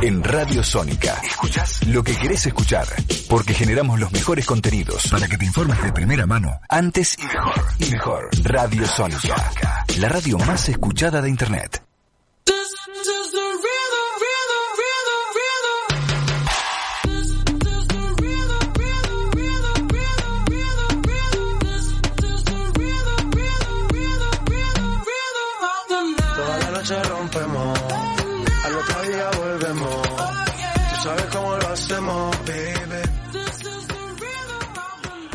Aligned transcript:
En 0.00 0.22
Radio 0.22 0.62
Sónica. 0.62 1.20
Escuchás 1.24 1.86
lo 1.88 2.04
que 2.04 2.14
querés 2.16 2.46
escuchar. 2.46 2.86
Porque 3.28 3.52
generamos 3.52 3.98
los 3.98 4.12
mejores 4.12 4.46
contenidos 4.46 5.08
para 5.08 5.26
que 5.26 5.36
te 5.36 5.44
informes 5.44 5.82
de 5.82 5.92
primera 5.92 6.26
mano, 6.26 6.60
antes 6.68 7.16
y 7.18 7.24
mejor. 7.24 7.64
Y 7.78 7.90
mejor. 7.90 8.28
Radio 8.44 8.86
Sónica. 8.86 9.84
La 9.98 10.08
radio 10.08 10.38
más 10.38 10.68
escuchada 10.68 11.20
de 11.20 11.30
Internet. 11.30 11.87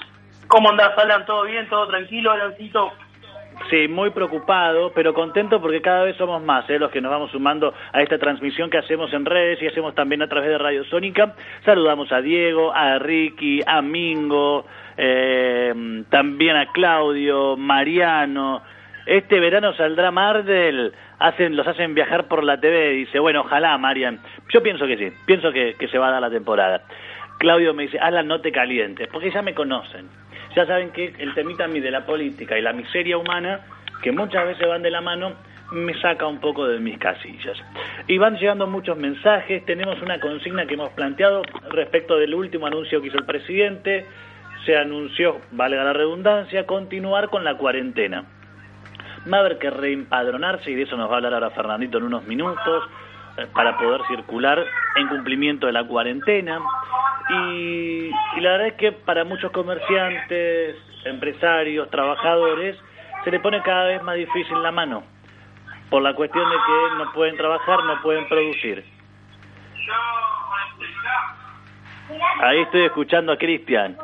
¿Cómo 0.51 0.71
andás, 0.71 0.99
Alan? 0.99 1.25
¿Todo 1.27 1.45
bien? 1.45 1.69
¿Todo 1.69 1.87
tranquilo, 1.87 2.33
Alancito? 2.33 2.93
Sí, 3.71 3.87
muy 3.87 4.11
preocupado, 4.11 4.91
pero 4.93 5.15
contento 5.15 5.61
porque 5.61 5.81
cada 5.81 6.03
vez 6.03 6.17
somos 6.17 6.43
más 6.43 6.69
¿eh? 6.69 6.79
los 6.81 6.91
que 6.91 7.01
nos 7.01 7.13
vamos 7.13 7.31
sumando 7.31 7.73
a 7.93 8.03
esta 8.03 8.19
transmisión 8.19 8.69
que 8.69 8.79
hacemos 8.79 9.13
en 9.13 9.25
redes 9.25 9.63
y 9.63 9.69
hacemos 9.69 9.95
también 9.95 10.23
a 10.23 10.29
través 10.29 10.51
de 10.51 10.59
Radio 10.59 10.83
Sónica. 10.87 11.37
Saludamos 11.65 12.11
a 12.11 12.21
Diego, 12.21 12.75
a 12.75 12.99
Ricky, 12.99 13.61
a 13.65 13.81
Mingo, 13.81 14.67
eh, 14.97 16.03
también 16.11 16.57
a 16.57 16.73
Claudio, 16.73 17.57
Mariano. 17.57 18.63
Este 19.07 19.39
verano 19.39 19.73
saldrá 19.75 20.11
Mardel, 20.11 20.93
hacen, 21.21 21.55
los 21.55 21.67
hacen 21.69 21.95
viajar 21.95 22.27
por 22.27 22.43
la 22.43 22.59
TV. 22.59 22.91
Dice, 22.91 23.21
bueno, 23.21 23.43
ojalá, 23.43 23.79
Marian. 23.79 24.19
Yo 24.53 24.65
pienso 24.65 24.85
que 24.89 24.97
sí, 24.97 25.17
pienso 25.27 25.53
que, 25.53 25.77
se 25.89 25.99
va 25.99 26.09
a 26.09 26.13
dar 26.13 26.21
la 26.21 26.31
temporada. 26.31 26.83
Claudio 27.39 27.73
me 27.73 27.85
dice, 27.85 28.01
Alan, 28.01 28.27
no 28.27 28.41
te 28.41 28.51
calientes, 28.51 29.07
porque 29.13 29.31
ya 29.31 29.43
me 29.43 29.55
conocen 29.55 30.09
ya 30.55 30.67
saben 30.67 30.91
que 30.91 31.15
el 31.19 31.35
temita 31.35 31.65
a 31.65 31.69
mí 31.69 31.81
de 31.81 31.91
la 31.91 32.05
política 32.05 32.59
y 32.59 32.63
la 32.63 32.73
miseria 32.73 33.19
humana, 33.19 33.61
que 34.03 34.13
muchas 34.13 34.47
veces 34.47 34.67
van 34.67 34.83
de 34.83 34.91
la 34.91 35.01
mano, 35.01 35.35
me 35.73 35.95
saca 36.01 36.27
un 36.27 36.41
poco 36.41 36.67
de 36.67 36.81
mis 36.81 36.99
casillas. 36.99 37.57
Y 38.07 38.19
van 38.19 38.37
llegando 38.37 38.67
muchos 38.67 38.97
mensajes, 38.97 39.65
tenemos 39.65 40.01
una 40.03 40.19
consigna 40.19 40.67
que 40.67 40.75
hemos 40.75 40.91
planteado 40.91 41.43
respecto 41.71 42.17
del 42.17 42.35
último 42.35 42.67
anuncio 42.67 43.01
que 43.01 43.09
hizo 43.09 43.19
el 43.19 43.25
presidente, 43.25 44.07
se 44.65 44.77
anunció, 44.77 45.41
valga 45.53 45.85
la 45.85 45.93
redundancia, 45.93 46.67
continuar 46.67 47.29
con 47.29 47.45
la 47.45 47.57
cuarentena. 47.57 48.25
Va 49.33 49.39
a 49.39 49.41
haber 49.41 49.59
que 49.59 49.71
reempadronarse, 49.71 50.71
y 50.71 50.75
de 50.75 50.83
eso 50.83 50.97
nos 50.97 51.09
va 51.09 51.15
a 51.15 51.17
hablar 51.17 51.35
ahora 51.35 51.51
Fernandito 51.51 51.99
en 51.99 52.05
unos 52.05 52.27
minutos, 52.27 52.85
para 53.53 53.77
poder 53.79 54.01
circular 54.09 54.65
en 54.97 55.09
cumplimiento 55.09 55.67
de 55.67 55.73
la 55.73 55.85
cuarentena. 55.85 56.61
Y, 57.31 58.11
y, 58.37 58.41
la 58.41 58.53
verdad 58.53 58.67
es 58.69 58.75
que 58.75 58.93
para 58.93 59.25
muchos 59.25 59.53
comerciantes, 59.53 60.77
empresarios, 61.05 61.89
trabajadores, 61.91 62.77
se 63.25 63.31
le 63.31 63.41
pone 63.41 63.63
cada 63.63 63.85
vez 63.87 64.03
más 64.03 64.17
difícil 64.17 64.63
la 64.63 64.73
mano, 64.73 65.05
por 65.89 66.03
la 66.03 66.15
cuestión 66.15 66.49
de 66.49 66.57
que 66.57 66.97
no 66.99 67.13
pueden 67.13 67.37
trabajar, 67.37 67.85
no 67.85 68.01
pueden 68.03 68.29
producir. 68.29 68.85
Ahí 72.41 72.61
estoy 72.61 72.83
escuchando 72.83 73.33
a 73.33 73.37
Cristian. 73.37 73.97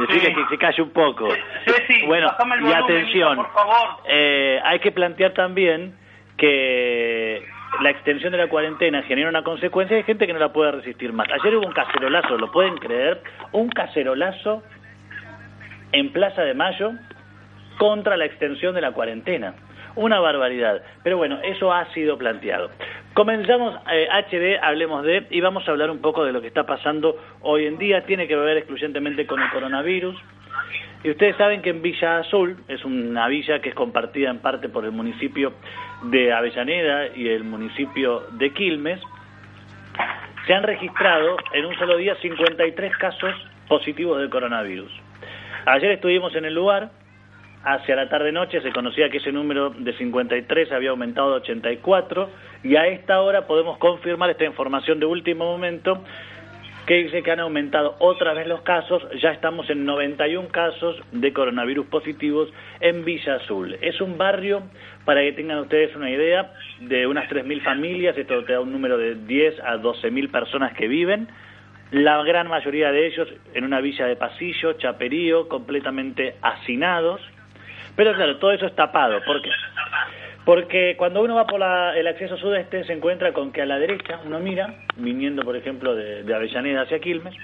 Decirle 0.00 0.30
sí. 0.30 0.34
que 0.34 0.46
se 0.48 0.58
calle 0.58 0.82
un 0.82 0.90
poco. 0.90 1.28
Sí, 1.66 1.72
sí, 1.86 2.06
bueno, 2.06 2.32
y 2.62 2.72
atención, 2.72 3.36
por 3.36 3.52
favor. 3.52 4.00
Eh, 4.06 4.60
hay 4.64 4.80
que 4.80 4.90
plantear 4.90 5.32
también 5.34 5.96
que 6.36 7.46
la 7.82 7.90
extensión 7.90 8.32
de 8.32 8.38
la 8.38 8.48
cuarentena 8.48 9.02
genera 9.02 9.28
una 9.28 9.42
consecuencia 9.42 9.96
y 9.96 9.98
hay 9.98 10.04
gente 10.04 10.26
que 10.26 10.32
no 10.32 10.38
la 10.38 10.52
puede 10.52 10.72
resistir 10.72 11.12
más. 11.12 11.28
Ayer 11.30 11.56
hubo 11.56 11.66
un 11.66 11.72
cacerolazo, 11.72 12.38
¿lo 12.38 12.50
pueden 12.50 12.76
creer? 12.76 13.20
Un 13.52 13.68
cacerolazo 13.68 14.62
en 15.92 16.12
Plaza 16.12 16.42
de 16.42 16.54
Mayo 16.54 16.92
contra 17.78 18.16
la 18.16 18.24
extensión 18.26 18.74
de 18.74 18.80
la 18.80 18.92
cuarentena. 18.92 19.54
Una 19.96 20.18
barbaridad. 20.18 20.82
Pero 21.02 21.16
bueno, 21.16 21.38
eso 21.44 21.72
ha 21.72 21.86
sido 21.92 22.18
planteado. 22.18 22.70
Comenzamos 23.14 23.76
eh, 23.92 24.08
HD, 24.28 24.58
hablemos 24.60 25.04
de, 25.04 25.26
y 25.30 25.40
vamos 25.40 25.66
a 25.68 25.70
hablar 25.70 25.90
un 25.90 26.00
poco 26.00 26.24
de 26.24 26.32
lo 26.32 26.40
que 26.40 26.48
está 26.48 26.66
pasando 26.66 27.16
hoy 27.42 27.66
en 27.66 27.78
día. 27.78 28.04
Tiene 28.04 28.26
que 28.26 28.34
ver 28.34 28.56
exclusivamente 28.56 29.26
con 29.26 29.40
el 29.40 29.50
coronavirus. 29.50 30.16
Y 31.04 31.10
ustedes 31.10 31.36
saben 31.36 31.60
que 31.60 31.68
en 31.68 31.82
Villa 31.82 32.20
Azul, 32.20 32.56
es 32.66 32.82
una 32.82 33.28
villa 33.28 33.60
que 33.60 33.68
es 33.68 33.74
compartida 33.74 34.30
en 34.30 34.38
parte 34.38 34.70
por 34.70 34.86
el 34.86 34.92
municipio 34.92 35.52
de 36.04 36.32
Avellaneda 36.32 37.14
y 37.14 37.28
el 37.28 37.44
municipio 37.44 38.22
de 38.32 38.50
Quilmes, 38.54 39.00
se 40.46 40.54
han 40.54 40.62
registrado 40.62 41.36
en 41.52 41.66
un 41.66 41.74
solo 41.76 41.98
día 41.98 42.16
53 42.22 42.96
casos 42.96 43.34
positivos 43.68 44.18
de 44.18 44.30
coronavirus. 44.30 44.90
Ayer 45.66 45.90
estuvimos 45.90 46.34
en 46.36 46.46
el 46.46 46.54
lugar, 46.54 46.90
hacia 47.64 47.96
la 47.96 48.08
tarde-noche 48.08 48.62
se 48.62 48.72
conocía 48.72 49.10
que 49.10 49.18
ese 49.18 49.30
número 49.30 49.70
de 49.70 49.92
53 49.92 50.72
había 50.72 50.88
aumentado 50.88 51.34
a 51.34 51.36
84 51.36 52.30
y 52.62 52.76
a 52.76 52.86
esta 52.86 53.20
hora 53.20 53.46
podemos 53.46 53.76
confirmar 53.76 54.30
esta 54.30 54.44
información 54.46 55.00
de 55.00 55.06
último 55.06 55.44
momento 55.44 56.02
que 56.86 57.04
dice 57.04 57.22
que 57.22 57.30
han 57.30 57.40
aumentado 57.40 57.96
otra 57.98 58.34
vez 58.34 58.46
los 58.46 58.60
casos, 58.62 59.02
ya 59.20 59.30
estamos 59.30 59.68
en 59.70 59.84
91 59.84 60.48
casos 60.48 61.00
de 61.12 61.32
coronavirus 61.32 61.86
positivos 61.86 62.52
en 62.80 63.04
Villa 63.04 63.36
Azul. 63.36 63.78
Es 63.80 64.00
un 64.00 64.18
barrio, 64.18 64.62
para 65.04 65.22
que 65.22 65.32
tengan 65.32 65.60
ustedes 65.60 65.96
una 65.96 66.10
idea, 66.10 66.52
de 66.80 67.06
unas 67.06 67.28
3.000 67.30 67.62
familias, 67.62 68.18
esto 68.18 68.44
te 68.44 68.52
da 68.52 68.60
un 68.60 68.72
número 68.72 68.98
de 68.98 69.14
10 69.14 69.60
a 69.60 69.76
12.000 69.76 70.30
personas 70.30 70.74
que 70.74 70.86
viven, 70.86 71.28
la 71.90 72.22
gran 72.22 72.48
mayoría 72.48 72.92
de 72.92 73.06
ellos 73.06 73.28
en 73.54 73.64
una 73.64 73.80
villa 73.80 74.06
de 74.06 74.16
pasillo, 74.16 74.74
chaperío, 74.74 75.48
completamente 75.48 76.36
hacinados, 76.42 77.20
pero 77.96 78.12
claro, 78.14 78.36
todo 78.36 78.52
eso 78.52 78.66
es 78.66 78.74
tapado, 78.74 79.22
¿por 79.24 79.40
qué? 79.40 79.50
Porque 80.44 80.94
cuando 80.98 81.22
uno 81.22 81.36
va 81.36 81.46
por 81.46 81.58
la, 81.58 81.96
el 81.96 82.06
acceso 82.06 82.36
sudeste 82.36 82.84
se 82.84 82.92
encuentra 82.92 83.32
con 83.32 83.50
que 83.50 83.62
a 83.62 83.66
la 83.66 83.78
derecha 83.78 84.20
uno 84.24 84.38
mira, 84.40 84.74
viniendo 84.96 85.42
por 85.42 85.56
ejemplo 85.56 85.94
de, 85.94 86.22
de, 86.22 86.34
Avellaneda 86.34 86.82
hacia 86.82 86.98
Quilmes, 86.98 87.34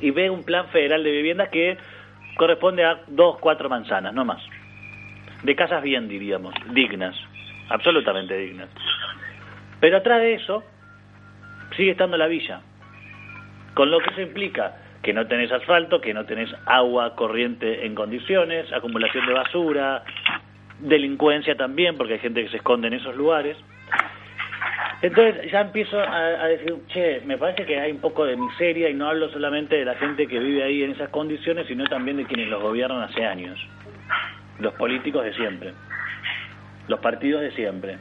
y 0.00 0.10
ve 0.10 0.30
un 0.30 0.44
plan 0.44 0.68
federal 0.68 1.02
de 1.02 1.10
viviendas 1.10 1.48
que 1.48 1.76
corresponde 2.36 2.84
a 2.84 3.00
dos, 3.08 3.38
cuatro 3.40 3.68
manzanas, 3.68 4.14
no 4.14 4.24
más. 4.24 4.42
De 5.42 5.56
casas 5.56 5.82
bien, 5.82 6.08
diríamos, 6.08 6.54
dignas, 6.72 7.16
absolutamente 7.68 8.36
dignas. 8.36 8.68
Pero 9.80 9.96
atrás 9.96 10.20
de 10.20 10.34
eso 10.34 10.62
sigue 11.76 11.90
estando 11.90 12.16
la 12.16 12.28
villa, 12.28 12.60
con 13.74 13.90
lo 13.90 13.98
que 13.98 14.10
eso 14.10 14.20
implica 14.20 14.76
que 15.02 15.12
no 15.12 15.26
tenés 15.26 15.52
asfalto, 15.52 16.00
que 16.00 16.14
no 16.14 16.24
tenés 16.24 16.50
agua 16.64 17.14
corriente 17.14 17.84
en 17.84 17.94
condiciones, 17.94 18.72
acumulación 18.72 19.26
de 19.26 19.32
basura, 19.34 20.02
delincuencia 20.80 21.56
también, 21.56 21.96
porque 21.96 22.14
hay 22.14 22.18
gente 22.18 22.42
que 22.42 22.50
se 22.50 22.56
esconde 22.56 22.88
en 22.88 22.94
esos 22.94 23.16
lugares. 23.16 23.56
Entonces 25.02 25.50
ya 25.50 25.60
empiezo 25.60 26.00
a, 26.00 26.46
decir, 26.46 26.74
che, 26.88 27.20
me 27.26 27.36
parece 27.36 27.66
que 27.66 27.78
hay 27.78 27.92
un 27.92 28.00
poco 28.00 28.24
de 28.24 28.36
miseria 28.36 28.88
y 28.88 28.94
no 28.94 29.08
hablo 29.08 29.28
solamente 29.28 29.76
de 29.76 29.84
la 29.84 29.94
gente 29.96 30.26
que 30.26 30.38
vive 30.38 30.62
ahí 30.62 30.82
en 30.82 30.92
esas 30.92 31.10
condiciones, 31.10 31.66
sino 31.66 31.84
también 31.86 32.16
de 32.16 32.24
quienes 32.24 32.48
los 32.48 32.62
gobiernan 32.62 33.02
hace 33.02 33.24
años. 33.24 33.58
Los 34.60 34.72
políticos 34.74 35.24
de 35.24 35.34
siempre. 35.34 35.74
Los 36.88 37.00
partidos 37.00 37.42
de 37.42 37.50
siempre. 37.52 37.98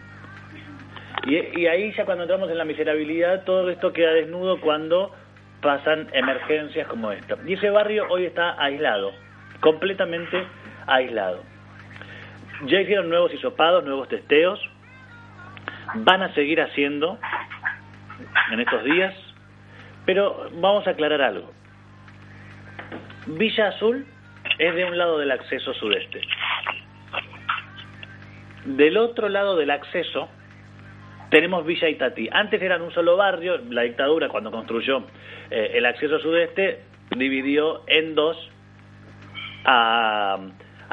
Y, 1.26 1.60
y 1.60 1.68
ahí 1.68 1.92
ya 1.94 2.06
cuando 2.06 2.24
entramos 2.24 2.50
en 2.50 2.58
la 2.58 2.66
miserabilidad, 2.66 3.44
todo 3.44 3.70
esto 3.70 3.92
queda 3.92 4.14
desnudo 4.14 4.62
cuando 4.62 5.14
pasan 5.62 6.08
emergencias 6.14 6.88
como 6.88 7.12
esta. 7.12 7.38
Y 7.46 7.54
ese 7.54 7.70
barrio 7.70 8.06
hoy 8.10 8.26
está 8.26 8.62
aislado, 8.62 9.12
completamente 9.62 10.44
aislado. 10.86 11.53
Ya 12.66 12.82
hicieron 12.82 13.10
nuevos 13.10 13.34
hisopados, 13.34 13.84
nuevos 13.84 14.08
testeos, 14.08 14.60
van 15.96 16.22
a 16.22 16.34
seguir 16.34 16.62
haciendo 16.62 17.20
en 18.52 18.60
estos 18.60 18.84
días, 18.84 19.14
pero 20.06 20.50
vamos 20.54 20.88
a 20.88 20.92
aclarar 20.92 21.22
algo. 21.22 21.52
Villa 23.26 23.70
Azul 23.70 24.06
es 24.60 24.76
de 24.76 24.86
un 24.86 24.98
lado 24.98 25.18
del 25.18 25.32
acceso 25.32 25.74
sudeste. 25.74 26.22
Del 28.66 28.98
otro 28.98 29.28
lado 29.30 29.56
del 29.58 29.72
acceso 29.72 30.30
tenemos 31.30 31.66
Villa 31.66 31.90
Itatí. 31.90 32.30
Antes 32.32 32.62
eran 32.62 32.82
un 32.82 32.92
solo 32.92 33.18
barrio, 33.18 33.58
la 33.70 33.82
dictadura 33.82 34.30
cuando 34.30 34.52
construyó 34.52 35.06
eh, 35.50 35.72
el 35.74 35.86
acceso 35.86 36.20
sudeste 36.20 36.82
dividió 37.10 37.84
en 37.88 38.16
dos 38.16 38.38
a, 39.66 40.38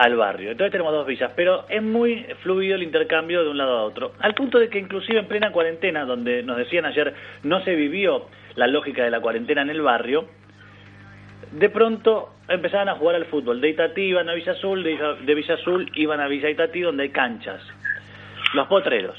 al 0.00 0.16
barrio. 0.16 0.52
Entonces 0.52 0.72
tenemos 0.72 0.94
dos 0.94 1.06
villas, 1.06 1.30
pero 1.36 1.66
es 1.68 1.82
muy 1.82 2.24
fluido 2.42 2.74
el 2.74 2.82
intercambio 2.82 3.42
de 3.42 3.50
un 3.50 3.58
lado 3.58 3.76
a 3.76 3.82
otro. 3.82 4.12
Al 4.20 4.34
punto 4.34 4.58
de 4.58 4.70
que 4.70 4.78
inclusive 4.78 5.18
en 5.18 5.26
plena 5.26 5.52
cuarentena, 5.52 6.06
donde 6.06 6.42
nos 6.42 6.56
decían 6.56 6.86
ayer 6.86 7.14
no 7.42 7.62
se 7.64 7.74
vivió 7.74 8.24
la 8.54 8.66
lógica 8.66 9.04
de 9.04 9.10
la 9.10 9.20
cuarentena 9.20 9.60
en 9.60 9.68
el 9.68 9.82
barrio, 9.82 10.26
de 11.52 11.68
pronto 11.68 12.30
empezaban 12.48 12.88
a 12.88 12.94
jugar 12.94 13.16
al 13.16 13.26
fútbol. 13.26 13.60
De 13.60 13.68
Itatí 13.68 14.00
iban 14.00 14.30
a 14.30 14.32
Villa 14.32 14.52
Azul, 14.52 14.82
de, 14.82 15.34
Villa 15.34 15.54
Azul 15.54 15.90
iban 15.94 16.18
a 16.18 16.28
Villa 16.28 16.48
Itatí, 16.48 16.80
donde 16.80 17.02
hay 17.02 17.10
canchas. 17.10 17.60
Los 18.54 18.68
potreros. 18.68 19.18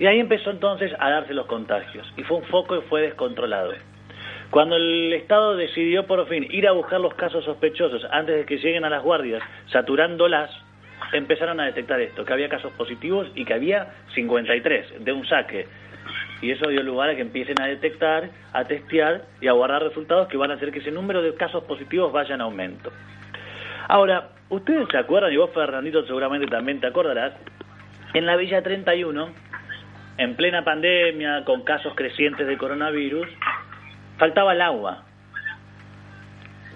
Y 0.00 0.06
ahí 0.06 0.18
empezó 0.18 0.50
entonces 0.50 0.92
a 0.98 1.10
darse 1.10 1.32
los 1.32 1.46
contagios. 1.46 2.12
Y 2.16 2.24
fue 2.24 2.38
un 2.38 2.44
foco 2.46 2.76
y 2.76 2.80
fue 2.88 3.02
descontrolado. 3.02 3.72
Cuando 4.52 4.76
el 4.76 5.14
Estado 5.14 5.56
decidió 5.56 6.06
por 6.06 6.28
fin 6.28 6.46
ir 6.50 6.68
a 6.68 6.72
buscar 6.72 7.00
los 7.00 7.14
casos 7.14 7.42
sospechosos 7.42 8.06
antes 8.10 8.36
de 8.36 8.44
que 8.44 8.58
lleguen 8.58 8.84
a 8.84 8.90
las 8.90 9.02
guardias, 9.02 9.42
saturándolas, 9.68 10.50
empezaron 11.14 11.58
a 11.58 11.64
detectar 11.64 11.98
esto, 12.02 12.26
que 12.26 12.34
había 12.34 12.50
casos 12.50 12.70
positivos 12.74 13.26
y 13.34 13.46
que 13.46 13.54
había 13.54 13.94
53 14.14 15.06
de 15.06 15.10
un 15.10 15.26
saque. 15.26 15.66
Y 16.42 16.50
eso 16.50 16.68
dio 16.68 16.82
lugar 16.82 17.08
a 17.08 17.14
que 17.14 17.22
empiecen 17.22 17.62
a 17.62 17.66
detectar, 17.66 18.28
a 18.52 18.64
testear 18.66 19.22
y 19.40 19.48
a 19.48 19.52
guardar 19.52 19.84
resultados 19.84 20.28
que 20.28 20.36
van 20.36 20.50
a 20.50 20.54
hacer 20.56 20.70
que 20.70 20.80
ese 20.80 20.90
número 20.90 21.22
de 21.22 21.34
casos 21.34 21.64
positivos 21.64 22.12
vaya 22.12 22.34
en 22.34 22.42
aumento. 22.42 22.92
Ahora, 23.88 24.32
ustedes 24.50 24.86
se 24.90 24.98
acuerdan, 24.98 25.32
y 25.32 25.38
vos 25.38 25.48
Fernandito 25.54 26.04
seguramente 26.04 26.46
también 26.46 26.78
te 26.78 26.88
acordarás, 26.88 27.32
en 28.12 28.26
la 28.26 28.36
Villa 28.36 28.62
31, 28.62 29.30
en 30.18 30.36
plena 30.36 30.62
pandemia, 30.62 31.42
con 31.46 31.62
casos 31.62 31.94
crecientes 31.94 32.46
de 32.46 32.58
coronavirus, 32.58 33.26
faltaba 34.22 34.52
el 34.52 34.60
agua. 34.60 35.02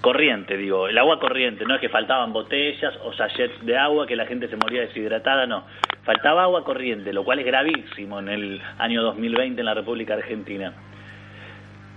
Corriente, 0.01 0.57
digo, 0.57 0.89
el 0.89 0.99
agua 0.99 1.21
corriente, 1.21 1.65
no 1.65 1.77
es 1.77 1.81
que 1.81 1.89
faltaban 1.89 2.33
botellas 2.33 2.93
o 3.05 3.13
sachets 3.13 3.65
de 3.65 3.79
agua, 3.79 4.05
que 4.05 4.17
la 4.17 4.27
gente 4.27 4.49
se 4.49 4.57
moría 4.57 4.81
deshidratada, 4.81 5.47
no. 5.47 5.63
Faltaba 6.03 6.43
agua 6.43 6.65
corriente, 6.65 7.13
lo 7.13 7.23
cual 7.23 7.39
es 7.39 7.47
gravísimo 7.47 8.19
en 8.19 8.31
el 8.31 8.63
año 8.79 9.01
2020 9.05 9.61
en 9.61 9.65
la 9.65 9.75
República 9.75 10.15
Argentina. 10.15 10.73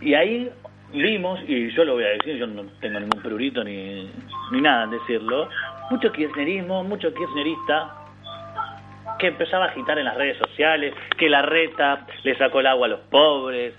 Y 0.01 0.13
ahí 0.13 0.51
vimos, 0.93 1.39
y 1.47 1.71
yo 1.71 1.83
lo 1.83 1.93
voy 1.95 2.03
a 2.03 2.09
decir, 2.09 2.37
yo 2.37 2.45
no 2.45 2.65
tengo 2.79 2.99
ningún 2.99 3.19
prurito 3.19 3.63
ni, 3.63 4.07
ni 4.51 4.61
nada 4.61 4.83
en 4.83 4.91
decirlo, 4.91 5.49
mucho 5.89 6.11
kirchnerismo, 6.11 6.83
mucho 6.83 7.11
kirchnerista 7.11 7.95
que 9.17 9.25
empezaba 9.25 9.65
a 9.65 9.67
agitar 9.69 9.97
en 9.97 10.05
las 10.05 10.15
redes 10.15 10.37
sociales, 10.37 10.93
que 11.17 11.27
la 11.27 11.41
reta 11.41 12.05
le 12.21 12.37
sacó 12.37 12.59
el 12.59 12.67
agua 12.67 12.85
a 12.85 12.89
los 12.89 12.99
pobres, 12.99 13.73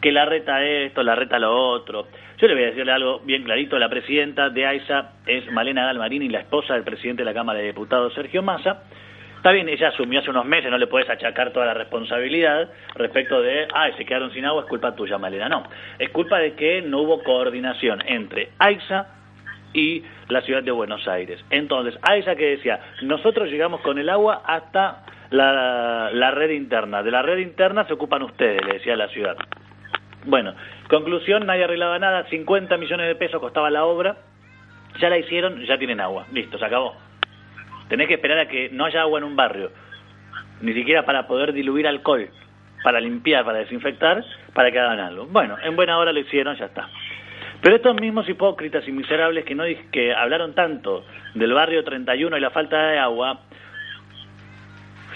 que 0.00 0.12
la 0.12 0.24
reta 0.24 0.62
esto, 0.64 1.02
la 1.02 1.14
reta 1.14 1.38
lo 1.38 1.54
otro. 1.54 2.06
Yo 2.38 2.46
le 2.48 2.54
voy 2.54 2.64
a 2.64 2.66
decirle 2.66 2.92
algo 2.92 3.20
bien 3.20 3.44
clarito, 3.44 3.78
la 3.78 3.88
presidenta 3.88 4.50
de 4.50 4.66
AISA 4.66 5.12
es 5.26 5.50
Malena 5.50 5.86
Galmarini, 5.86 6.28
la 6.28 6.40
esposa 6.40 6.74
del 6.74 6.84
presidente 6.84 7.22
de 7.22 7.26
la 7.26 7.34
Cámara 7.34 7.58
de 7.58 7.66
Diputados, 7.66 8.12
Sergio 8.14 8.42
Massa. 8.42 8.82
Está 9.36 9.52
bien, 9.52 9.68
ella 9.68 9.88
asumió 9.88 10.20
hace 10.20 10.30
unos 10.30 10.44
meses, 10.44 10.70
no 10.70 10.76
le 10.76 10.86
puedes 10.86 11.08
achacar 11.08 11.52
toda 11.52 11.66
la 11.66 11.74
responsabilidad 11.74 12.68
respecto 12.94 13.40
de, 13.40 13.68
ay, 13.72 13.92
se 13.96 14.04
quedaron 14.04 14.32
sin 14.32 14.44
agua, 14.44 14.62
es 14.62 14.68
culpa 14.68 14.94
tuya, 14.94 15.18
Malena. 15.18 15.48
No, 15.48 15.62
es 15.98 16.10
culpa 16.10 16.38
de 16.38 16.54
que 16.54 16.82
no 16.82 17.02
hubo 17.02 17.22
coordinación 17.22 18.02
entre 18.06 18.50
AISA 18.58 19.06
y 19.72 20.02
la 20.28 20.40
ciudad 20.42 20.62
de 20.62 20.72
Buenos 20.72 21.06
Aires. 21.06 21.42
Entonces, 21.50 21.98
AISA 22.02 22.34
que 22.34 22.56
decía, 22.56 22.80
nosotros 23.02 23.48
llegamos 23.50 23.80
con 23.82 23.98
el 23.98 24.08
agua 24.08 24.42
hasta 24.44 25.04
la, 25.30 26.10
la 26.12 26.30
red 26.32 26.50
interna, 26.50 27.02
de 27.02 27.10
la 27.10 27.22
red 27.22 27.38
interna 27.38 27.86
se 27.86 27.92
ocupan 27.92 28.22
ustedes, 28.22 28.64
le 28.64 28.74
decía 28.74 28.96
la 28.96 29.08
ciudad. 29.08 29.36
Bueno, 30.26 30.54
conclusión, 30.88 31.46
nadie 31.46 31.64
arreglaba 31.64 32.00
nada, 32.00 32.24
50 32.24 32.76
millones 32.78 33.06
de 33.06 33.14
pesos 33.14 33.40
costaba 33.40 33.70
la 33.70 33.84
obra, 33.84 34.16
ya 35.00 35.08
la 35.08 35.18
hicieron, 35.18 35.64
ya 35.64 35.78
tienen 35.78 36.00
agua, 36.00 36.26
listo, 36.32 36.58
se 36.58 36.64
acabó. 36.64 36.96
Tenés 37.88 38.08
que 38.08 38.14
esperar 38.14 38.40
a 38.40 38.48
que 38.48 38.68
no 38.70 38.84
haya 38.84 39.02
agua 39.02 39.20
en 39.20 39.24
un 39.24 39.36
barrio, 39.36 39.70
ni 40.60 40.74
siquiera 40.74 41.04
para 41.04 41.28
poder 41.28 41.52
diluir 41.52 41.86
alcohol, 41.86 42.28
para 42.82 42.98
limpiar, 42.98 43.44
para 43.44 43.58
desinfectar, 43.58 44.24
para 44.52 44.72
que 44.72 44.80
hagan 44.80 44.98
algo. 44.98 45.26
Bueno, 45.26 45.56
en 45.62 45.76
buena 45.76 45.96
hora 45.96 46.12
lo 46.12 46.18
hicieron, 46.18 46.56
ya 46.56 46.66
está. 46.66 46.88
Pero 47.62 47.76
estos 47.76 47.94
mismos 47.94 48.28
hipócritas 48.28 48.86
y 48.88 48.92
miserables 48.92 49.44
que, 49.44 49.54
no, 49.54 49.62
que 49.92 50.12
hablaron 50.12 50.54
tanto 50.54 51.04
del 51.34 51.52
barrio 51.52 51.84
31 51.84 52.36
y 52.36 52.40
la 52.40 52.50
falta 52.50 52.88
de 52.88 52.98
agua, 52.98 53.42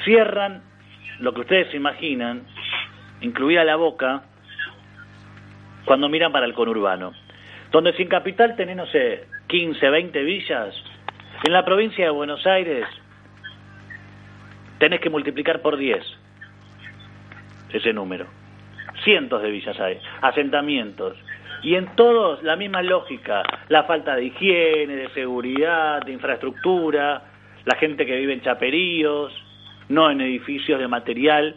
cierran 0.04 0.62
lo 1.18 1.34
que 1.34 1.40
ustedes 1.40 1.74
imaginan, 1.74 2.44
incluida 3.20 3.64
la 3.64 3.76
boca, 3.76 4.22
cuando 5.84 6.08
miran 6.08 6.32
para 6.32 6.46
el 6.46 6.54
conurbano. 6.54 7.12
Donde 7.70 7.92
sin 7.94 8.08
capital 8.08 8.56
tenés, 8.56 8.76
no 8.76 8.86
sé, 8.86 9.24
15, 9.46 9.90
20 9.90 10.22
villas, 10.22 10.74
en 11.44 11.52
la 11.52 11.64
provincia 11.64 12.04
de 12.04 12.10
Buenos 12.10 12.46
Aires 12.46 12.86
tenés 14.78 15.00
que 15.00 15.10
multiplicar 15.10 15.60
por 15.62 15.76
10 15.76 16.02
ese 17.72 17.92
número. 17.92 18.26
Cientos 19.04 19.42
de 19.42 19.50
villas 19.50 19.78
hay, 19.80 19.98
asentamientos. 20.20 21.16
Y 21.62 21.74
en 21.74 21.94
todos 21.94 22.42
la 22.42 22.56
misma 22.56 22.82
lógica, 22.82 23.42
la 23.68 23.84
falta 23.84 24.16
de 24.16 24.24
higiene, 24.24 24.96
de 24.96 25.08
seguridad, 25.10 26.02
de 26.02 26.12
infraestructura, 26.12 27.22
la 27.64 27.76
gente 27.76 28.06
que 28.06 28.16
vive 28.16 28.32
en 28.32 28.42
chaperíos, 28.42 29.32
no 29.88 30.10
en 30.10 30.20
edificios 30.20 30.80
de 30.80 30.88
material, 30.88 31.56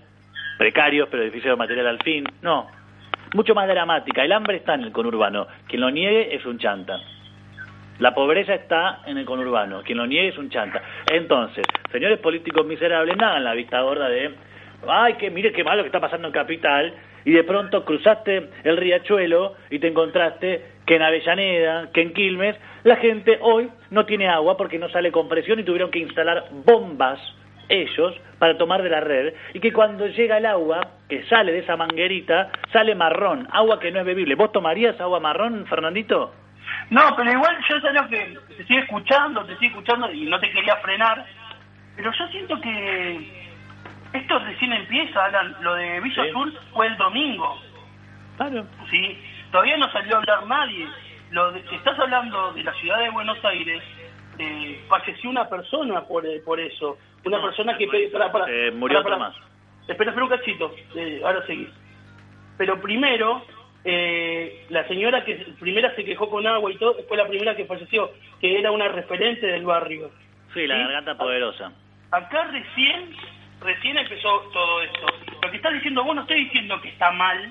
precarios, 0.58 1.08
pero 1.10 1.24
edificios 1.24 1.54
de 1.54 1.58
material 1.58 1.88
al 1.88 2.04
fin, 2.04 2.26
no. 2.42 2.68
Mucho 3.34 3.56
más 3.56 3.68
dramática, 3.68 4.24
el 4.24 4.32
hambre 4.32 4.58
está 4.58 4.76
en 4.76 4.82
el 4.82 4.92
conurbano, 4.92 5.48
quien 5.68 5.82
lo 5.82 5.90
niegue 5.90 6.36
es 6.36 6.46
un 6.46 6.60
chanta. 6.60 7.00
La 7.98 8.14
pobreza 8.14 8.54
está 8.54 9.02
en 9.08 9.18
el 9.18 9.26
conurbano, 9.26 9.82
quien 9.82 9.98
lo 9.98 10.06
niegue 10.06 10.30
es 10.30 10.38
un 10.38 10.52
chanta. 10.52 10.84
Entonces, 11.12 11.66
señores 11.92 12.20
políticos 12.20 12.64
miserables, 12.66 13.18
nada 13.18 13.38
en 13.38 13.44
la 13.44 13.56
vista 13.56 13.82
gorda 13.82 14.08
de, 14.08 14.36
ay, 14.88 15.16
que 15.16 15.32
mire 15.32 15.52
qué 15.52 15.64
malo 15.64 15.82
que 15.82 15.88
está 15.88 16.00
pasando 16.00 16.28
en 16.28 16.34
Capital, 16.34 16.94
y 17.26 17.32
de 17.32 17.44
pronto 17.44 17.84
cruzaste 17.84 18.50
el 18.64 18.78
riachuelo 18.78 19.56
y 19.72 19.80
te 19.80 19.88
encontraste 19.88 20.66
que 20.86 20.98
en 20.98 21.02
Avellaneda, 21.02 21.90
que 21.92 22.02
en 22.02 22.14
Quilmes, 22.14 22.56
la 22.84 22.98
gente 22.98 23.40
hoy 23.42 23.68
no 23.90 24.06
tiene 24.06 24.28
agua 24.28 24.58
porque 24.58 24.78
no 24.78 24.90
sale 24.90 25.12
con 25.12 25.28
presión 25.28 25.60
y 25.60 25.64
tuvieron 25.64 25.90
que 25.90 26.00
instalar 26.00 26.50
bombas 26.52 27.20
ellos 27.70 28.16
para 28.40 28.58
tomar 28.58 28.82
de 28.84 28.90
la 28.90 29.00
red 29.00 29.34
y 29.54 29.60
que 29.60 29.72
cuando 29.74 30.06
llega 30.08 30.38
el 30.38 30.46
agua 30.46 30.82
que 31.10 31.24
sale 31.26 31.52
de 31.52 31.60
esa 31.60 31.78
manguerita 31.78 32.50
sale 32.72 32.96
marrón, 32.96 33.48
agua 33.52 33.80
que 33.80 33.92
no 33.92 34.00
es 34.00 34.06
bebible. 34.06 34.36
¿Vos 34.36 34.52
tomarías 34.52 35.00
agua 35.00 35.20
marrón, 35.20 35.66
Fernandito? 35.68 36.34
No, 36.90 37.02
pero 37.16 37.32
igual 37.32 37.58
yo 37.70 37.80
sé 37.80 37.94
lo 37.94 38.08
que 38.10 38.38
te 38.56 38.62
estoy 38.62 38.78
escuchando, 38.78 39.46
te 39.46 39.54
estoy 39.54 39.68
escuchando 39.70 40.12
y 40.12 40.26
no 40.26 40.40
te 40.40 40.52
quería 40.52 40.76
frenar, 40.78 41.26
pero 41.96 42.12
yo 42.12 42.28
siento 42.28 42.60
que 42.62 43.44
esto 44.14 44.40
recién 44.40 44.74
empieza, 44.74 45.26
Alan. 45.26 45.56
Lo 45.62 45.76
de 45.76 46.00
Villa 46.02 46.24
Sí. 46.24 46.30
Azul 46.30 46.58
fue 46.74 46.88
el 46.88 46.98
domingo. 46.98 47.60
Claro. 48.38 48.66
¿sí? 48.90 49.20
Todavía 49.52 49.78
no 49.78 49.92
salió 49.92 50.16
a 50.16 50.20
hablar 50.20 50.48
nadie. 50.48 50.88
Lo 51.32 51.52
de- 51.52 51.64
estás 51.72 51.98
hablando 52.00 52.54
de 52.54 52.64
la 52.64 52.74
ciudad 52.74 53.00
de 53.00 53.10
Buenos 53.10 53.44
Aires. 53.46 53.82
Eh, 54.40 54.84
falleció 54.88 55.30
una 55.30 55.48
persona 55.48 56.02
por, 56.02 56.26
eh, 56.26 56.42
por 56.44 56.60
eso. 56.60 56.98
Una 57.26 57.38
No, 57.38 57.44
persona 57.46 57.78
que... 57.78 57.88
pe- 57.88 58.10
Para, 58.10 58.32
para, 58.32 58.46
Eh, 58.50 58.72
murió 58.72 59.02
para, 59.04 59.18
para. 59.18 59.32
Tomás. 59.34 59.50
Espera, 59.88 60.12
espera 60.12 60.24
un 60.26 60.30
cachito. 60.30 60.76
Eh, 60.96 61.22
ahora 61.24 61.46
seguís. 61.46 61.70
Pero 62.58 62.80
primero, 62.82 63.46
eh, 63.84 64.66
la 64.70 64.88
señora 64.88 65.24
que 65.26 65.36
primera 65.60 65.94
se 65.96 66.06
quejó 66.06 66.30
con 66.30 66.46
agua 66.48 66.72
y 66.72 66.78
todo, 66.78 66.96
fue 67.08 67.18
la 67.18 67.28
primera 67.28 67.56
que 67.56 67.66
falleció, 67.66 68.12
que 68.40 68.60
era 68.60 68.72
una 68.72 68.88
referente 68.88 69.46
del 69.48 69.64
barrio. 69.66 70.12
Sí, 70.54 70.68
la 70.68 70.76
¿Sí? 70.76 70.82
garganta 70.84 71.18
poderosa. 71.18 71.72
Acá 72.12 72.46
recién 72.46 73.16
recién 73.62 73.98
empezó 73.98 74.42
todo 74.54 74.82
esto. 74.84 75.06
Lo 75.42 75.50
que 75.50 75.58
estás 75.58 75.74
diciendo 75.74 76.04
vos 76.04 76.16
no 76.16 76.22
estoy 76.22 76.44
diciendo 76.46 76.80
que 76.82 76.90
está 76.90 77.12
mal, 77.12 77.50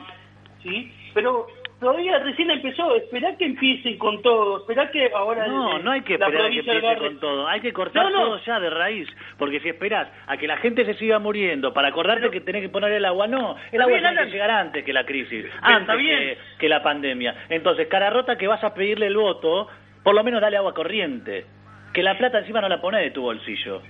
¿sí? 0.63 0.93
Pero 1.15 1.47
todavía 1.83 2.19
recién 2.21 2.51
empezó, 2.51 2.95
esperá 2.97 3.37
que 3.37 3.45
empiecen 3.45 3.99
con 3.99 4.23
todo, 4.23 4.61
esperá 4.61 4.91
que 4.91 5.11
ahora... 5.15 5.47
No, 5.49 5.77
el- 5.77 5.85
no 5.85 5.91
hay 5.91 6.01
que 6.03 6.15
esperar 6.15 6.51
que 6.51 6.59
empiece 6.61 6.81
Barre- 6.81 6.99
con 6.99 7.21
todo. 7.21 7.47
Hay 7.49 7.61
que 7.61 7.73
cortar 7.73 8.05
No, 8.05 8.11
no. 8.11 8.19
todo 8.25 8.39
ya 8.45 8.59
de 8.61 8.71
raíz. 8.71 9.09
Porque 9.37 9.61
si 9.61 9.69
esperás 9.69 10.09
a 10.27 10.37
que 10.39 10.47
la 10.47 10.57
gente 10.59 10.85
se 10.87 10.95
siga 10.95 11.19
muriendo 11.19 11.75
para 11.75 11.89
acordarte 11.89 12.31
que 12.31 12.41
tenés 12.41 12.63
que 12.63 12.69
poner 12.71 12.93
el 12.93 13.05
agua, 13.05 13.27
no. 13.27 13.57
El 13.73 13.83
agua 13.83 13.99
bien, 13.99 14.09
tiene 14.11 14.25
que 14.27 14.33
llegar 14.33 14.51
antes 14.51 14.85
que 14.85 14.93
la 14.93 15.05
crisis, 15.05 15.45
antes 15.61 15.99
bien. 15.99 16.19
que, 16.19 16.39
que 16.59 16.69
la 16.69 16.83
pandemia. 16.83 17.35
Entonces, 17.51 17.89
cara 17.89 18.09
rota 18.11 18.39
que 18.39 18.47
vas 18.47 18.63
a 18.65 18.73
pedirle 18.73 19.09
el 19.09 19.17
voto, 19.17 19.69
por 20.05 20.15
lo 20.15 20.23
menos 20.25 20.41
dale 20.41 20.57
agua 20.57 20.73
corriente. 20.73 21.45
Que 21.93 22.03
la 22.03 22.17
plata 22.17 22.39
encima 22.39 22.61
no 22.63 22.69
la 22.71 22.81
pone 22.81 23.01
de 23.03 23.11
tu 23.11 23.23
bolsillo. 23.23 23.83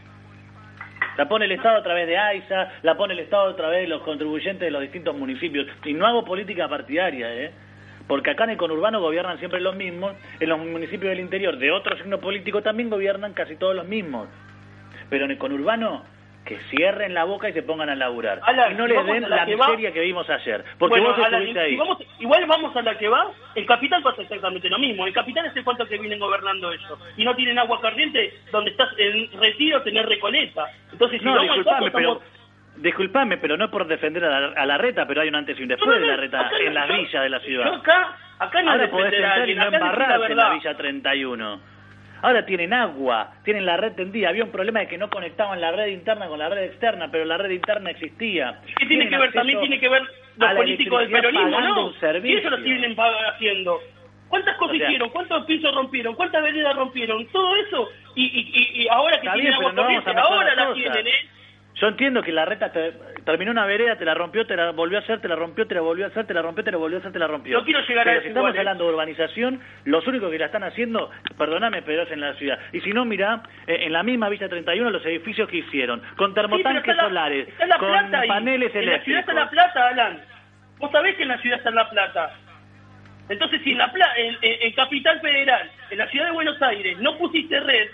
La 1.18 1.28
pone 1.28 1.44
el 1.44 1.52
Estado 1.52 1.76
a 1.76 1.82
través 1.82 2.06
de 2.06 2.16
AISA, 2.16 2.72
la 2.82 2.96
pone 2.96 3.12
el 3.12 3.20
Estado 3.20 3.50
a 3.50 3.56
través 3.56 3.82
de 3.82 3.88
los 3.88 4.00
contribuyentes 4.02 4.60
de 4.60 4.70
los 4.70 4.80
distintos 4.80 5.14
municipios. 5.14 5.66
Y 5.84 5.92
no 5.92 6.06
hago 6.06 6.24
política 6.24 6.68
partidaria, 6.68 7.34
¿eh? 7.34 7.50
Porque 8.06 8.30
acá 8.30 8.44
en 8.44 8.50
el 8.50 8.56
conurbano 8.56 9.00
gobiernan 9.00 9.38
siempre 9.38 9.60
los 9.60 9.74
mismos, 9.76 10.14
en 10.40 10.48
los 10.48 10.58
municipios 10.58 11.10
del 11.10 11.20
interior 11.20 11.56
de 11.56 11.70
otro 11.70 11.96
signo 11.96 12.18
político 12.18 12.62
también 12.62 12.90
gobiernan 12.90 13.32
casi 13.32 13.56
todos 13.56 13.74
los 13.74 13.86
mismos. 13.86 14.28
Pero 15.08 15.24
en 15.26 15.32
el 15.32 15.38
conurbano, 15.38 16.02
que 16.44 16.58
cierren 16.70 17.14
la 17.14 17.24
boca 17.24 17.48
y 17.48 17.52
se 17.52 17.62
pongan 17.62 17.88
a 17.88 17.94
laburar. 17.94 18.40
Y 18.70 18.74
no 18.74 18.86
si 18.86 18.92
les 18.92 19.06
den 19.06 19.30
la, 19.30 19.46
miseria 19.46 19.92
que 19.92 20.00
vimos 20.00 20.28
ayer. 20.28 20.64
Porque 20.78 20.98
Bueno, 21.00 21.14
vos 21.16 21.26
estuviste 21.26 21.60
ahí. 21.60 21.76
vamos- 21.76 21.98
igual 22.18 22.46
vamos 22.46 22.74
a 22.74 22.82
la 22.82 22.98
que 22.98 23.08
va, 23.08 23.30
el 23.54 23.66
capital 23.66 24.02
pasa 24.02 24.22
exactamente 24.22 24.68
lo 24.68 24.78
mismo. 24.78 25.06
El 25.06 25.12
capital 25.12 25.46
es 25.46 25.56
el 25.56 25.64
cuanto 25.64 25.86
que 25.86 25.98
vienen 25.98 26.18
gobernando 26.18 26.72
ellos. 26.72 26.98
Y 27.16 27.24
no 27.24 27.34
tienen 27.36 27.58
agua 27.58 27.80
corriente, 27.80 28.34
donde 28.50 28.72
estás 28.72 28.88
en 28.98 29.30
retiro 29.40 29.82
tenés 29.82 30.06
recoleta. 30.06 30.66
Entonces, 30.90 31.20
si 31.20 31.24
No, 31.24 31.34
vamos 31.34 31.66
al 31.66 31.92
pero... 31.92 32.20
Disculpame, 32.76 33.36
pero 33.38 33.56
no 33.56 33.70
por 33.70 33.86
defender 33.86 34.24
a 34.24 34.40
la, 34.40 34.46
a 34.60 34.66
la 34.66 34.78
reta, 34.78 35.06
pero 35.06 35.20
hay 35.20 35.28
un 35.28 35.34
antes 35.34 35.58
y 35.58 35.62
un 35.62 35.68
después 35.68 36.00
de 36.00 36.06
la 36.06 36.16
reta 36.16 36.40
Acá 36.40 36.56
en 36.58 36.74
las 36.74 36.88
villas 36.88 37.22
de 37.22 37.28
la 37.28 37.40
ciudad. 37.40 37.66
Yo 37.66 37.74
acá, 37.74 38.16
acá 38.38 38.62
no 38.62 38.70
Ahora 38.72 38.84
es 38.84 38.90
podés 38.90 39.12
entrar 39.12 39.48
y 39.48 39.54
no 39.54 39.62
es 39.68 39.72
embarrarte 39.74 40.32
en 40.32 40.36
la. 40.36 40.50
Villa 40.54 40.76
31. 40.76 41.60
Ahora 42.22 42.46
tienen 42.46 42.72
agua, 42.72 43.32
tienen 43.44 43.66
la 43.66 43.76
red 43.76 43.92
tendida. 43.92 44.28
Había 44.28 44.44
un 44.44 44.52
problema 44.52 44.80
de 44.80 44.86
que 44.88 44.96
no 44.96 45.10
conectaban 45.10 45.60
la 45.60 45.72
red 45.72 45.88
interna 45.88 46.28
con 46.28 46.38
la 46.38 46.48
red 46.48 46.62
externa, 46.64 47.10
pero 47.10 47.24
la 47.24 47.36
red 47.36 47.50
interna 47.50 47.90
existía. 47.90 48.60
¿Qué 48.78 48.86
tiene 48.86 49.08
que 49.08 49.18
ver? 49.18 49.32
También 49.32 49.58
tiene 49.60 49.80
que 49.80 49.88
ver 49.88 50.02
los 50.36 50.52
políticos 50.54 51.00
del 51.00 51.10
peronismo, 51.10 51.60
¿no? 51.60 51.86
un 51.88 52.00
servicio. 52.00 52.36
Y 52.36 52.40
eso 52.40 52.50
lo 52.50 52.56
siguen 52.58 52.96
haciendo. 53.34 53.80
¿Cuántas 54.28 54.56
cosas 54.56 54.74
O 54.74 54.78
sea- 54.78 54.86
hicieron? 54.86 55.10
¿Cuántos 55.10 55.44
pisos 55.44 55.74
rompieron? 55.74 56.14
¿Cuántas 56.14 56.42
veredas 56.42 56.74
rompieron? 56.74 57.26
Todo 57.26 57.54
eso. 57.56 57.88
Y, 58.14 58.24
y, 58.24 58.50
y, 58.54 58.82
y 58.82 58.88
ahora 58.88 59.20
que 59.20 59.28
tienen 59.28 59.52
agua 59.54 59.74
corriente, 59.74 60.10
ahora 60.16 60.54
la 60.54 60.72
tienen, 60.72 61.06
¿eh? 61.06 61.28
Yo 61.74 61.88
entiendo 61.88 62.22
que 62.22 62.32
la 62.32 62.44
reta 62.44 62.70
te- 62.70 62.92
terminó 63.24 63.50
una 63.50 63.64
vereda, 63.66 63.96
te 63.96 64.04
la 64.04 64.14
rompió, 64.14 64.46
te 64.46 64.54
la 64.56 64.72
volvió 64.72 64.98
a 64.98 65.00
hacer, 65.00 65.20
te 65.20 65.26
la 65.28 65.34
rompió, 65.36 65.66
te 65.66 65.74
la 65.74 65.80
volvió 65.80 66.04
a 66.04 66.08
hacer, 66.08 66.26
te 66.26 66.34
la 66.34 66.42
rompió, 66.42 66.62
te 66.62 66.70
la 66.70 66.76
volvió 66.76 66.98
a 66.98 67.00
hacer, 67.00 67.12
te 67.12 67.18
la 67.18 67.26
rompió. 67.26 67.58
No 67.58 67.64
quiero 67.64 67.80
llegar 67.80 68.00
a 68.00 68.04
pero 68.04 68.16
eso 68.18 68.22
si 68.24 68.28
estamos 68.28 68.54
¿eh? 68.54 68.58
hablando 68.58 68.84
de 68.84 68.90
urbanización, 68.92 69.60
los 69.86 70.06
únicos 70.06 70.30
que 70.30 70.38
la 70.38 70.46
están 70.46 70.64
haciendo, 70.64 71.10
perdóname, 71.38 71.80
pero 71.82 72.02
es 72.02 72.10
en 72.10 72.20
la 72.20 72.34
ciudad. 72.34 72.58
Y 72.72 72.80
si 72.82 72.90
no, 72.92 73.04
mira, 73.06 73.42
eh, 73.66 73.78
en 73.84 73.92
la 73.92 74.02
misma 74.02 74.28
Villa 74.28 74.48
31 74.48 74.90
los 74.90 75.04
edificios 75.06 75.48
que 75.48 75.56
hicieron, 75.58 76.02
con 76.16 76.34
termotanques 76.34 76.94
solares, 76.96 77.48
la 77.66 77.78
con 77.78 77.90
ahí. 78.20 78.28
paneles 78.28 78.74
En 78.74 78.86
la 78.86 79.00
ciudad 79.02 79.20
está 79.20 79.32
eléctricos. 79.32 79.34
la 79.34 79.50
plata, 79.50 79.88
Alan. 79.88 80.20
Vos 80.78 80.90
sabés 80.92 81.16
que 81.16 81.22
en 81.22 81.28
la 81.28 81.38
ciudad 81.38 81.58
está 81.58 81.70
la 81.70 81.88
plata. 81.88 82.30
Entonces, 83.28 83.62
si 83.62 83.72
en 83.72 83.78
la 83.78 83.90
en- 84.16 84.36
en 84.42 84.72
Capital 84.72 85.20
Federal, 85.20 85.70
en 85.90 85.98
la 85.98 86.06
ciudad 86.08 86.26
de 86.26 86.32
Buenos 86.32 86.60
Aires, 86.60 86.98
no 86.98 87.16
pusiste 87.16 87.58
red, 87.60 87.88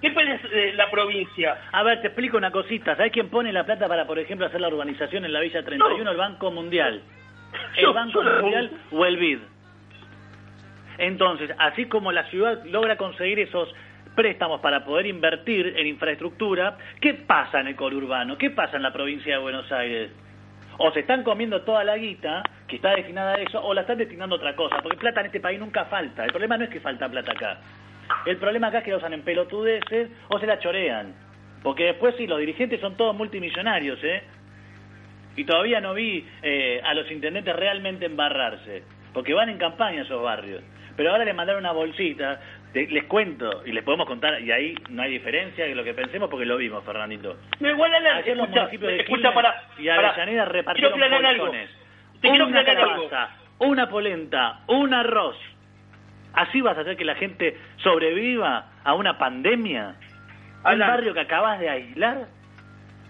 ¿qué 0.00 0.10
pedís 0.10 0.42
de 0.50 0.72
la 0.74 0.90
provincia? 0.90 1.58
A 1.72 1.82
ver, 1.82 2.00
te 2.00 2.08
explico 2.08 2.36
una 2.36 2.50
cosita. 2.50 2.96
¿Sabés 2.96 3.12
quién 3.12 3.28
pone 3.28 3.52
la 3.52 3.64
plata 3.64 3.88
para, 3.88 4.06
por 4.06 4.18
ejemplo, 4.18 4.46
hacer 4.46 4.60
la 4.60 4.68
urbanización 4.68 5.24
en 5.24 5.32
la 5.32 5.40
Villa 5.40 5.62
31? 5.62 6.04
No. 6.04 6.10
El 6.10 6.16
Banco 6.16 6.50
Mundial. 6.50 7.02
El 7.76 7.92
Banco 7.92 8.22
Mundial 8.22 8.70
o 8.92 9.04
el 9.04 9.16
BID. 9.16 9.38
Entonces, 10.98 11.50
así 11.58 11.86
como 11.86 12.12
la 12.12 12.24
ciudad 12.24 12.62
logra 12.66 12.96
conseguir 12.96 13.40
esos 13.40 13.74
préstamos 14.14 14.60
para 14.60 14.84
poder 14.84 15.06
invertir 15.06 15.74
en 15.76 15.86
infraestructura, 15.86 16.76
¿qué 17.00 17.14
pasa 17.14 17.60
en 17.60 17.68
el 17.68 17.76
conurbano? 17.76 18.36
¿Qué 18.36 18.50
pasa 18.50 18.76
en 18.76 18.82
la 18.82 18.92
provincia 18.92 19.34
de 19.34 19.42
Buenos 19.42 19.70
Aires? 19.72 20.10
O 20.78 20.92
se 20.92 21.00
están 21.00 21.22
comiendo 21.22 21.62
toda 21.62 21.84
la 21.84 21.96
guita 21.96 22.42
que 22.68 22.76
está 22.76 22.90
destinada 22.90 23.34
a 23.34 23.36
eso, 23.36 23.62
o 23.62 23.72
la 23.72 23.80
están 23.82 23.98
destinando 23.98 24.36
a 24.36 24.38
otra 24.38 24.54
cosa, 24.54 24.82
porque 24.82 24.98
plata 24.98 25.20
en 25.20 25.26
este 25.26 25.40
país 25.40 25.58
nunca 25.58 25.86
falta. 25.86 26.24
El 26.24 26.30
problema 26.30 26.56
no 26.58 26.64
es 26.64 26.70
que 26.70 26.80
falta 26.80 27.08
plata 27.08 27.32
acá. 27.32 27.58
El 28.26 28.36
problema 28.36 28.68
acá 28.68 28.78
es 28.78 28.84
que 28.84 28.90
la 28.90 28.98
usan 28.98 29.12
en 29.12 29.22
pelotudeces 29.22 30.10
o 30.28 30.38
se 30.38 30.46
la 30.46 30.58
chorean. 30.58 31.14
Porque 31.62 31.84
después 31.84 32.14
sí, 32.16 32.26
los 32.26 32.38
dirigentes 32.38 32.80
son 32.80 32.96
todos 32.96 33.14
multimillonarios, 33.14 34.02
¿eh? 34.02 34.22
Y 35.36 35.44
todavía 35.44 35.80
no 35.80 35.94
vi 35.94 36.26
eh, 36.42 36.80
a 36.84 36.94
los 36.94 37.10
intendentes 37.10 37.54
realmente 37.54 38.06
embarrarse, 38.06 38.82
porque 39.12 39.34
van 39.34 39.48
en 39.48 39.58
campaña 39.58 40.00
a 40.00 40.04
esos 40.04 40.22
barrios. 40.22 40.62
Pero 40.96 41.12
ahora 41.12 41.24
le 41.24 41.32
mandaron 41.32 41.60
una 41.60 41.72
bolsita, 41.72 42.40
les 42.74 43.04
cuento, 43.04 43.62
y 43.64 43.72
les 43.72 43.84
podemos 43.84 44.06
contar, 44.06 44.40
y 44.40 44.50
ahí 44.50 44.74
no 44.90 45.02
hay 45.02 45.12
diferencia 45.12 45.64
de 45.64 45.74
lo 45.74 45.84
que 45.84 45.94
pensemos 45.94 46.28
porque 46.28 46.46
lo 46.46 46.56
vimos, 46.56 46.84
Fernandito. 46.84 47.36
No, 47.60 47.70
igual, 47.70 47.94
Alan, 47.94 48.18
Ayer 48.18 48.36
los 48.36 48.44
escucha, 48.44 48.60
municipios 48.62 48.92
de 48.92 49.00
escucha 49.00 49.32
para, 49.32 49.62
y 49.78 49.88
Avellaneda 49.88 50.44
repartieron 50.46 50.98
quiero 50.98 51.28
algo. 51.28 51.50
Te 52.20 52.28
quiero 52.28 52.46
una 52.46 52.60
algo. 52.60 52.72
calabaza, 52.72 53.36
una 53.58 53.88
polenta, 53.88 54.60
un 54.66 54.92
arroz. 54.92 55.36
¿Así 56.34 56.60
vas 56.60 56.76
a 56.78 56.82
hacer 56.82 56.96
que 56.96 57.04
la 57.04 57.14
gente 57.16 57.56
sobreviva 57.78 58.66
a 58.84 58.94
una 58.94 59.18
pandemia? 59.18 59.94
¿Un 60.64 60.66
Alan. 60.72 60.88
barrio 60.88 61.14
que 61.14 61.20
acabas 61.20 61.58
de 61.60 61.68
aislar? 61.68 62.26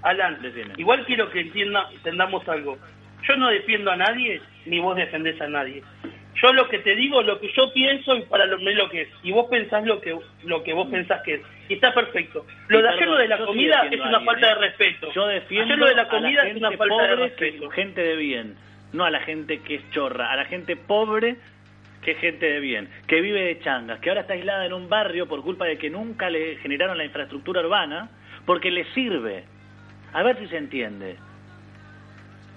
Alan, 0.03 0.41
Decime. 0.41 0.75
igual 0.79 1.05
quiero 1.05 1.31
que 1.31 1.41
entienda, 1.41 1.89
entendamos 1.93 2.49
algo. 2.49 2.79
Yo 3.29 3.37
no 3.37 3.49
defiendo 3.49 3.91
a 3.91 3.97
nadie, 3.97 4.41
ni 4.65 4.79
vos 4.81 4.97
defendés 4.97 5.41
a 5.41 5.49
nadie. 5.49 5.83
Yo 6.43 6.53
lo 6.55 6.69
que 6.69 6.79
te 6.79 6.95
digo, 6.97 7.23
lo 7.23 7.39
que 7.39 7.53
yo 7.53 7.71
pienso 7.75 8.17
y 8.17 8.23
para 8.23 8.47
lo, 8.47 8.57
lo 8.57 8.89
que 8.89 9.03
es. 9.03 9.09
Y 9.23 9.33
vos 9.33 9.47
pensás 9.51 9.85
lo 9.85 10.01
que 10.01 10.17
lo 10.45 10.63
que 10.63 10.73
vos 10.73 10.89
pensás 10.89 11.21
que 11.23 11.35
es. 11.35 11.41
Y 11.69 11.75
está 11.75 11.93
perfecto. 11.93 12.47
Lo 12.69 12.81
de 12.81 12.89
ayer 12.89 13.01
perdón, 13.01 13.15
lo 13.17 13.21
de 13.21 13.29
la 13.29 13.37
yo 13.39 13.45
sí 13.45 13.49
comida 13.49 13.75
es 13.91 14.01
una 14.01 14.05
alguien, 14.19 14.25
falta 14.25 14.47
¿eh? 14.47 14.49
de 14.49 14.55
respeto. 14.55 15.13
Yo 15.13 15.27
defiendo 15.27 15.75
ayer 15.75 15.79
lo 15.79 15.87
de 15.87 15.95
la 15.95 16.03
a 16.03 16.21
la 16.21 16.29
es 16.49 16.57
una 16.57 16.69
gente 16.71 16.77
falta 16.79 16.95
de 16.95 17.09
pobre 17.09 17.17
respeto. 17.17 17.69
que 17.69 17.75
gente 17.75 18.03
de 18.03 18.17
bien, 18.17 18.57
no 18.93 19.05
a 19.05 19.11
la 19.11 19.21
gente 19.21 19.61
que 19.61 19.75
es 19.75 19.91
chorra, 19.91 20.33
a 20.33 20.37
la 20.37 20.45
gente 20.47 20.77
pobre 20.77 21.37
es 22.07 22.19
gente 22.19 22.47
de 22.47 22.61
bien, 22.61 22.89
que 23.07 23.21
vive 23.21 23.43
de 23.43 23.61
changas, 23.61 24.01
que 24.01 24.09
ahora 24.09 24.23
está 24.23 24.35
aislada 24.35 24.67
en 24.67 24.73
un 24.73 24.89
barrio 24.89 25.29
por 25.29 25.43
culpa 25.43 25.67
de 25.67 25.79
que 25.79 25.91
nunca 25.91 26.31
le 26.31 26.57
generaron 26.57 26.99
la 26.99 27.05
infraestructura 27.05 27.61
urbana, 27.61 28.11
porque 28.47 28.71
le 28.71 28.85
sirve. 28.93 29.45
A 30.13 30.23
ver 30.23 30.39
si 30.39 30.49
se 30.49 30.57
entiende. 30.57 31.17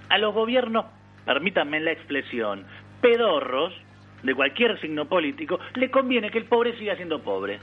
A 0.09 0.17
los 0.17 0.33
gobiernos, 0.33 0.85
permítanme 1.25 1.79
la 1.79 1.91
expresión, 1.91 2.65
pedorros, 3.01 3.73
de 4.23 4.33
cualquier 4.33 4.79
signo 4.79 5.05
político, 5.05 5.59
le 5.75 5.91
conviene 5.91 6.31
que 6.31 6.37
el 6.37 6.45
pobre 6.45 6.77
siga 6.77 6.95
siendo 6.95 7.21
pobre. 7.21 7.59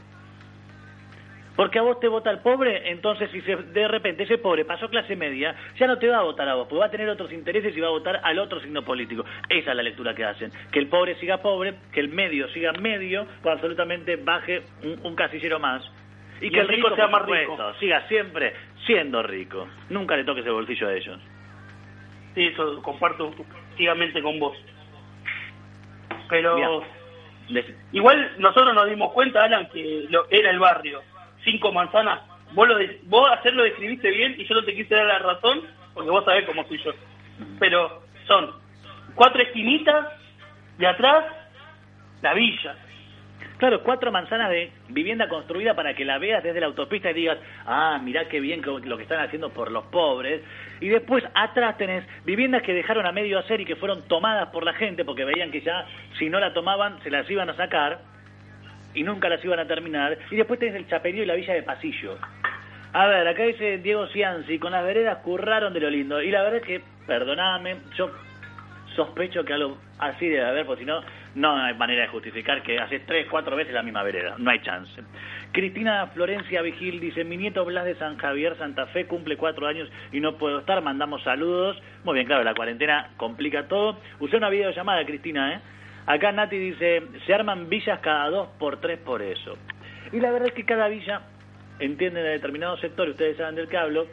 Porque 1.56 1.78
a 1.78 1.82
vos 1.82 2.00
te 2.00 2.08
vota 2.08 2.30
el 2.30 2.38
pobre, 2.38 2.90
entonces 2.90 3.30
si 3.30 3.40
se- 3.42 3.56
de 3.56 3.86
repente 3.88 4.22
ese 4.22 4.38
pobre 4.38 4.64
pasó 4.64 4.88
clase 4.88 5.14
media, 5.16 5.54
ya 5.76 5.86
no 5.86 5.98
te 5.98 6.08
va 6.08 6.18
a 6.18 6.22
votar 6.22 6.48
a 6.48 6.54
vos, 6.54 6.66
porque 6.68 6.80
va 6.80 6.86
a 6.86 6.90
tener 6.90 7.08
otros 7.08 7.32
intereses 7.32 7.76
y 7.76 7.80
va 7.80 7.88
a 7.88 7.90
votar 7.90 8.20
al 8.22 8.38
otro 8.38 8.60
signo 8.60 8.82
político. 8.82 9.24
Esa 9.48 9.70
es 9.70 9.76
la 9.76 9.82
lectura 9.82 10.14
que 10.14 10.24
hacen. 10.24 10.50
Que 10.72 10.78
el 10.78 10.86
pobre 10.88 11.16
siga 11.16 11.38
pobre, 11.42 11.74
que 11.92 12.00
el 12.00 12.08
medio 12.08 12.48
siga 12.50 12.72
medio, 12.72 13.26
cuando 13.42 13.50
absolutamente 13.60 14.16
baje 14.16 14.62
un, 14.82 15.00
un 15.02 15.14
casillero 15.16 15.58
más. 15.58 15.82
Y, 16.40 16.46
Y 16.46 16.50
que 16.50 16.60
el 16.60 16.68
rico 16.68 16.88
rico, 16.88 16.96
sea 16.96 17.08
más 17.08 17.26
rico. 17.26 17.52
supuesto, 17.52 17.78
siga 17.80 18.06
siempre 18.08 18.54
siendo 18.86 19.22
rico. 19.22 19.68
Nunca 19.90 20.16
le 20.16 20.24
toques 20.24 20.46
el 20.46 20.52
bolsillo 20.52 20.88
a 20.88 20.94
ellos. 20.94 21.18
Sí, 22.34 22.46
eso 22.46 22.80
comparto 22.82 23.34
activamente 23.72 24.22
con 24.22 24.38
vos. 24.38 24.56
Pero 26.28 26.56
igual 27.92 28.32
nosotros 28.38 28.72
nos 28.74 28.88
dimos 28.88 29.12
cuenta, 29.12 29.42
Alan, 29.44 29.68
que 29.70 30.06
lo, 30.08 30.26
era 30.30 30.50
el 30.50 30.58
barrio. 30.60 31.02
Cinco 31.44 31.72
manzanas. 31.72 32.20
Vos, 32.52 32.66
lo 32.68 32.76
de- 32.76 33.00
vos 33.04 33.30
ayer 33.38 33.54
lo 33.54 33.62
describiste 33.62 34.10
bien 34.10 34.34
y 34.38 34.44
yo 34.44 34.54
no 34.54 34.64
te 34.64 34.74
quise 34.74 34.94
dar 34.94 35.06
la 35.06 35.18
razón 35.20 35.62
porque 35.94 36.10
vos 36.10 36.24
sabés 36.24 36.44
cómo 36.46 36.64
soy 36.66 36.78
yo. 36.82 36.92
Pero 37.58 38.02
son 38.26 38.50
cuatro 39.14 39.42
esquinitas 39.42 40.06
de 40.78 40.86
atrás, 40.86 41.24
la 42.22 42.34
villa. 42.34 42.76
Claro, 43.58 43.82
cuatro 43.82 44.10
manzanas 44.10 44.48
de 44.48 44.72
vivienda 44.88 45.28
construida 45.28 45.74
para 45.74 45.92
que 45.92 46.02
la 46.06 46.16
veas 46.18 46.42
desde 46.42 46.60
la 46.60 46.66
autopista 46.66 47.10
y 47.10 47.14
digas, 47.14 47.36
ah, 47.66 48.00
mirá 48.02 48.26
qué 48.26 48.40
bien 48.40 48.62
lo 48.64 48.96
que 48.96 49.02
están 49.02 49.20
haciendo 49.20 49.50
por 49.50 49.70
los 49.70 49.84
pobres. 49.84 50.42
Y 50.80 50.88
después 50.88 51.22
atrás 51.34 51.76
tenés 51.76 52.06
viviendas 52.24 52.62
que 52.62 52.72
dejaron 52.72 53.04
a 53.04 53.12
medio 53.12 53.38
hacer 53.38 53.60
y 53.60 53.66
que 53.66 53.76
fueron 53.76 54.08
tomadas 54.08 54.48
por 54.48 54.64
la 54.64 54.72
gente 54.72 55.04
porque 55.04 55.26
veían 55.26 55.50
que 55.50 55.60
ya 55.60 55.84
si 56.18 56.30
no 56.30 56.40
la 56.40 56.54
tomaban 56.54 57.02
se 57.02 57.10
las 57.10 57.28
iban 57.30 57.50
a 57.50 57.54
sacar 57.54 57.98
y 58.94 59.02
nunca 59.02 59.28
las 59.28 59.44
iban 59.44 59.58
a 59.58 59.66
terminar. 59.66 60.18
Y 60.30 60.36
después 60.36 60.58
tenés 60.58 60.74
el 60.74 60.88
chaperío 60.88 61.22
y 61.22 61.26
la 61.26 61.34
villa 61.34 61.54
de 61.54 61.62
pasillo. 61.62 62.18
A 62.92 63.06
ver, 63.06 63.26
acá 63.28 63.44
dice 63.44 63.78
Diego 63.78 64.06
Cianci, 64.08 64.58
con 64.58 64.72
las 64.72 64.84
veredas 64.84 65.18
curraron 65.18 65.72
de 65.72 65.80
lo 65.80 65.90
lindo. 65.90 66.20
Y 66.20 66.30
la 66.30 66.42
verdad 66.42 66.58
es 66.60 66.66
que, 66.66 66.82
perdoname, 67.06 67.76
yo 67.96 68.10
sospecho 68.96 69.44
que 69.44 69.52
algo 69.52 69.78
así 69.98 70.28
debe 70.28 70.44
haber, 70.44 70.66
porque 70.66 70.82
si 70.82 70.86
no, 70.86 71.00
No 71.36 71.56
hay 71.56 71.74
manera 71.74 72.02
de 72.02 72.08
justificar 72.08 72.60
que 72.62 72.80
haces 72.80 73.06
tres, 73.06 73.28
cuatro 73.30 73.54
veces 73.54 73.72
la 73.72 73.84
misma 73.84 74.02
vereda. 74.02 74.34
No 74.38 74.50
hay 74.50 74.58
chance. 74.60 75.00
Cristina 75.52 76.08
Florencia 76.08 76.60
Vigil 76.60 76.98
dice, 76.98 77.22
mi 77.22 77.36
nieto 77.36 77.64
Blas 77.64 77.84
de 77.84 77.94
San 77.94 78.16
Javier, 78.16 78.56
Santa 78.58 78.86
Fe, 78.86 79.06
cumple 79.06 79.36
cuatro 79.36 79.68
años 79.68 79.88
y 80.10 80.18
no 80.18 80.36
puedo 80.36 80.58
estar, 80.58 80.82
mandamos 80.82 81.22
saludos. 81.22 81.80
Muy 82.02 82.14
bien, 82.14 82.26
claro, 82.26 82.42
la 82.42 82.54
cuarentena 82.54 83.10
complica 83.16 83.68
todo. 83.68 84.00
Usé 84.18 84.36
una 84.36 84.48
videollamada, 84.48 85.04
Cristina, 85.04 85.54
¿eh? 85.54 85.60
Acá 86.10 86.32
Nati 86.32 86.58
dice, 86.58 87.04
se 87.24 87.32
arman 87.32 87.68
villas 87.68 88.00
cada 88.00 88.28
dos 88.30 88.48
por 88.58 88.80
tres 88.80 88.98
por 88.98 89.22
eso. 89.22 89.56
Y 90.10 90.18
la 90.18 90.32
verdad 90.32 90.48
es 90.48 90.54
que 90.54 90.64
cada 90.64 90.88
villa 90.88 91.20
entiende 91.78 92.20
de 92.20 92.30
determinado 92.30 92.76
sector, 92.78 93.08
ustedes 93.08 93.36
saben 93.36 93.54
del 93.54 93.68
que 93.68 93.76
hablo, 93.76 94.08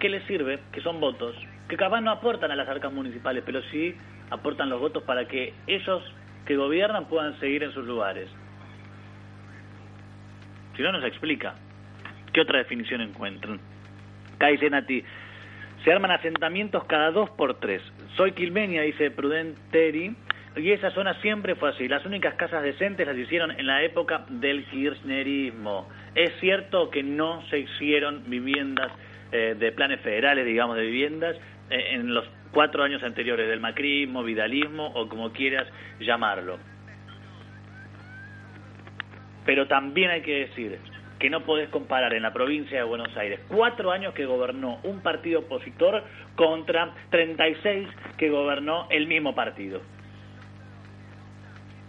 que 0.00 0.08
les 0.08 0.24
sirve, 0.24 0.58
que 0.72 0.80
son 0.80 0.98
votos, 0.98 1.36
que 1.68 1.76
capaz 1.76 2.00
no 2.00 2.10
aportan 2.10 2.50
a 2.50 2.56
las 2.56 2.68
arcas 2.68 2.92
municipales, 2.92 3.44
pero 3.46 3.62
sí 3.70 3.94
aportan 4.28 4.68
los 4.68 4.80
votos 4.80 5.04
para 5.04 5.28
que 5.28 5.54
ellos 5.68 6.02
que 6.44 6.56
gobiernan 6.56 7.06
puedan 7.06 7.38
seguir 7.38 7.62
en 7.62 7.70
sus 7.70 7.86
lugares. 7.86 8.28
Si 10.76 10.82
no, 10.82 10.90
nos 10.90 11.04
explica. 11.04 11.54
¿Qué 12.32 12.40
otra 12.40 12.58
definición 12.58 13.00
encuentran? 13.00 13.60
Acá 14.34 14.48
dice 14.48 14.70
Nati, 14.70 15.04
se 15.84 15.92
arman 15.92 16.10
asentamientos 16.10 16.82
cada 16.86 17.12
dos 17.12 17.30
por 17.30 17.60
tres. 17.60 17.80
Soy 18.16 18.32
quilmenia, 18.32 18.80
dice 18.80 19.10
Prudenteri, 19.10 20.16
y 20.56 20.70
esa 20.70 20.90
zona 20.92 21.20
siempre 21.20 21.54
fue 21.54 21.68
así. 21.68 21.86
Las 21.86 22.06
únicas 22.06 22.34
casas 22.34 22.62
decentes 22.62 23.06
las 23.06 23.16
hicieron 23.16 23.50
en 23.50 23.66
la 23.66 23.82
época 23.82 24.24
del 24.30 24.64
kirchnerismo. 24.64 25.86
Es 26.14 26.32
cierto 26.40 26.88
que 26.88 27.02
no 27.02 27.46
se 27.50 27.58
hicieron 27.58 28.22
viviendas 28.26 28.90
eh, 29.32 29.54
de 29.58 29.70
planes 29.72 30.00
federales, 30.00 30.46
digamos, 30.46 30.76
de 30.76 30.82
viviendas, 30.84 31.36
eh, 31.68 31.88
en 31.90 32.14
los 32.14 32.24
cuatro 32.52 32.82
años 32.82 33.02
anteriores 33.02 33.48
del 33.48 33.60
macrismo, 33.60 34.22
vidalismo 34.22 34.86
o 34.94 35.10
como 35.10 35.30
quieras 35.32 35.68
llamarlo. 36.00 36.58
Pero 39.44 39.66
también 39.66 40.10
hay 40.10 40.22
que 40.22 40.46
decir 40.46 40.78
que 41.18 41.30
no 41.30 41.44
podés 41.44 41.68
comparar 41.70 42.12
en 42.14 42.22
la 42.22 42.32
provincia 42.32 42.78
de 42.78 42.84
Buenos 42.84 43.16
Aires 43.16 43.40
cuatro 43.48 43.90
años 43.90 44.12
que 44.14 44.26
gobernó 44.26 44.78
un 44.82 45.00
partido 45.00 45.40
opositor 45.40 46.04
contra 46.34 46.94
36 47.10 47.88
que 48.18 48.28
gobernó 48.28 48.86
el 48.90 49.06
mismo 49.06 49.34
partido. 49.34 49.80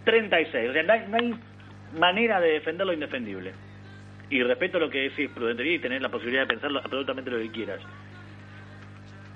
36, 0.04 0.70
o 0.70 0.72
sea, 0.72 0.82
no 0.82 0.92
hay, 0.94 1.06
no 1.08 1.16
hay 1.18 1.34
manera 1.98 2.40
de 2.40 2.52
defender 2.52 2.86
lo 2.86 2.94
indefendible. 2.94 3.52
Y 4.30 4.42
respeto 4.42 4.78
lo 4.78 4.90
que 4.90 5.10
decís, 5.10 5.30
prudentería, 5.30 5.74
y 5.74 5.78
tener 5.78 6.02
la 6.02 6.08
posibilidad 6.08 6.42
de 6.42 6.48
pensar 6.48 6.70
absolutamente 6.82 7.30
lo 7.30 7.38
que 7.38 7.50
quieras. 7.50 7.80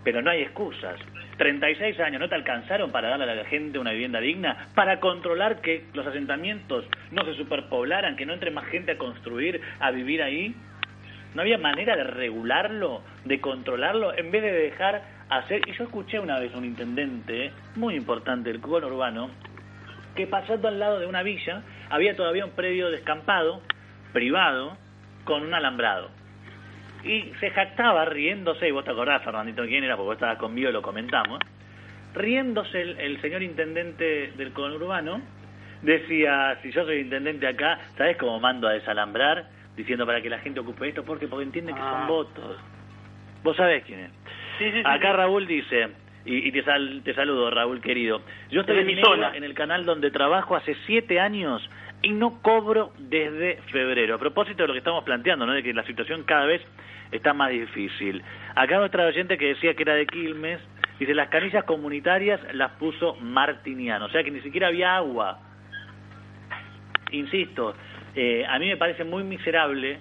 Pero 0.05 0.23
no 0.23 0.31
hay 0.31 0.43
excusas. 0.43 0.99
36 1.37 1.99
años, 2.01 2.21
¿no 2.21 2.29
te 2.29 2.35
alcanzaron 2.35 2.91
para 2.91 3.09
darle 3.09 3.31
a 3.31 3.35
la 3.35 3.45
gente 3.45 3.79
una 3.79 3.93
vivienda 3.93 4.21
digna? 4.21 4.69
¿Para 4.75 5.01
controlar 5.01 5.61
que 5.61 5.85
los 5.95 6.07
asentamientos 6.07 6.85
no 7.11 7.25
se 7.25 7.35
superpoblaran, 7.35 8.17
que 8.17 8.27
no 8.27 8.35
entre 8.35 8.51
más 8.51 8.67
gente 8.67 8.93
a 8.93 8.99
construir, 8.99 9.61
a 9.81 9.91
vivir 9.91 10.23
ahí? 10.23 10.55
¿No 11.35 11.43
había 11.43 11.59
manera 11.59 11.97
de 11.97 12.05
regularlo, 12.05 13.03
de 13.25 13.41
controlarlo, 13.41 14.17
en 14.17 14.31
vez 14.31 14.43
de 14.43 14.53
dejar 14.53 15.03
hacer? 15.31 15.63
Y 15.67 15.73
yo 15.73 15.85
escuché 15.85 16.19
una 16.19 16.39
vez 16.39 16.55
a 16.55 16.59
un 16.59 16.65
intendente 16.65 17.53
muy 17.77 17.95
importante 17.95 18.53
del 18.53 18.61
conurbano 18.61 19.25
urbano, 19.25 19.31
que 20.15 20.27
pasando 20.27 20.69
al 20.69 20.79
lado 20.79 21.01
de 21.01 21.07
una 21.07 21.23
villa 21.23 21.63
había 21.89 22.15
todavía 22.15 22.45
un 22.45 22.51
predio 22.53 22.91
descampado, 22.91 23.63
privado, 24.13 24.77
con 25.25 25.43
un 25.43 25.55
alambrado 25.55 26.22
y 27.05 27.33
se 27.41 27.51
jactaba 27.51 28.05
riéndose, 28.05 28.69
y 28.69 28.71
vos 28.71 28.85
te 28.85 28.91
acordás, 28.91 29.23
Fernandito, 29.23 29.65
quién 29.65 29.85
era, 29.85 29.97
porque 29.97 30.07
vos 30.07 30.15
estabas 30.15 30.39
conmigo 30.39 30.71
y 30.71 30.73
lo 30.73 30.83
comentamos, 30.83 31.41
riéndose 32.15 32.81
el, 32.81 33.21
señor 33.21 33.43
intendente 33.43 34.33
del 34.37 34.53
conurbano, 34.53 35.21
decía, 35.83 36.59
si 36.63 36.71
yo 36.71 36.85
soy 36.85 36.99
intendente 36.99 37.47
acá, 37.47 37.79
¿sabés 37.97 38.17
cómo 38.17 38.39
mando 38.39 38.69
a 38.69 38.73
desalambrar? 38.73 39.47
Diciendo 39.77 40.07
para 40.07 40.21
que 40.21 40.29
la 40.29 40.39
gente 40.39 40.61
ocupe 40.61 40.89
esto, 40.89 41.05
porque 41.05 41.27
porque 41.27 41.45
entiende 41.45 41.73
que 41.73 41.79
son 41.79 42.03
ah. 42.03 42.07
votos. 42.07 42.57
Vos 43.43 43.57
sabés 43.57 43.85
quién 43.85 44.01
es. 44.01 44.87
acá 44.87 45.15
Raúl 45.15 45.47
dice, 45.47 45.89
y, 46.25 46.53
te, 46.53 46.63
te 47.03 47.15
saludo, 47.15 47.51
Raúl 47.51 47.81
querido, 47.81 48.21
yo 48.51 48.61
estoy 48.61 48.79
en, 48.79 48.87
mi 48.87 49.01
zona. 49.01 49.35
en 49.35 49.43
el 49.43 49.55
canal 49.55 49.85
donde 49.85 50.11
trabajo 50.11 50.55
hace 50.55 50.77
siete 50.87 51.19
años 51.19 51.69
y 52.03 52.13
no 52.13 52.43
cobro 52.43 52.93
desde 52.99 53.57
febrero. 53.71 54.17
A 54.17 54.19
propósito 54.19 54.63
de 54.63 54.69
lo 54.69 54.73
que 54.75 54.79
estamos 54.79 55.05
planteando, 55.05 55.47
¿no? 55.47 55.53
de 55.53 55.63
que 55.63 55.73
la 55.73 55.85
situación 55.85 56.25
cada 56.25 56.47
vez 56.47 56.61
está 57.13 57.33
más 57.33 57.51
difícil. 57.51 58.23
Acá 58.55 58.79
nuestra 58.79 59.07
oyente 59.07 59.39
que 59.39 59.49
decía 59.49 59.75
que 59.75 59.83
era 59.83 59.95
de 59.95 60.07
Quilmes, 60.07 60.61
dice, 60.99 61.15
las 61.15 61.29
canillas 61.29 61.65
comunitarias 61.65 62.41
las 62.55 62.73
puso 62.73 63.15
Martiniano, 63.17 64.07
o 64.07 64.09
sea 64.09 64.25
que 64.25 64.31
ni 64.31 64.41
siquiera 64.41 64.69
había 64.69 64.97
agua. 64.97 65.39
Insisto, 67.13 67.75
eh, 68.15 68.45
a 68.49 68.59
mí 68.59 68.69
me 68.69 68.77
parece 68.77 69.05
muy 69.05 69.23
miserable 69.23 69.99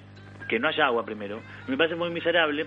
que 0.48 0.60
no 0.60 0.68
haya 0.68 0.86
agua 0.86 1.06
primero, 1.06 1.42
me 1.68 1.78
parece 1.78 1.96
muy 1.96 2.10
miserable 2.10 2.66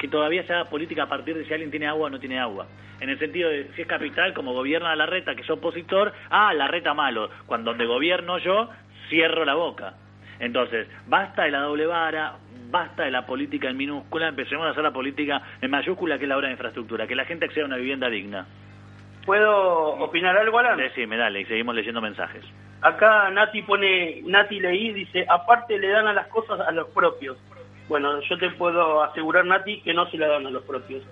que 0.00 0.08
todavía 0.08 0.42
se 0.44 0.54
haga 0.54 0.64
política 0.64 1.02
a 1.02 1.08
partir 1.08 1.36
de 1.36 1.44
si 1.44 1.52
alguien 1.52 1.70
tiene 1.70 1.86
agua 1.86 2.06
o 2.06 2.10
no 2.10 2.18
tiene 2.18 2.40
agua. 2.40 2.66
En 3.00 3.10
el 3.10 3.18
sentido 3.18 3.50
de 3.50 3.70
si 3.76 3.82
es 3.82 3.86
capital, 3.86 4.32
como 4.32 4.54
gobierna 4.54 4.96
la 4.96 5.04
reta, 5.04 5.34
que 5.34 5.42
es 5.42 5.50
opositor, 5.50 6.12
ah, 6.30 6.54
la 6.54 6.68
reta 6.68 6.94
malo. 6.94 7.28
Cuando 7.44 7.70
donde 7.70 7.84
gobierno 7.84 8.38
yo, 8.38 8.70
cierro 9.10 9.44
la 9.44 9.54
boca. 9.54 9.92
Entonces, 10.38 10.88
basta 11.06 11.42
de 11.42 11.50
la 11.50 11.60
doble 11.60 11.84
vara, 11.84 12.36
basta 12.70 13.04
de 13.04 13.10
la 13.10 13.26
política 13.26 13.68
en 13.68 13.76
minúscula, 13.76 14.28
empecemos 14.28 14.66
a 14.66 14.70
hacer 14.70 14.82
la 14.82 14.90
política 14.90 15.42
en 15.60 15.70
mayúscula, 15.70 16.16
que 16.16 16.24
es 16.24 16.28
la 16.30 16.38
obra 16.38 16.48
de 16.48 16.54
infraestructura, 16.54 17.06
que 17.06 17.14
la 17.14 17.26
gente 17.26 17.44
acceda 17.44 17.64
a 17.64 17.66
una 17.66 17.76
vivienda 17.76 18.08
digna. 18.08 18.46
¿Puedo 19.26 19.96
opinar 19.96 20.34
algo, 20.38 20.58
Alan? 20.58 20.78
Decime, 20.78 21.18
dale, 21.18 21.42
y 21.42 21.44
seguimos 21.44 21.74
leyendo 21.74 22.00
mensajes. 22.00 22.42
Acá 22.80 23.28
Nati 23.30 23.60
pone, 23.62 24.22
Nati 24.24 24.60
leí, 24.60 24.94
dice, 24.94 25.26
aparte 25.28 25.78
le 25.78 25.88
dan 25.88 26.08
a 26.08 26.14
las 26.14 26.28
cosas 26.28 26.58
a 26.60 26.72
los 26.72 26.88
propios. 26.88 27.36
Bueno, 27.90 28.20
yo 28.22 28.38
te 28.38 28.50
puedo 28.52 29.02
asegurar, 29.02 29.44
Nati, 29.44 29.82
que 29.82 29.92
no 29.92 30.08
se 30.10 30.16
le 30.16 30.26
dan 30.26 30.46
a 30.46 30.50
los 30.50 30.62
propios. 30.62 31.02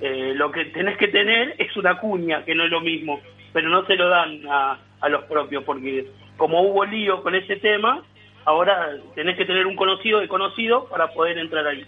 Eh, 0.00 0.34
lo 0.36 0.52
que 0.52 0.66
tenés 0.66 0.96
que 0.96 1.08
tener 1.08 1.56
es 1.58 1.76
una 1.76 1.98
cuña, 1.98 2.44
que 2.44 2.54
no 2.54 2.62
es 2.62 2.70
lo 2.70 2.80
mismo, 2.80 3.20
pero 3.52 3.68
no 3.68 3.84
se 3.86 3.96
lo 3.96 4.08
dan 4.08 4.40
a, 4.48 4.78
a 5.00 5.08
los 5.08 5.24
propios, 5.24 5.64
porque 5.64 6.06
como 6.36 6.62
hubo 6.62 6.84
lío 6.84 7.22
con 7.22 7.34
ese 7.34 7.56
tema, 7.56 8.04
Ahora 8.44 8.96
tenés 9.14 9.36
que 9.36 9.44
tener 9.44 9.66
un 9.66 9.76
conocido 9.76 10.20
de 10.20 10.28
conocido 10.28 10.88
para 10.88 11.08
poder 11.08 11.38
entrar 11.38 11.66
ahí. 11.66 11.84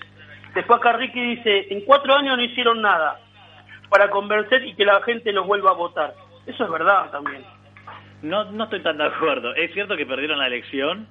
Después 0.54 0.78
acá 0.78 0.92
Ricky 0.92 1.20
dice, 1.36 1.66
en 1.70 1.80
cuatro 1.82 2.14
años 2.14 2.36
no 2.36 2.42
hicieron 2.42 2.82
nada 2.82 3.20
para 3.88 4.10
convencer 4.10 4.64
y 4.66 4.74
que 4.74 4.84
la 4.84 5.02
gente 5.02 5.32
los 5.32 5.46
vuelva 5.46 5.70
a 5.70 5.74
votar. 5.74 6.14
Eso 6.46 6.64
es 6.64 6.70
verdad 6.70 7.10
también. 7.10 7.42
No, 8.20 8.44
no 8.52 8.64
estoy 8.64 8.80
tan 8.80 8.98
de 8.98 9.06
acuerdo. 9.06 9.54
Es 9.54 9.72
cierto 9.72 9.96
que 9.96 10.04
perdieron 10.04 10.38
la 10.38 10.46
elección, 10.46 11.06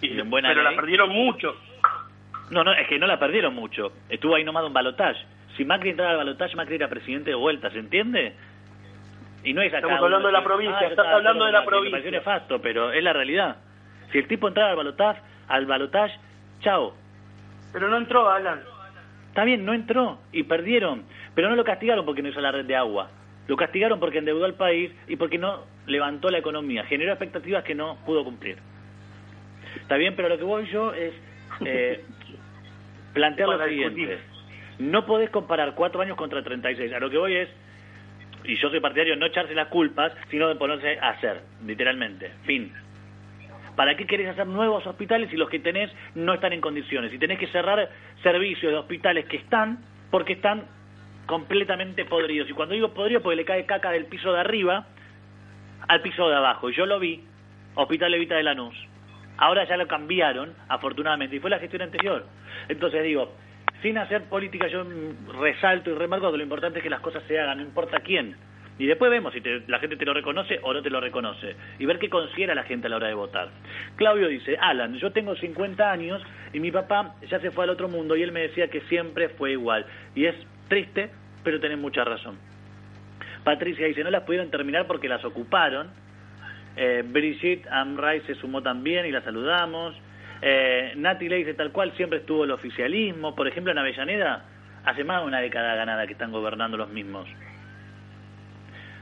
y 0.00 0.08
pero 0.08 0.62
la 0.62 0.76
perdieron 0.76 1.10
mucho. 1.10 1.56
No, 2.50 2.64
no, 2.64 2.72
es 2.72 2.86
que 2.88 2.98
no 2.98 3.06
la 3.06 3.18
perdieron 3.18 3.54
mucho. 3.54 3.92
Estuvo 4.08 4.34
ahí 4.34 4.44
nomás 4.44 4.64
un 4.64 4.72
balotaje. 4.72 5.20
Si 5.56 5.64
Macri 5.64 5.90
entraba 5.90 6.12
al 6.12 6.16
balotaje, 6.18 6.56
Macri 6.56 6.76
era 6.76 6.88
presidente 6.88 7.30
de 7.30 7.36
vuelta, 7.36 7.70
¿se 7.70 7.78
entiende? 7.78 8.34
Y 9.44 9.52
no 9.52 9.62
es 9.62 9.68
acá 9.68 9.78
Estamos 9.78 10.02
hablando 10.02 10.28
de 10.28 10.32
la 10.32 10.44
provincia, 10.44 10.78
ah, 10.80 10.86
estás 10.86 11.06
hablando 11.06 11.44
de 11.44 11.52
la 11.52 11.64
provincia. 11.64 12.00
Me 12.02 12.10
nefasto, 12.10 12.60
pero 12.60 12.92
es 12.92 13.02
la 13.02 13.12
realidad. 13.12 13.56
Si 14.12 14.18
el 14.18 14.26
tipo 14.26 14.48
entraba 14.48 14.70
al 14.70 14.76
balotaje, 14.76 15.20
al 15.48 15.66
balotaje, 15.66 16.18
chao. 16.60 16.94
Pero 17.72 17.88
no 17.88 17.98
entró, 17.98 18.30
Alan. 18.30 18.60
Está 19.28 19.44
bien, 19.44 19.64
no 19.64 19.74
entró 19.74 20.18
y 20.32 20.42
perdieron. 20.44 21.04
Pero 21.34 21.48
no 21.48 21.56
lo 21.56 21.64
castigaron 21.64 22.04
porque 22.04 22.22
no 22.22 22.28
hizo 22.28 22.40
la 22.40 22.50
red 22.50 22.64
de 22.64 22.76
agua. 22.76 23.10
Lo 23.46 23.56
castigaron 23.56 24.00
porque 24.00 24.18
endeudó 24.18 24.44
al 24.44 24.54
país 24.54 24.92
y 25.06 25.16
porque 25.16 25.38
no 25.38 25.64
levantó 25.86 26.28
la 26.30 26.38
economía. 26.38 26.84
Generó 26.84 27.12
expectativas 27.12 27.64
que 27.64 27.74
no 27.74 27.96
pudo 28.04 28.24
cumplir. 28.24 28.58
Está 29.76 29.96
bien, 29.96 30.16
pero 30.16 30.28
lo 30.28 30.38
que 30.38 30.44
voy 30.44 30.66
yo 30.66 30.92
es 30.92 31.14
eh, 31.64 32.04
plantear 33.18 33.48
lo 33.48 33.68
siguiente. 33.68 34.18
No 34.78 35.04
podés 35.04 35.30
comparar 35.30 35.74
cuatro 35.74 36.00
años 36.00 36.16
contra 36.16 36.42
36. 36.42 36.92
A 36.92 37.00
lo 37.00 37.10
que 37.10 37.18
voy 37.18 37.34
es, 37.34 37.48
y 38.44 38.56
yo 38.56 38.70
soy 38.70 38.80
partidario 38.80 39.14
de 39.14 39.20
no 39.20 39.26
echarse 39.26 39.54
las 39.54 39.68
culpas, 39.68 40.12
sino 40.30 40.48
de 40.48 40.54
ponerse 40.54 40.98
a 41.00 41.10
hacer, 41.10 41.42
literalmente. 41.66 42.30
Fin. 42.44 42.72
¿Para 43.74 43.96
qué 43.96 44.06
querés 44.06 44.28
hacer 44.28 44.46
nuevos 44.46 44.86
hospitales 44.86 45.30
si 45.30 45.36
los 45.36 45.48
que 45.48 45.58
tenés 45.58 45.90
no 46.14 46.34
están 46.34 46.52
en 46.52 46.60
condiciones? 46.60 47.12
Y 47.12 47.18
tenés 47.18 47.38
que 47.38 47.48
cerrar 47.48 47.88
servicios 48.22 48.72
de 48.72 48.78
hospitales 48.78 49.26
que 49.26 49.36
están 49.36 49.78
porque 50.10 50.34
están 50.34 50.66
completamente 51.26 52.04
podridos. 52.04 52.48
Y 52.48 52.52
cuando 52.52 52.74
digo 52.74 52.94
podrido, 52.94 53.20
porque 53.20 53.36
le 53.36 53.44
cae 53.44 53.66
caca 53.66 53.90
del 53.90 54.06
piso 54.06 54.32
de 54.32 54.40
arriba 54.40 54.86
al 55.88 56.02
piso 56.02 56.28
de 56.28 56.36
abajo. 56.36 56.70
Y 56.70 56.74
yo 56.74 56.86
lo 56.86 56.98
vi, 57.00 57.22
Hospital 57.74 58.12
Levita 58.12 58.36
de 58.36 58.42
Lanús. 58.44 58.74
Ahora 59.38 59.64
ya 59.64 59.76
lo 59.76 59.86
cambiaron, 59.86 60.52
afortunadamente, 60.68 61.36
y 61.36 61.40
fue 61.40 61.50
la 61.50 61.58
gestión 61.58 61.82
anterior. 61.82 62.26
Entonces 62.68 63.02
digo, 63.04 63.32
sin 63.82 63.96
hacer 63.96 64.24
política, 64.24 64.66
yo 64.66 64.84
resalto 65.40 65.90
y 65.90 65.94
remarco 65.94 66.30
que 66.30 66.38
lo 66.38 66.42
importante 66.42 66.80
es 66.80 66.82
que 66.82 66.90
las 66.90 67.00
cosas 67.00 67.22
se 67.28 67.38
hagan, 67.38 67.58
no 67.58 67.64
importa 67.64 68.00
quién. 68.00 68.36
Y 68.78 68.86
después 68.86 69.10
vemos 69.10 69.32
si 69.32 69.40
la 69.66 69.80
gente 69.80 69.96
te 69.96 70.04
lo 70.04 70.14
reconoce 70.14 70.60
o 70.62 70.72
no 70.72 70.82
te 70.82 70.90
lo 70.90 71.00
reconoce. 71.00 71.56
Y 71.78 71.86
ver 71.86 71.98
qué 71.98 72.08
considera 72.08 72.54
la 72.54 72.62
gente 72.62 72.86
a 72.86 72.90
la 72.90 72.96
hora 72.96 73.08
de 73.08 73.14
votar. 73.14 73.48
Claudio 73.96 74.28
dice, 74.28 74.56
Alan, 74.56 74.94
yo 74.94 75.10
tengo 75.10 75.34
50 75.34 75.90
años 75.90 76.22
y 76.52 76.60
mi 76.60 76.70
papá 76.70 77.16
ya 77.28 77.40
se 77.40 77.50
fue 77.50 77.64
al 77.64 77.70
otro 77.70 77.88
mundo 77.88 78.16
y 78.16 78.22
él 78.22 78.30
me 78.30 78.42
decía 78.42 78.68
que 78.68 78.80
siempre 78.82 79.30
fue 79.30 79.52
igual. 79.52 79.84
Y 80.14 80.26
es 80.26 80.36
triste, 80.68 81.10
pero 81.42 81.58
tenés 81.58 81.78
mucha 81.78 82.04
razón. 82.04 82.38
Patricia 83.42 83.86
dice, 83.86 84.04
no 84.04 84.10
las 84.10 84.22
pudieron 84.22 84.50
terminar 84.50 84.86
porque 84.86 85.08
las 85.08 85.24
ocuparon. 85.24 85.88
Eh, 86.80 87.02
Brigitte 87.04 87.66
Amray 87.70 88.20
se 88.20 88.36
sumó 88.36 88.62
también 88.62 89.04
y 89.04 89.10
la 89.10 89.20
saludamos. 89.22 89.96
Eh, 90.40 90.92
Nati 90.96 91.28
le 91.28 91.36
dice, 91.36 91.54
tal 91.54 91.72
cual 91.72 91.92
siempre 91.96 92.20
estuvo 92.20 92.44
el 92.44 92.52
oficialismo. 92.52 93.34
Por 93.34 93.48
ejemplo, 93.48 93.72
en 93.72 93.78
Avellaneda, 93.78 94.44
hace 94.84 95.02
más 95.02 95.22
de 95.22 95.26
una 95.26 95.40
década 95.40 95.74
ganada 95.74 96.06
que 96.06 96.12
están 96.12 96.30
gobernando 96.30 96.76
los 96.76 96.88
mismos. 96.90 97.28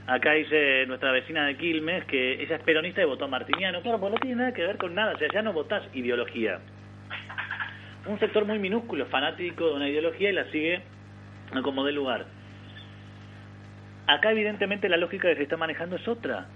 Acá 0.06 0.32
dice 0.32 0.86
nuestra 0.86 1.10
vecina 1.10 1.44
de 1.44 1.56
Quilmes 1.58 2.04
que 2.06 2.40
ella 2.40 2.56
es 2.56 2.62
peronista 2.62 3.02
y 3.02 3.04
votó 3.04 3.28
Martiniano. 3.28 3.82
Claro, 3.82 4.00
pues 4.00 4.12
no 4.12 4.18
tiene 4.20 4.36
nada 4.36 4.54
que 4.54 4.62
ver 4.62 4.78
con 4.78 4.94
nada, 4.94 5.12
o 5.14 5.18
sea, 5.18 5.28
ya 5.30 5.42
no 5.42 5.52
votás 5.52 5.82
ideología. 5.92 6.60
Un 8.06 8.18
sector 8.20 8.46
muy 8.46 8.58
minúsculo, 8.58 9.04
fanático 9.06 9.68
de 9.68 9.74
una 9.74 9.88
ideología 9.88 10.30
y 10.30 10.32
la 10.32 10.44
sigue 10.50 10.80
como 11.62 11.84
de 11.84 11.92
lugar. 11.92 12.24
Acá 14.06 14.30
evidentemente 14.30 14.88
la 14.88 14.96
lógica 14.96 15.28
que 15.28 15.36
se 15.36 15.42
está 15.42 15.56
manejando 15.56 15.96
es 15.96 16.06
otra. 16.06 16.46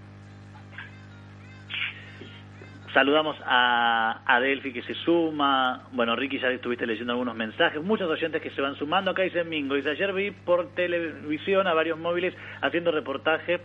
Saludamos 2.92 3.36
a, 3.44 4.22
a 4.26 4.40
Delphi 4.40 4.72
que 4.72 4.82
se 4.82 4.94
suma. 4.94 5.88
Bueno, 5.92 6.16
Ricky, 6.16 6.38
ya 6.38 6.48
estuviste 6.48 6.86
leyendo 6.86 7.12
algunos 7.12 7.36
mensajes. 7.36 7.80
Muchos 7.82 8.10
oyentes 8.10 8.42
que 8.42 8.50
se 8.50 8.60
van 8.60 8.74
sumando. 8.76 9.12
Acá 9.12 9.22
dice 9.22 9.44
Mingo. 9.44 9.76
Dice, 9.76 9.90
ayer 9.90 10.12
vi 10.12 10.32
por 10.32 10.74
televisión 10.74 11.66
a 11.68 11.74
varios 11.74 11.98
móviles 11.98 12.34
haciendo 12.60 12.90
reportaje 12.90 13.60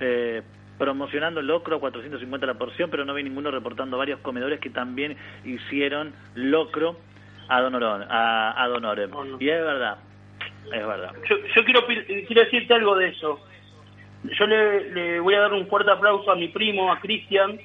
eh, 0.00 0.42
promocionando 0.78 1.42
locro 1.42 1.76
a 1.76 1.80
450 1.80 2.46
la 2.46 2.54
porción, 2.54 2.90
pero 2.90 3.04
no 3.04 3.12
vi 3.12 3.22
ninguno 3.22 3.50
reportando 3.50 3.98
varios 3.98 4.18
comedores 4.20 4.58
que 4.60 4.70
también 4.70 5.14
hicieron 5.44 6.14
locro 6.34 6.96
a 7.48 7.60
Don, 7.60 7.74
a, 7.84 8.50
a 8.52 8.68
Orem. 8.68 9.10
Y 9.38 9.48
es 9.50 9.62
verdad, 9.62 9.98
es 10.72 10.86
verdad. 10.86 11.12
Yo, 11.28 11.36
yo 11.54 11.64
quiero, 11.64 11.84
quiero 11.86 12.44
decirte 12.44 12.72
algo 12.72 12.96
de 12.96 13.08
eso. 13.08 13.40
Yo 14.24 14.46
le, 14.46 14.90
le 14.90 15.20
voy 15.20 15.34
a 15.34 15.40
dar 15.40 15.52
un 15.52 15.66
fuerte 15.66 15.90
aplauso 15.90 16.30
a 16.30 16.36
mi 16.36 16.48
primo, 16.48 16.90
a 16.90 16.98
Cristian, 16.98 17.58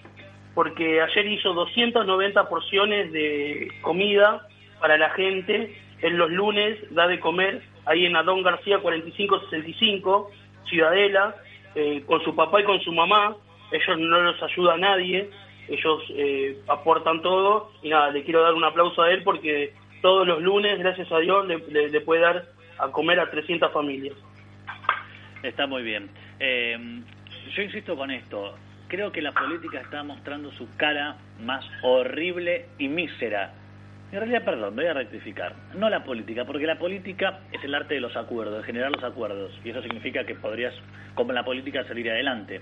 porque 0.55 1.01
ayer 1.01 1.27
hizo 1.27 1.53
290 1.53 2.49
porciones 2.49 3.11
de 3.11 3.67
comida 3.81 4.47
para 4.79 4.97
la 4.97 5.09
gente. 5.11 5.77
En 6.01 6.17
los 6.17 6.31
lunes 6.31 6.77
da 6.91 7.07
de 7.07 7.19
comer 7.19 7.61
ahí 7.85 8.05
en 8.05 8.15
Adón 8.15 8.41
García 8.41 8.79
4565, 8.79 10.31
Ciudadela, 10.67 11.35
eh, 11.75 12.03
con 12.07 12.23
su 12.23 12.33
papá 12.35 12.61
y 12.61 12.63
con 12.63 12.79
su 12.81 12.91
mamá. 12.93 13.35
Ellos 13.71 13.99
no 13.99 14.21
los 14.21 14.41
ayuda 14.41 14.75
a 14.75 14.77
nadie, 14.77 15.29
ellos 15.67 16.03
eh, 16.11 16.57
aportan 16.67 17.21
todo. 17.21 17.71
Y 17.83 17.89
nada, 17.89 18.11
le 18.11 18.23
quiero 18.23 18.41
dar 18.41 18.53
un 18.53 18.63
aplauso 18.63 19.01
a 19.01 19.11
él 19.11 19.23
porque 19.23 19.73
todos 20.01 20.25
los 20.25 20.41
lunes, 20.41 20.79
gracias 20.79 21.11
a 21.11 21.19
Dios, 21.19 21.45
le, 21.47 21.89
le, 21.89 22.01
puede 22.01 22.21
dar 22.21 22.45
a 22.77 22.87
comer 22.91 23.19
a 23.19 23.29
300 23.29 23.73
familias. 23.73 24.15
Está 25.43 25.67
muy 25.67 25.83
bien. 25.83 26.09
Eh, 26.39 26.77
yo 27.53 27.61
insisto 27.61 27.95
con 27.95 28.09
esto, 28.09 28.55
creo 28.95 29.11
que 29.11 29.21
la 29.21 29.33
política 29.33 29.81
está 29.81 30.03
mostrando 30.03 30.53
su 30.53 30.73
cara 30.77 31.17
más 31.41 31.65
horrible 31.81 32.67
y 32.77 32.87
mísera. 32.87 33.51
En 34.09 34.19
realidad, 34.19 34.45
perdón, 34.45 34.73
voy 34.73 34.85
a 34.85 34.93
rectificar. 34.93 35.53
No 35.77 35.89
la 35.89 36.05
política, 36.05 36.45
porque 36.45 36.65
la 36.65 36.79
política 36.79 37.39
es 37.51 37.61
el 37.65 37.75
arte 37.75 37.95
de 37.95 37.99
los 37.99 38.15
acuerdos, 38.15 38.59
de 38.59 38.63
generar 38.63 38.91
los 38.91 39.03
acuerdos. 39.03 39.51
Y 39.65 39.71
eso 39.71 39.81
significa 39.81 40.23
que 40.23 40.35
podrías, 40.35 40.73
como 41.13 41.33
la 41.33 41.43
política, 41.43 41.83
salir 41.83 42.09
adelante. 42.09 42.61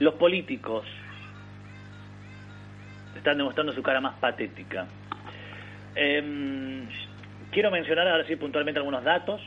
Los 0.00 0.14
políticos 0.14 0.84
están 3.16 3.38
demostrando 3.38 3.72
su 3.72 3.82
cara 3.82 4.00
más 4.00 4.18
patética. 4.18 4.86
Eh, 5.94 6.84
quiero 7.52 7.70
mencionar 7.70 8.08
ahora 8.08 8.26
sí 8.26 8.34
puntualmente 8.34 8.80
algunos 8.80 9.04
datos. 9.04 9.40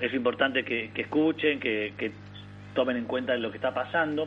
Es 0.00 0.12
importante 0.12 0.64
que, 0.64 0.90
escuchen, 0.96 1.60
que 1.60 2.12
tomen 2.74 2.96
en 2.96 3.04
cuenta 3.04 3.36
lo 3.36 3.52
que 3.52 3.58
está 3.58 3.72
pasando 3.72 4.26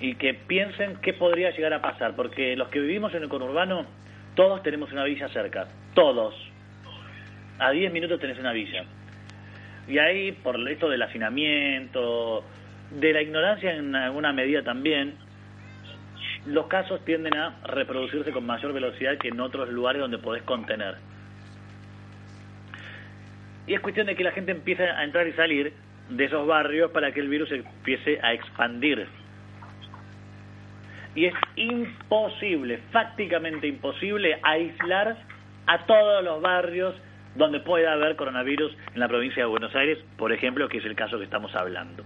y 0.00 0.14
que 0.16 0.34
piensen 0.34 0.96
qué 1.02 1.12
podría 1.12 1.50
llegar 1.50 1.72
a 1.72 1.82
pasar, 1.82 2.16
porque 2.16 2.56
los 2.56 2.68
que 2.68 2.80
vivimos 2.80 3.14
en 3.14 3.22
el 3.22 3.28
conurbano, 3.28 3.86
todos 4.34 4.62
tenemos 4.62 4.92
una 4.92 5.04
villa 5.04 5.28
cerca, 5.28 5.68
todos. 5.94 6.34
A 7.58 7.70
10 7.70 7.92
minutos 7.92 8.20
tenés 8.20 8.38
una 8.38 8.52
villa. 8.52 8.84
Y 9.86 9.98
ahí, 9.98 10.32
por 10.32 10.56
esto 10.68 10.88
del 10.88 11.02
hacinamiento, 11.02 12.44
de 12.90 13.12
la 13.12 13.22
ignorancia 13.22 13.74
en 13.74 13.94
alguna 13.94 14.32
medida 14.32 14.62
también, 14.62 15.14
los 16.46 16.66
casos 16.66 17.04
tienden 17.04 17.36
a 17.36 17.56
reproducirse 17.64 18.32
con 18.32 18.44
mayor 18.44 18.72
velocidad 18.72 19.18
que 19.18 19.28
en 19.28 19.40
otros 19.40 19.68
lugares 19.68 20.00
donde 20.00 20.18
podés 20.18 20.42
contener. 20.42 20.96
Y 23.66 23.74
es 23.74 23.80
cuestión 23.80 24.06
de 24.06 24.14
que 24.14 24.24
la 24.24 24.32
gente 24.32 24.52
empiece 24.52 24.84
a 24.84 25.04
entrar 25.04 25.26
y 25.26 25.32
salir 25.32 25.72
de 26.10 26.24
esos 26.24 26.46
barrios 26.46 26.90
para 26.90 27.12
que 27.12 27.20
el 27.20 27.28
virus 27.28 27.50
empiece 27.50 28.20
a 28.22 28.34
expandir 28.34 29.06
y 31.14 31.26
es 31.26 31.34
imposible, 31.56 32.80
fácticamente 32.90 33.66
imposible, 33.66 34.38
aislar 34.42 35.16
a 35.66 35.86
todos 35.86 36.24
los 36.24 36.42
barrios 36.42 36.94
donde 37.34 37.60
pueda 37.60 37.92
haber 37.92 38.16
coronavirus 38.16 38.76
en 38.94 39.00
la 39.00 39.08
provincia 39.08 39.42
de 39.42 39.48
Buenos 39.48 39.74
Aires, 39.74 39.98
por 40.16 40.32
ejemplo, 40.32 40.68
que 40.68 40.78
es 40.78 40.84
el 40.84 40.94
caso 40.94 41.18
que 41.18 41.24
estamos 41.24 41.54
hablando. 41.54 42.04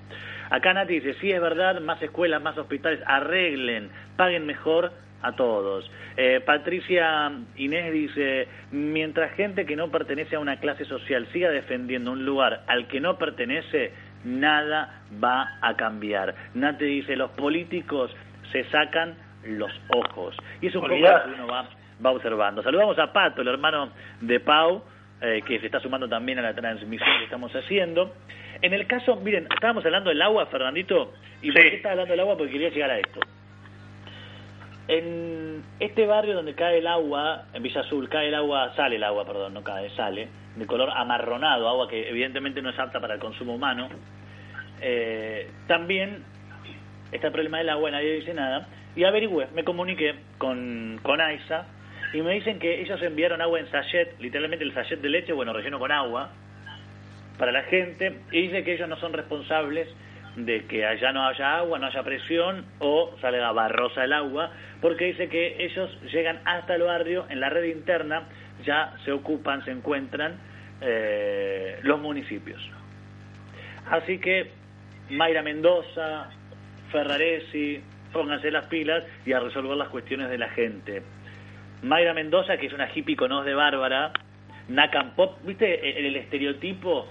Acá 0.51 0.73
Nati 0.73 1.01
dice, 1.01 1.15
sí 1.21 1.31
es 1.31 1.41
verdad, 1.41 1.81
más 1.81 2.01
escuelas, 2.03 2.43
más 2.43 2.57
hospitales, 2.57 3.01
arreglen, 3.07 3.91
paguen 4.17 4.47
mejor 4.47 4.93
a 5.21 5.33
todos. 5.33 5.91
Eh, 6.17 6.41
Patricia 6.45 7.31
Inés 7.57 7.93
dice, 7.93 8.49
mientras 8.71 9.33
gente 9.33 9.67
que 9.67 9.77
no 9.77 9.91
pertenece 9.91 10.37
a 10.37 10.41
una 10.41 10.59
clase 10.59 10.85
social 10.85 11.27
siga 11.33 11.51
defendiendo 11.51 12.13
un 12.13 12.25
lugar 12.25 12.63
al 12.67 12.87
que 12.89 13.01
no 13.01 13.19
pertenece, 13.19 13.93
nada 14.25 15.03
va 15.23 15.59
a 15.61 15.77
cambiar. 15.77 16.35
Nati 16.55 16.85
dice, 16.85 17.17
los 17.17 17.31
políticos 17.33 18.15
se 18.53 18.65
sacan 18.71 19.17
los 19.45 19.71
ojos. 19.89 20.37
Y 20.61 20.67
es 20.69 20.75
un 20.75 20.83
poco 20.83 20.95
lo 20.95 21.25
que 21.25 21.31
uno 21.35 21.47
va, 21.47 21.69
va 22.05 22.11
observando. 22.11 22.63
Saludamos 22.63 22.99
a 22.99 23.13
Pato, 23.13 23.43
el 23.43 23.49
hermano 23.49 23.91
de 24.21 24.41
Pau, 24.41 24.83
eh, 25.21 25.43
que 25.47 25.59
se 25.59 25.67
está 25.67 25.81
sumando 25.81 26.09
también 26.09 26.39
a 26.39 26.43
la 26.43 26.55
transmisión 26.55 27.19
que 27.19 27.25
estamos 27.25 27.53
haciendo. 27.55 28.15
En 28.61 28.73
el 28.73 28.87
caso, 28.87 29.17
miren, 29.17 29.47
estábamos 29.53 29.85
hablando 29.85 30.11
del 30.11 30.23
agua, 30.23 30.47
Fernandito, 30.47 31.13
y 31.43 31.53
por 31.53 31.63
qué 31.63 31.77
estaba 31.77 31.93
hablando 31.93 32.13
del 32.13 32.21
agua 32.21 32.37
porque 32.37 32.53
quería 32.53 32.71
llegar 32.71 32.91
a 32.91 32.99
esto. 32.99 33.21
En 34.89 35.63
este 35.81 36.07
barrio 36.07 36.35
donde 36.35 36.55
cae 36.55 36.79
el 36.79 36.87
agua, 36.87 37.45
en 37.53 37.63
Villa 37.63 37.83
Azul, 37.83 38.09
cae 38.09 38.29
el 38.29 38.35
agua, 38.35 38.73
sale 38.75 38.97
el 38.97 39.05
agua, 39.05 39.27
perdón, 39.27 39.55
no 39.55 39.63
cae, 39.63 39.91
sale, 39.91 40.29
de 40.57 40.67
color 40.67 40.91
amarronado, 40.91 41.69
agua 41.69 41.89
que 41.89 42.09
evidentemente 42.09 42.63
no 42.63 42.71
es 42.71 42.79
apta 42.79 42.99
para 42.99 43.15
el 43.15 43.21
consumo 43.21 43.55
humano, 43.55 43.89
eh, 44.81 45.51
también 45.67 46.25
está 47.13 47.29
el 47.29 47.33
problema 47.33 47.59
del 47.59 47.71
agua, 47.71 47.91
nadie 47.91 48.15
dice 48.15 48.35
nada, 48.35 48.69
y 48.97 49.05
averigüé, 49.05 49.49
me 49.55 49.65
comuniqué 49.65 50.15
con, 50.39 50.99
con 51.03 51.21
AISA, 51.21 51.67
y 52.13 52.23
me 52.23 52.35
dicen 52.35 52.59
que 52.59 52.81
ellos 52.81 53.01
enviaron 53.03 53.41
agua 53.43 53.61
en 53.61 53.71
sachet, 53.71 54.19
literalmente 54.21 54.65
el 54.65 54.73
sachet 54.75 55.01
de 55.01 55.09
leche, 55.09 55.33
bueno, 55.33 55.53
relleno 55.53 55.79
con 55.79 55.93
agua, 55.93 56.31
para 57.39 57.53
la 57.53 57.63
gente, 57.65 58.21
y 58.33 58.43
dice 58.43 58.65
que 58.65 58.75
ellos 58.75 58.89
no 58.89 58.97
son 58.97 59.13
responsables 59.13 59.89
de 60.37 60.65
que 60.67 60.87
allá 60.87 61.13
no 61.13 61.27
haya 61.27 61.59
agua, 61.59 61.79
no 61.79 61.87
haya 61.87 62.03
presión 62.03 62.65
o 62.79 63.15
salga 63.21 63.51
barrosa 63.53 64.05
el 64.05 64.13
agua, 64.13 64.51
porque 64.81 65.07
dice 65.07 65.29
que 65.29 65.65
ellos 65.65 65.91
llegan 66.13 66.41
hasta 66.45 66.77
el 66.77 66.83
barrio, 66.83 67.27
en 67.29 67.41
la 67.41 67.51
red 67.51 67.65
interna 67.65 68.25
ya 68.65 68.95
se 69.05 69.13
ocupan, 69.13 69.65
se 69.65 69.71
encuentran 69.71 70.37
eh, 70.81 71.79
los 71.83 72.01
municipios. 72.01 72.61
Así 73.91 74.19
que 74.19 74.51
Mayra 75.11 75.43
Mendoza, 75.43 76.29
Ferraresi, 76.91 77.81
pónganse 78.13 78.51
las 78.51 78.67
pilas 78.67 79.05
y 79.27 79.33
a 79.33 79.41
resolver 79.41 79.77
las 79.77 79.89
cuestiones 79.89 80.31
de 80.31 80.39
la 80.39 80.49
gente. 80.51 81.03
Mayra 81.83 82.15
Mendoza, 82.15 82.57
que 82.57 82.67
es 82.67 82.73
una 82.73 82.89
hippie 82.93 83.17
conoz 83.17 83.45
de 83.45 83.55
Bárbara, 83.55 84.13
Nakam 84.69 85.15
Pop, 85.15 85.39
¿viste 85.45 85.99
el, 86.07 86.17
estereotipo 86.17 87.09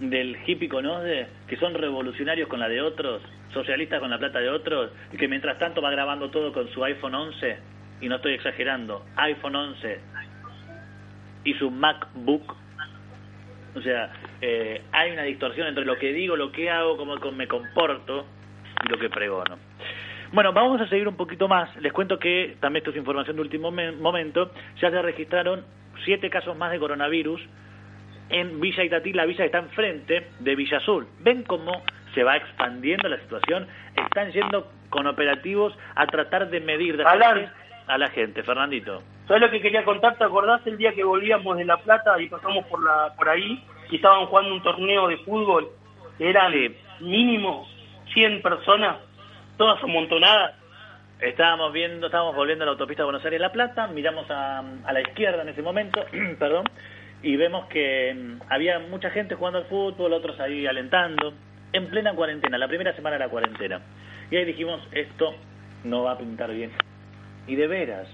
del 0.00 0.36
hippie 0.46 0.68
conozde, 0.68 1.26
que 1.46 1.56
son 1.56 1.74
revolucionarios 1.74 2.48
con 2.48 2.60
la 2.60 2.68
de 2.68 2.80
otros, 2.80 3.22
socialistas 3.52 4.00
con 4.00 4.10
la 4.10 4.18
plata 4.18 4.40
de 4.40 4.50
otros, 4.50 4.90
y 5.12 5.16
que 5.16 5.28
mientras 5.28 5.58
tanto 5.58 5.80
va 5.80 5.90
grabando 5.90 6.30
todo 6.30 6.52
con 6.52 6.68
su 6.68 6.84
iPhone 6.84 7.14
11, 7.14 7.56
y 8.00 8.08
no 8.08 8.16
estoy 8.16 8.34
exagerando, 8.34 9.04
iPhone 9.16 9.56
11 9.56 10.00
y 11.44 11.54
su 11.54 11.70
MacBook. 11.70 12.56
O 13.74 13.80
sea, 13.80 14.12
eh, 14.40 14.82
hay 14.92 15.12
una 15.12 15.22
distorsión 15.22 15.66
entre 15.66 15.84
lo 15.84 15.98
que 15.98 16.12
digo, 16.12 16.36
lo 16.36 16.52
que 16.52 16.68
hago, 16.68 16.96
cómo 16.96 17.16
me 17.32 17.48
comporto 17.48 18.26
y 18.84 18.88
lo 18.88 18.98
que 18.98 19.10
pregono. 19.10 19.58
Bueno, 20.32 20.52
vamos 20.52 20.80
a 20.80 20.88
seguir 20.88 21.08
un 21.08 21.16
poquito 21.16 21.46
más. 21.46 21.74
Les 21.76 21.92
cuento 21.92 22.18
que, 22.18 22.56
también 22.60 22.80
esto 22.80 22.90
es 22.90 22.96
información 22.96 23.36
de 23.36 23.42
último 23.42 23.70
momento, 23.70 24.50
ya 24.80 24.90
se 24.90 25.02
registraron 25.02 25.64
siete 26.04 26.30
casos 26.30 26.56
más 26.56 26.72
de 26.72 26.78
coronavirus 26.78 27.42
en 28.32 28.60
Villa 28.60 28.82
Itatí, 28.82 29.12
la 29.12 29.26
villa 29.26 29.44
está 29.44 29.58
enfrente 29.58 30.28
de 30.38 30.56
Villa 30.56 30.78
Azul. 30.78 31.06
¿Ven 31.20 31.42
cómo 31.42 31.82
se 32.14 32.24
va 32.24 32.36
expandiendo 32.36 33.08
la 33.08 33.18
situación? 33.18 33.66
Están 33.94 34.32
yendo 34.32 34.70
con 34.88 35.06
operativos 35.06 35.76
a 35.94 36.06
tratar 36.06 36.48
de 36.48 36.60
medir 36.60 36.96
de 36.96 37.04
a 37.04 37.98
la 37.98 38.08
gente. 38.08 38.42
Fernandito. 38.42 39.02
¿Sabes 39.26 39.42
lo 39.42 39.50
que 39.50 39.60
quería 39.60 39.84
contar? 39.84 40.16
¿Te 40.16 40.24
acordás 40.24 40.66
el 40.66 40.78
día 40.78 40.94
que 40.94 41.04
volvíamos 41.04 41.58
de 41.58 41.64
La 41.64 41.76
Plata 41.76 42.20
y 42.20 42.28
pasamos 42.28 42.64
por 42.66 42.82
la 42.82 43.14
por 43.16 43.28
ahí 43.28 43.62
y 43.90 43.96
estaban 43.96 44.26
jugando 44.26 44.54
un 44.54 44.62
torneo 44.62 45.08
de 45.08 45.18
fútbol? 45.18 45.68
eran 46.18 46.52
mínimo 47.00 47.66
100 48.14 48.42
personas, 48.42 48.96
todas 49.56 49.82
amontonadas. 49.82 50.54
Estábamos 51.20 51.72
viendo, 51.72 52.06
estábamos 52.06 52.34
volviendo 52.34 52.64
a 52.64 52.66
la 52.66 52.72
autopista 52.72 53.04
Buenos 53.04 53.24
Aires-La 53.24 53.52
Plata, 53.52 53.86
miramos 53.86 54.28
a, 54.30 54.58
a 54.58 54.92
la 54.92 55.00
izquierda 55.00 55.42
en 55.42 55.50
ese 55.50 55.62
momento, 55.62 56.04
perdón, 56.38 56.64
y 57.22 57.36
vemos 57.36 57.66
que 57.66 58.12
mm, 58.14 58.52
había 58.52 58.80
mucha 58.80 59.10
gente 59.10 59.36
jugando 59.36 59.60
al 59.60 59.66
fútbol, 59.66 60.12
otros 60.12 60.38
ahí 60.40 60.66
alentando, 60.66 61.32
en 61.72 61.86
plena 61.86 62.12
cuarentena, 62.14 62.58
la 62.58 62.68
primera 62.68 62.94
semana 62.94 63.14
de 63.14 63.20
la 63.20 63.28
cuarentena. 63.28 63.80
Y 64.30 64.36
ahí 64.36 64.44
dijimos, 64.44 64.80
esto 64.92 65.34
no 65.84 66.02
va 66.02 66.12
a 66.12 66.18
pintar 66.18 66.52
bien. 66.52 66.72
Y 67.46 67.56
de 67.56 67.66
veras, 67.66 68.08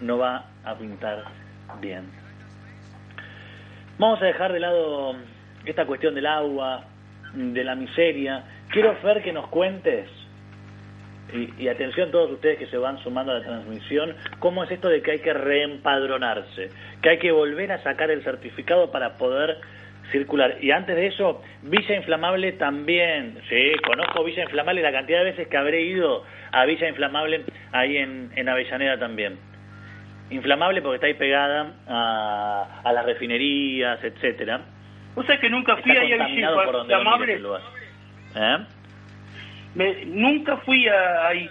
no 0.00 0.18
va 0.18 0.46
a 0.64 0.74
pintar 0.76 1.24
bien. 1.80 2.10
Vamos 3.98 4.20
a 4.22 4.24
dejar 4.24 4.52
de 4.52 4.60
lado 4.60 5.14
esta 5.64 5.86
cuestión 5.86 6.14
del 6.14 6.26
agua, 6.26 6.84
de 7.34 7.64
la 7.64 7.74
miseria. 7.74 8.44
Quiero, 8.70 8.94
Fer, 8.96 9.22
que 9.22 9.32
nos 9.32 9.48
cuentes, 9.48 10.08
y, 11.32 11.62
y 11.62 11.68
atención 11.68 12.10
todos 12.10 12.30
ustedes 12.30 12.58
que 12.58 12.66
se 12.66 12.78
van 12.78 12.98
sumando 12.98 13.32
a 13.32 13.38
la 13.38 13.44
transmisión, 13.44 14.16
cómo 14.38 14.64
es 14.64 14.70
esto 14.70 14.88
de 14.88 15.02
que 15.02 15.12
hay 15.12 15.18
que 15.20 15.32
reempadronarse, 15.32 16.70
que 17.02 17.08
hay 17.10 17.18
que 17.18 17.32
volver 17.32 17.72
a 17.72 17.82
sacar 17.82 18.10
el 18.10 18.22
certificado 18.22 18.90
para 18.90 19.16
poder 19.16 19.58
circular. 20.10 20.56
Y 20.60 20.70
antes 20.70 20.96
de 20.96 21.06
eso, 21.06 21.42
Villa 21.62 21.96
Inflamable 21.96 22.52
también. 22.52 23.38
Sí, 23.48 23.72
conozco 23.86 24.24
Villa 24.24 24.42
Inflamable 24.42 24.82
la 24.82 24.92
cantidad 24.92 25.18
de 25.18 25.30
veces 25.30 25.48
que 25.48 25.56
habré 25.56 25.82
ido 25.82 26.24
a 26.52 26.64
Villa 26.64 26.88
Inflamable 26.88 27.44
ahí 27.72 27.96
en, 27.96 28.30
en 28.34 28.48
Avellaneda 28.48 28.98
también. 28.98 29.38
Inflamable 30.30 30.82
porque 30.82 30.96
está 30.96 31.06
ahí 31.06 31.14
pegada 31.14 31.74
a, 31.88 32.80
a 32.84 32.92
las 32.92 33.04
refinerías, 33.04 34.02
etcétera. 34.02 34.60
O 35.16 35.22
sea 35.24 35.38
que 35.38 35.50
nunca 35.50 35.76
fui 35.76 35.92
ahí 35.92 36.12
a 36.12 36.26
Villa 36.26 36.48
Inflamable. 36.48 37.40
¿Eh? 38.34 38.58
Me- 39.74 40.04
nunca 40.06 40.56
fui 40.58 40.86
a- 40.88 41.26
ahí. 41.28 41.48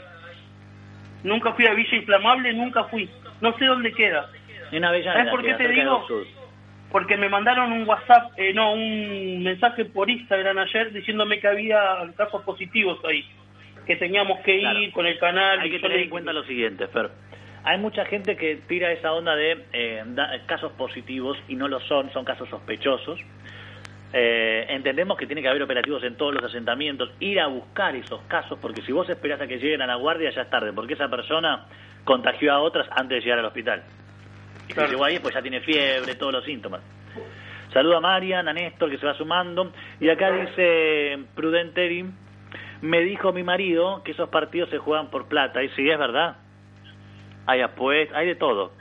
Nunca 1.24 1.54
fui 1.54 1.66
a 1.68 1.74
Villa 1.74 1.96
Inflamable, 1.98 2.54
nunca 2.54 2.86
fui. 2.86 3.10
No 3.42 3.58
sé 3.58 3.66
dónde 3.66 3.94
queda. 3.94 4.30
¿Sabes 4.72 5.30
por 5.30 5.44
qué 5.44 5.54
te 5.56 5.68
digo? 5.70 6.06
Porque 6.92 7.18
me 7.18 7.30
mandaron 7.30 7.72
un 7.72 7.88
WhatsApp, 7.88 8.32
eh, 8.38 8.54
no, 8.54 8.74
un 8.74 9.44
mensaje 9.44 9.86
por 9.86 10.10
Instagram 10.10 10.58
ayer 10.60 10.92
diciéndome 10.92 11.40
que 11.40 11.48
había 11.48 11.80
casos 12.18 12.42
positivos 12.44 13.00
ahí. 13.08 13.26
Que 13.86 13.96
teníamos 13.96 14.40
que 14.42 14.56
ir 14.56 14.62
Claro. 14.62 14.92
con 14.94 15.06
el 15.08 15.18
canal. 15.20 15.60
Hay 15.60 15.72
que 15.72 15.80
tener 15.80 16.00
en 16.00 16.10
cuenta 16.10 16.32
lo 16.34 16.44
siguiente, 16.44 16.88
Fer. 16.88 17.10
Hay 17.64 17.78
mucha 17.78 18.06
gente 18.06 18.38
que 18.38 18.56
tira 18.68 18.92
esa 18.92 19.12
onda 19.14 19.36
de 19.36 19.66
eh, 19.74 20.04
da- 20.08 20.40
casos 20.46 20.72
positivos 20.74 21.38
y 21.48 21.56
no 21.56 21.68
lo 21.68 21.80
son, 21.82 22.12
son 22.14 22.24
casos 22.26 22.48
sospechosos. 22.50 23.20
Eh, 24.12 24.66
entendemos 24.70 25.18
que 25.18 25.28
tiene 25.28 25.42
que 25.42 25.48
haber 25.50 25.62
operativos 25.62 26.04
en 26.04 26.16
todos 26.16 26.34
los 26.34 26.44
asentamientos, 26.44 27.12
ir 27.20 27.40
a 27.40 27.48
buscar 27.48 27.96
esos 27.96 28.22
casos, 28.24 28.58
porque 28.60 28.82
si 28.82 28.92
vos 28.92 29.08
esperás 29.10 29.40
a 29.42 29.48
que 29.48 29.58
lleguen 29.58 29.82
a 29.84 29.88
la 29.88 29.96
guardia 29.96 30.32
ya 30.32 30.42
es 30.42 30.50
tarde, 30.50 30.74
porque 30.74 30.94
esa 30.96 31.08
persona 31.10 31.66
contagió 32.04 32.52
a 32.54 32.60
otras 32.60 32.88
antes 32.92 33.18
de 33.18 33.22
llegar 33.22 33.40
al 33.40 33.46
hospital. 33.46 33.84
Y 34.68 34.74
Claro. 34.74 34.90
si 34.90 34.96
llegó 34.96 35.06
ahí, 35.06 35.20
pues 35.20 35.34
ya 35.36 35.42
tiene 35.42 35.62
fiebre, 35.62 36.16
todos 36.16 36.34
los 36.34 36.44
síntomas. 36.44 36.82
Saluda 37.72 37.98
a 37.98 38.02
Marian, 38.02 38.48
a 38.48 38.54
Néstor, 38.54 38.90
que 38.90 38.98
se 38.98 39.06
va 39.06 39.14
sumando. 39.14 39.72
Y 40.00 40.10
acá 40.10 40.32
dice 40.32 41.20
Prudenteri, 41.36 42.04
me 42.82 43.02
dijo 43.02 43.32
mi 43.32 43.44
marido 43.44 44.02
que 44.04 44.12
esos 44.14 44.30
partidos 44.30 44.70
se 44.72 44.80
juegan 44.80 45.12
por 45.12 45.28
plata. 45.28 45.62
Y 45.62 45.70
sí, 45.70 45.88
es 45.88 46.00
verdad. 46.00 46.38
Hay 47.46 47.62
apuestas, 47.62 48.18
hay 48.18 48.26
de 48.28 48.36
todo. 48.36 48.72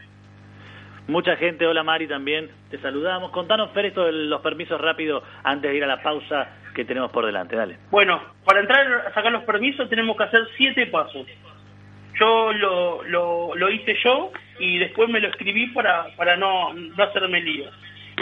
Mucha 1.09 1.37
gente, 1.37 1.67
hola 1.67 1.83
Mari 1.83 2.07
también, 2.07 2.51
te 2.71 2.79
saludamos. 2.79 3.31
Contanos, 3.31 3.71
Fer, 3.73 3.87
esto 3.87 4.05
de 4.05 4.13
los 4.13 4.43
permisos 4.43 4.79
rápido 4.79 5.23
antes 5.43 5.71
de 5.71 5.77
ir 5.79 5.83
a 5.83 5.87
la 5.87 6.03
pausa 6.03 6.49
que 6.75 6.85
tenemos 6.85 7.11
por 7.11 7.25
delante. 7.25 7.57
Dale. 7.57 7.79
Bueno, 7.91 8.21
para 8.45 8.61
entrar 8.61 9.07
a 9.07 9.15
sacar 9.15 9.33
los 9.33 9.45
permisos 9.45 9.89
tenemos 9.89 10.17
que 10.19 10.25
hacer 10.25 10.47
siete 10.59 10.87
pasos. 10.89 11.27
Yo 12.21 12.53
lo, 12.53 13.03
lo, 13.05 13.55
lo 13.55 13.71
hice 13.71 13.97
yo 14.05 14.31
y 14.59 14.77
después 14.79 15.09
me 15.09 15.21
lo 15.21 15.29
escribí 15.29 15.69
para, 15.69 16.09
para 16.15 16.37
no, 16.37 16.75
no 16.75 17.03
hacerme 17.05 17.41
lío. 17.41 17.71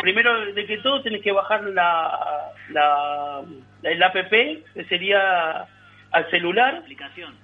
Primero 0.01 0.53
de 0.53 0.67
que 0.67 0.79
todo 0.79 1.03
tenés 1.03 1.23
que 1.23 1.33
bajar 1.33 1.65
la, 1.65 2.53
la, 2.71 3.43
el 3.83 4.03
app, 4.03 4.15
que 4.31 4.63
sería 4.89 5.67
al 6.13 6.31
celular, 6.31 6.77
Aplicación. 6.77 7.35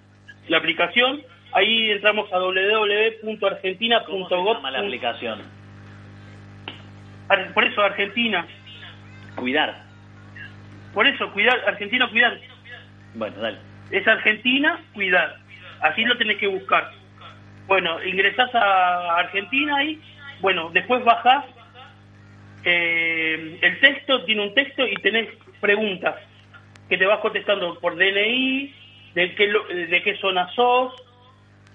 la 0.48 0.58
aplicación. 0.58 1.22
Ahí 1.52 1.90
entramos 1.90 2.26
a 2.32 2.38
¿Cómo 2.38 2.52
se 2.52 3.24
www.argentina.gov. 3.24 4.62
la 4.62 4.78
aplicación? 4.78 5.42
Por 7.54 7.64
eso, 7.64 7.82
Argentina. 7.82 8.46
Cuidar. 9.36 9.82
Por 10.94 11.06
eso, 11.06 11.30
cuidar, 11.32 11.58
Argentina, 11.66 12.08
cuidar. 12.10 12.38
Bueno, 13.14 13.40
dale. 13.40 13.58
es 13.90 14.06
Argentina, 14.06 14.80
cuidar. 14.94 15.36
Así 15.80 16.04
lo 16.04 16.16
tenés 16.16 16.38
que 16.38 16.46
buscar. 16.46 16.90
Bueno, 17.66 18.02
ingresás 18.04 18.54
a 18.54 19.18
Argentina 19.18 19.84
y, 19.84 20.00
bueno, 20.40 20.70
después 20.72 21.04
bajás 21.04 21.44
eh, 22.64 23.58
el 23.60 23.80
texto, 23.80 24.24
tiene 24.24 24.42
un 24.42 24.54
texto 24.54 24.86
y 24.86 24.94
tenés 24.96 25.28
preguntas 25.60 26.16
que 26.88 26.98
te 26.98 27.06
vas 27.06 27.20
contestando 27.20 27.78
por 27.78 27.96
DNI, 27.96 28.74
de 29.14 29.34
qué, 29.34 29.48
de 29.88 30.02
qué 30.02 30.16
zona 30.16 30.50
sos, 30.54 30.92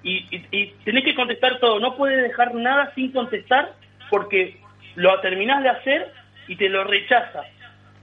y, 0.04 0.18
y, 0.36 0.46
y 0.52 0.66
tenés 0.86 1.04
que 1.04 1.16
contestar 1.16 1.60
todo. 1.60 1.80
No 1.80 1.96
puedes 1.96 2.22
dejar 2.24 2.54
nada 2.56 2.92
sin 2.96 3.12
contestar 3.12 3.74
porque 4.10 4.58
lo 4.96 5.20
terminás 5.22 5.64
de 5.64 5.70
hacer 5.70 6.12
y 6.48 6.56
te 6.56 6.70
lo 6.70 6.84
rechaza. 6.84 7.44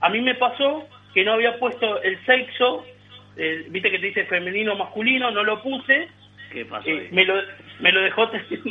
A 0.01 0.09
mí 0.09 0.21
me 0.21 0.35
pasó 0.35 0.87
que 1.13 1.23
no 1.23 1.33
había 1.33 1.57
puesto 1.57 2.01
el 2.03 2.23
sexo, 2.25 2.85
eh, 3.37 3.65
viste 3.69 3.89
que 3.91 3.99
te 3.99 4.07
dice 4.07 4.25
femenino 4.25 4.73
o 4.73 4.77
masculino, 4.77 5.31
no 5.31 5.43
lo 5.43 5.61
puse, 5.63 6.09
¿Qué 6.51 6.65
pasó? 6.65 6.87
eh, 6.87 7.07
me 7.11 7.25
lo 7.25 7.35
me 7.79 7.91
lo 7.91 8.01
dejó 8.01 8.29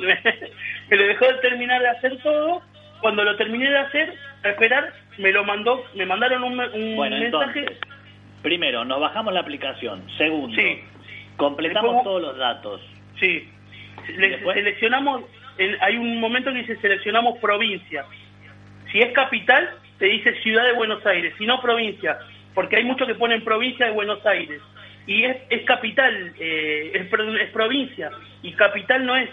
me 0.91 0.97
lo 0.97 1.07
dejó 1.07 1.27
de 1.27 1.35
terminar 1.41 1.81
de 1.83 1.89
hacer 1.89 2.19
todo. 2.23 2.63
Cuando 3.01 3.23
lo 3.25 3.37
terminé 3.37 3.69
de 3.69 3.79
hacer, 3.79 4.15
a 4.45 4.49
esperar, 4.51 4.93
me 5.19 5.31
lo 5.31 5.45
mandó, 5.45 5.85
me 5.95 6.07
mandaron 6.07 6.43
un, 6.43 6.59
un 6.59 6.97
Bueno, 6.97 7.17
mensaje. 7.19 7.59
entonces, 7.61 7.79
primero, 8.43 8.85
nos 8.87 8.99
bajamos 9.01 9.35
la 9.35 9.41
aplicación. 9.41 10.03
Segundo, 10.17 10.57
Sí. 10.57 10.81
completamos 11.37 11.93
Después- 11.97 12.05
todos 12.05 12.23
los 12.23 12.39
datos. 12.39 12.81
Sí. 13.25 13.49
Le- 14.17 14.29
después? 14.29 14.55
seleccionamos, 14.57 15.23
el- 15.59 15.79
hay 15.81 15.97
un 15.97 16.21
momento 16.21 16.53
que 16.53 16.59
dice 16.59 16.77
seleccionamos 16.77 17.39
provincia. 17.39 18.05
Si 18.93 18.99
es 19.01 19.13
capital, 19.13 19.71
te 19.99 20.07
dice 20.07 20.35
ciudad 20.43 20.65
de 20.65 20.73
Buenos 20.73 21.05
Aires, 21.07 21.33
si 21.39 21.47
no 21.47 21.61
provincia, 21.61 22.19
porque 22.55 22.77
hay 22.77 22.85
muchos 22.85 23.07
que 23.07 23.15
ponen 23.15 23.43
provincia 23.45 23.87
de 23.87 23.93
Buenos 23.93 24.25
Aires. 24.27 24.61
Y 25.07 25.25
es, 25.25 25.37
es 25.51 25.63
capital, 25.65 26.33
eh, 26.39 26.93
es, 26.95 27.13
es 27.41 27.51
provincia, 27.51 28.11
y 28.43 28.53
capital 28.53 29.05
no 29.05 29.17
es. 29.17 29.29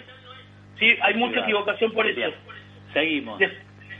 Sí, 0.80 0.98
hay 1.02 1.14
mucha 1.16 1.42
equivocación 1.42 1.92
por 1.92 2.06
Bien. 2.06 2.30
eso. 2.30 2.38
Seguimos. 2.94 3.40
Des- 3.40 3.58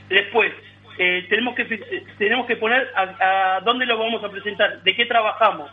después, 0.08 0.52
eh, 0.98 1.26
tenemos 1.30 1.54
que 1.54 1.62
eh, 1.62 2.04
tenemos 2.18 2.46
que 2.46 2.56
poner 2.56 2.88
a, 2.94 3.56
a 3.56 3.60
dónde 3.60 3.86
lo 3.86 3.98
vamos 3.98 4.22
a 4.24 4.30
presentar, 4.30 4.82
de 4.82 4.94
qué 4.96 5.06
trabajamos, 5.06 5.70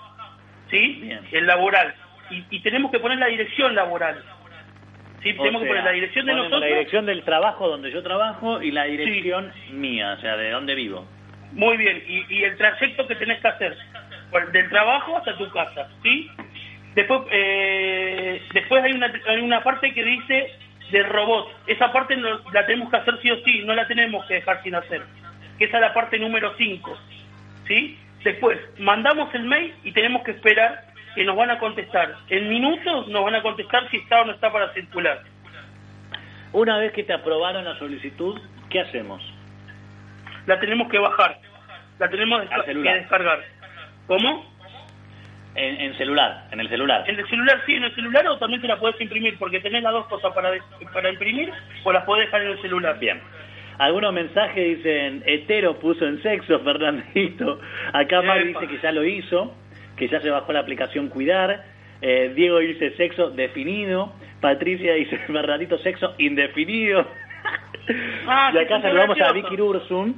¿sí? 0.69 0.99
Bien. 1.01 1.19
El 1.31 1.47
laboral. 1.47 1.93
Y, 2.31 2.45
y 2.49 2.59
tenemos 2.61 2.91
que 2.91 2.99
poner 2.99 3.17
la 3.17 3.27
dirección 3.27 3.75
laboral. 3.75 4.23
¿Sí? 5.23 5.33
Tenemos 5.33 5.61
que 5.61 5.67
poner 5.67 5.83
la 5.83 5.91
dirección 5.91 6.25
de 6.25 6.33
nosotros. 6.33 6.61
la 6.61 6.67
dirección 6.67 7.05
del 7.05 7.23
trabajo 7.23 7.67
donde 7.67 7.91
yo 7.91 8.01
trabajo 8.03 8.61
y 8.61 8.71
la 8.71 8.85
dirección 8.85 9.51
mía, 9.71 10.13
o 10.17 10.21
sea, 10.21 10.37
de 10.37 10.51
donde 10.51 10.75
vivo. 10.75 11.05
Muy 11.51 11.75
bien. 11.77 12.03
Y, 12.07 12.25
y 12.33 12.43
el 12.43 12.55
trayecto 12.57 13.05
que 13.07 13.15
tenés 13.15 13.39
que 13.41 13.47
hacer, 13.49 13.75
por- 14.31 14.51
del 14.51 14.69
trabajo 14.69 15.17
hasta 15.17 15.35
tu 15.37 15.49
casa, 15.51 15.89
¿sí? 16.03 16.29
Después, 16.95 17.21
eh, 17.31 18.41
después 18.53 18.83
hay 18.83 18.93
una, 18.93 19.11
hay 19.27 19.39
una 19.41 19.61
parte 19.61 19.93
que 19.93 20.03
dice 20.03 20.53
de 20.91 21.03
robot. 21.03 21.49
Esa 21.67 21.91
parte 21.91 22.15
no- 22.15 22.39
la 22.53 22.65
tenemos 22.65 22.89
que 22.89 22.97
hacer 22.97 23.19
sí 23.21 23.29
o 23.31 23.43
sí, 23.43 23.63
no 23.65 23.73
la 23.75 23.87
tenemos 23.87 24.25
que 24.25 24.35
dejar 24.35 24.63
sin 24.63 24.75
hacer. 24.75 25.01
Que 25.57 25.65
esa 25.65 25.77
es 25.77 25.81
la 25.81 25.93
parte 25.93 26.17
número 26.17 26.53
5, 26.57 26.97
¿sí? 27.67 27.97
Después, 28.23 28.57
mandamos 28.77 29.33
el 29.35 29.43
mail 29.43 29.73
y 29.83 29.91
tenemos 29.91 30.23
que 30.23 30.31
esperar 30.31 30.83
que 31.15 31.23
nos 31.25 31.35
van 31.35 31.49
a 31.51 31.59
contestar. 31.59 32.15
En 32.29 32.49
minutos 32.49 33.07
nos 33.07 33.23
van 33.23 33.35
a 33.35 33.41
contestar 33.41 33.89
si 33.89 33.97
está 33.97 34.21
o 34.21 34.25
no 34.25 34.31
está 34.33 34.51
para 34.51 34.73
circular. 34.73 35.21
Una 36.53 36.77
vez 36.77 36.93
que 36.93 37.03
te 37.03 37.13
aprobaron 37.13 37.63
la 37.65 37.77
solicitud, 37.77 38.39
¿qué 38.69 38.79
hacemos? 38.79 39.21
La 40.47 40.59
tenemos 40.59 40.89
que 40.89 40.97
bajar, 40.97 41.37
la 41.99 42.09
tenemos 42.09 42.41
desca- 42.41 42.65
celular. 42.65 42.93
que 42.95 42.99
descargar. 43.01 43.39
¿Cómo? 44.07 44.49
En, 45.55 45.81
en 45.81 45.97
celular, 45.97 46.47
en 46.51 46.59
el 46.59 46.69
celular. 46.69 47.03
En 47.07 47.19
el 47.19 47.27
celular 47.27 47.61
sí, 47.65 47.73
en 47.75 47.83
el 47.83 47.93
celular 47.95 48.25
o 48.27 48.37
también 48.37 48.61
te 48.61 48.67
la 48.67 48.77
podés 48.77 48.99
imprimir, 49.01 49.37
porque 49.37 49.59
tenés 49.59 49.83
las 49.83 49.91
dos 49.93 50.07
cosas 50.07 50.33
para, 50.33 50.51
para 50.93 51.09
imprimir 51.09 51.51
o 51.83 51.91
las 51.91 52.03
podés 52.05 52.25
dejar 52.27 52.43
en 52.43 52.49
el 52.49 52.61
celular. 52.61 52.97
Bien. 52.99 53.19
Algunos 53.77 54.13
mensajes 54.13 54.77
dicen, 54.77 55.23
hetero 55.25 55.77
puso 55.79 56.05
en 56.05 56.21
sexo, 56.21 56.59
Fernandito. 56.63 57.59
Acá 57.93 58.19
Epa. 58.21 58.35
dice 58.37 58.67
que 58.67 58.77
ya 58.79 58.91
lo 58.91 59.03
hizo, 59.03 59.53
que 59.99 60.07
ya 60.07 60.21
se 60.21 60.29
bajó 60.29 60.53
la 60.53 60.61
aplicación 60.61 61.09
Cuidar. 61.09 61.63
Eh, 62.01 62.31
Diego 62.35 62.59
dice 62.59 62.95
sexo 62.95 63.29
definido. 63.29 64.13
Patricia 64.41 64.93
dice 64.93 65.17
Fernandito 65.27 65.77
sexo 65.79 66.15
indefinido. 66.17 67.05
Ah, 68.25 68.51
y 68.55 68.57
acá 68.57 68.81
saludamos 68.81 69.19
a. 69.21 69.33
Vicky 69.33 69.61
Ursun. 69.61 70.15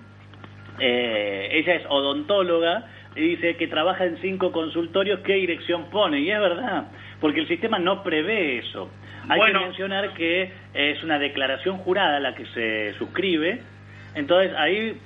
Eh, 0.80 1.50
ella 1.52 1.76
es 1.76 1.84
odontóloga, 1.90 2.86
y 3.16 3.22
dice 3.22 3.56
que 3.58 3.68
trabaja 3.68 4.06
en 4.06 4.18
cinco 4.18 4.52
consultorios, 4.52 5.20
¿qué 5.20 5.34
dirección 5.34 5.90
pone? 5.90 6.22
Y 6.22 6.32
es 6.32 6.40
verdad, 6.40 6.86
porque 7.20 7.42
el 7.42 7.48
sistema 7.48 7.78
no 7.78 8.04
prevé 8.04 8.60
eso. 8.60 8.90
Hay 9.28 9.38
Bueno. 9.38 9.60
que 9.60 9.66
mencionar 9.66 10.14
que 10.14 10.52
es 10.74 11.04
una 11.04 11.20
declaración 11.20 11.78
jurada 11.78 12.20
la 12.20 12.34
que 12.34 12.46
se 12.48 12.94
suscribe, 12.98 13.62
entonces 14.16 14.54
ahí 14.58 14.98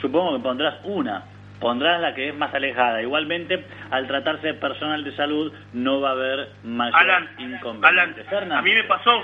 supongo 0.00 0.36
que 0.36 0.42
pondrás 0.42 0.76
una, 0.84 1.24
pondrás 1.62 2.00
la 2.00 2.14
que 2.14 2.28
es 2.28 2.34
más 2.34 2.52
alejada. 2.52 3.00
Igualmente, 3.00 3.64
al 3.90 4.06
tratarse 4.06 4.48
de 4.48 4.54
personal 4.54 5.02
de 5.04 5.16
salud, 5.16 5.52
no 5.72 6.00
va 6.00 6.10
a 6.10 6.12
haber 6.12 6.48
mayor 6.64 6.94
Alan, 7.00 7.30
inconveniente. 7.38 8.24
Alan, 8.30 8.52
a 8.52 8.60
mí 8.62 8.72
me 8.74 8.84
pasó, 8.84 9.22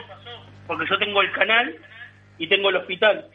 porque 0.66 0.86
yo 0.88 0.96
tengo 0.98 1.20
el 1.20 1.30
canal 1.32 1.74
y 2.38 2.46
tengo 2.46 2.70
el 2.70 2.76
hospital. 2.76 3.26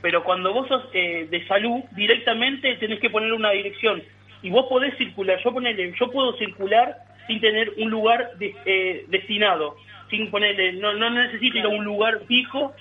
Pero 0.00 0.22
cuando 0.22 0.52
vos 0.52 0.68
sos 0.68 0.84
eh, 0.92 1.26
de 1.28 1.44
salud, 1.48 1.82
directamente 1.92 2.76
tenés 2.76 3.00
que 3.00 3.10
poner 3.10 3.32
una 3.32 3.50
dirección. 3.50 4.00
Y 4.42 4.50
vos 4.50 4.66
podés 4.68 4.96
circular, 4.96 5.40
yo 5.42 5.52
ponele, 5.52 5.92
yo 5.98 6.10
puedo 6.12 6.36
circular 6.36 6.96
sin 7.26 7.40
tener 7.40 7.72
un 7.78 7.90
lugar 7.90 8.30
de- 8.38 8.54
eh, 8.64 9.04
destinado, 9.08 9.76
sin 10.08 10.30
ponerle, 10.30 10.74
no, 10.74 10.92
no 10.94 11.10
necesito 11.10 11.58
ir 11.58 11.64
a 11.64 11.68
un 11.68 11.84
lugar 11.84 12.20
fijo, 12.28 12.72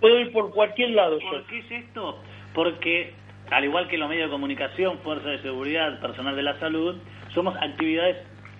puedo 0.00 0.20
ir 0.20 0.30
por 0.32 0.52
cualquier 0.52 0.90
lado 0.90 1.18
yo. 1.18 1.30
¿Por 1.30 1.44
qué 1.46 1.58
es 1.60 1.70
esto? 1.70 2.22
Porque, 2.52 3.14
al 3.50 3.64
igual 3.64 3.88
que 3.88 3.98
los 3.98 4.08
medios 4.08 4.28
de 4.28 4.32
comunicación, 4.32 4.98
fuerza 4.98 5.28
de 5.28 5.40
seguridad, 5.42 6.00
personal 6.00 6.34
de 6.36 6.42
la 6.42 6.58
salud, 6.58 6.96
somos 7.34 7.54
actividades 7.56 8.16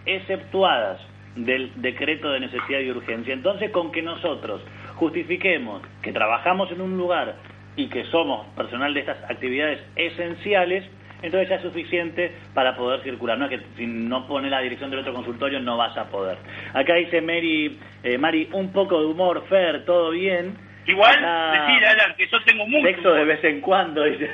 exceptuadas 0.07 1.01
del 1.35 1.71
decreto 1.77 2.31
de 2.31 2.41
necesidad 2.41 2.81
y 2.81 2.91
urgencia. 2.91 3.35
Entonces, 3.35 3.71
con 3.71 3.93
que 3.93 4.03
nosotros 4.03 4.63
justifiquemos 4.95 5.83
que 6.03 6.13
trabajamos 6.13 6.71
en 6.73 6.81
un 6.81 6.97
lugar 6.97 7.37
y 7.77 7.89
que 7.89 8.05
somos 8.05 8.47
personal 8.57 8.95
de 8.95 9.01
estas 9.01 9.19
actividades 9.31 9.81
esenciales, 9.97 10.85
entonces 11.23 11.49
ya 11.49 11.57
es 11.57 11.63
suficiente 11.63 12.33
para 12.55 12.77
poder 12.77 13.03
circular. 13.03 13.39
No 13.39 13.47
es 13.47 13.51
que 13.51 13.67
si 13.77 13.87
no 13.87 14.27
pone 14.27 14.49
la 14.49 14.61
dirección 14.61 14.91
del 14.91 15.01
otro 15.01 15.15
consultorio 15.15 15.61
no 15.61 15.77
vas 15.77 15.97
a 15.97 16.05
poder. 16.05 16.39
Acá 16.73 16.95
dice 16.95 17.21
Mary, 17.21 17.79
eh, 18.03 18.19
Mari, 18.19 18.49
un 18.53 18.73
poco 18.73 19.01
de 19.01 19.07
humor, 19.07 19.45
Fer, 19.49 19.85
todo 19.85 20.11
bien. 20.11 20.66
Igual, 20.87 21.15
Acá- 21.19 21.53
decir, 21.67 21.85
Alan, 21.87 22.15
que 22.17 22.27
yo 22.29 22.41
tengo 22.45 22.67
mucho. 22.67 22.87
Sexo 22.87 23.13
de 23.15 23.25
vez 23.25 23.43
en 23.45 23.61
cuando, 23.61 24.05
dice. 24.05 24.31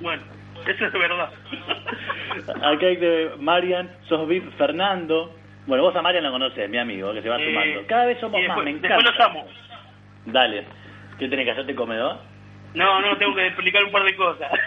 Bueno, 0.00 0.22
eso 0.66 0.86
es 0.86 0.92
verdad. 0.92 1.30
Acá 2.62 2.86
dice 2.86 3.30
Marian, 3.38 3.88
sos 4.08 4.26
VIP 4.28 4.50
Fernando. 4.56 5.34
Bueno, 5.66 5.84
vos 5.84 5.94
a 5.94 6.02
Marian 6.02 6.24
la 6.24 6.30
conocés, 6.30 6.68
mi 6.68 6.78
amigo, 6.78 7.12
que 7.12 7.22
se 7.22 7.28
va 7.28 7.38
Eh, 7.40 7.44
sumando. 7.46 7.86
Cada 7.86 8.06
vez 8.06 8.18
somos 8.18 8.40
más, 8.40 8.42
después, 8.56 8.64
me 8.64 8.72
después 8.72 8.92
encanta. 8.92 9.10
los 9.10 9.20
amo. 9.20 9.46
Dale. 10.26 10.64
¿Qué 11.18 11.28
tenés 11.28 11.44
que 11.44 11.50
hacerte 11.52 11.74
comedor? 11.74 12.16
No, 12.74 13.00
no, 13.00 13.16
tengo 13.16 13.34
que 13.34 13.46
explicar 13.46 13.84
un 13.84 13.90
par 13.90 14.04
de 14.04 14.16
cosas. 14.16 14.50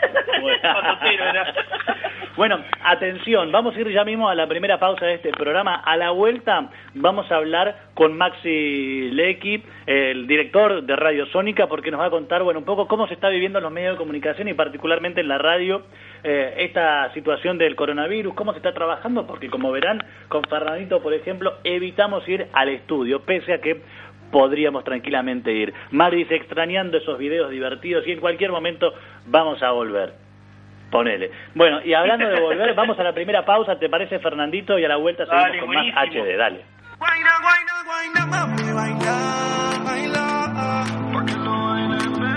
Bueno. 2.35 2.63
Atención, 2.83 3.51
vamos 3.51 3.75
a 3.75 3.79
ir 3.79 3.89
ya 3.89 4.03
mismo 4.03 4.27
a 4.27 4.35
la 4.35 4.47
primera 4.47 4.79
pausa 4.79 5.05
de 5.05 5.13
este 5.15 5.31
programa. 5.31 5.75
A 5.75 5.95
la 5.95 6.11
vuelta 6.11 6.69
vamos 6.95 7.31
a 7.31 7.35
hablar 7.37 7.77
con 7.93 8.17
Maxi 8.17 9.11
Lecky, 9.11 9.63
el 9.85 10.27
director 10.27 10.83
de 10.83 10.95
Radio 10.95 11.25
Sónica, 11.27 11.67
porque 11.67 11.91
nos 11.91 12.01
va 12.01 12.07
a 12.07 12.09
contar, 12.09 12.43
bueno, 12.43 12.59
un 12.59 12.65
poco 12.65 12.87
cómo 12.87 13.07
se 13.07 13.13
está 13.13 13.29
viviendo 13.29 13.59
en 13.59 13.63
los 13.63 13.71
medios 13.71 13.93
de 13.93 13.97
comunicación 13.97 14.47
y 14.47 14.53
particularmente 14.53 15.21
en 15.21 15.27
la 15.27 15.37
radio 15.37 15.83
eh, 16.23 16.55
esta 16.57 17.13
situación 17.13 17.57
del 17.57 17.75
coronavirus, 17.75 18.33
cómo 18.33 18.51
se 18.51 18.57
está 18.57 18.73
trabajando, 18.73 19.25
porque 19.25 19.49
como 19.49 19.71
verán, 19.71 20.03
con 20.27 20.43
Fernandito, 20.43 21.01
por 21.01 21.13
ejemplo, 21.13 21.57
evitamos 21.63 22.27
ir 22.27 22.47
al 22.53 22.69
estudio, 22.69 23.21
pese 23.21 23.53
a 23.53 23.61
que 23.61 23.81
podríamos 24.33 24.83
tranquilamente 24.83 25.53
ir. 25.53 25.73
Mari 25.91 26.17
dice, 26.17 26.35
extrañando 26.35 26.97
esos 26.97 27.17
videos 27.17 27.51
divertidos 27.51 28.05
y 28.07 28.11
en 28.11 28.19
cualquier 28.19 28.51
momento 28.51 28.93
vamos 29.27 29.61
a 29.63 29.71
volver. 29.71 30.13
Ponele. 30.91 31.31
Bueno, 31.55 31.79
y 31.85 31.93
hablando 31.93 32.27
de 32.27 32.41
volver, 32.41 32.73
vamos 32.81 32.99
a 32.99 33.03
la 33.03 33.13
primera 33.13 33.45
pausa, 33.45 33.79
¿te 33.79 33.87
parece, 33.89 34.19
Fernandito? 34.19 34.77
Y 34.77 34.83
a 34.85 34.89
la 34.89 34.97
vuelta 34.97 35.25
seguimos 35.25 35.47
Dale, 35.47 35.59
con 35.59 35.69
más 35.69 35.85
buenísimo. 35.95 36.23
HD, 36.25 36.37
dale. 36.37 36.65
Guayna, 36.99 37.31
guayna, 37.41 37.73
guayna, 37.85 38.25
mami, 38.25 38.73
baila, 38.73 39.15
baila. 39.85 40.25
Pa' 41.13 41.25
que 41.25 41.35
lo 41.37 41.51
bailen, 41.67 42.13
ve. 42.21 42.33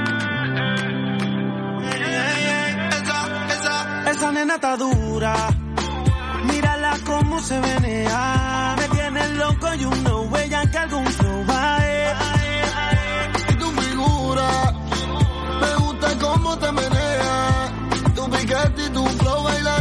Esa, 2.89 3.19
esa, 3.49 4.11
esa 4.11 4.33
nena 4.33 4.55
está 4.55 4.77
dura. 4.77 5.35
Mírala 6.87 7.05
cómo 7.05 7.41
se 7.41 7.59
menea. 7.61 8.77
Me 8.79 8.89
tiene 8.89 9.29
loco 9.31 9.75
y 9.75 9.85
uno 9.85 10.23
huella 10.23 10.71
que 10.71 10.79
algún 10.79 11.07
flow 11.07 11.45
va 11.47 11.79
Y 13.51 13.55
tu 13.57 13.71
figura, 13.73 14.73
me 15.61 15.75
gusta 15.85 16.09
cómo 16.21 16.57
te 16.59 16.73
menea. 16.73 17.73
Tu 18.15 18.31
piquete 18.31 18.87
y 18.87 18.91
tu 18.91 19.05
flow 19.05 19.43
bailando 19.43 19.76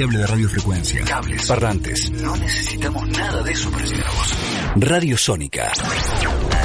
variable 0.00 0.18
de 0.18 0.26
radiofrecuencia. 0.26 1.04
Cables. 1.04 1.46
Parlantes. 1.46 2.10
No 2.10 2.34
necesitamos 2.36 3.06
nada 3.08 3.42
de 3.42 3.52
eso 3.52 3.70
para 3.70 3.84
llegar 3.84 4.06
a 4.06 4.10
vos. 4.10 4.34
Radio 4.76 5.16
Sónica. 5.18 5.72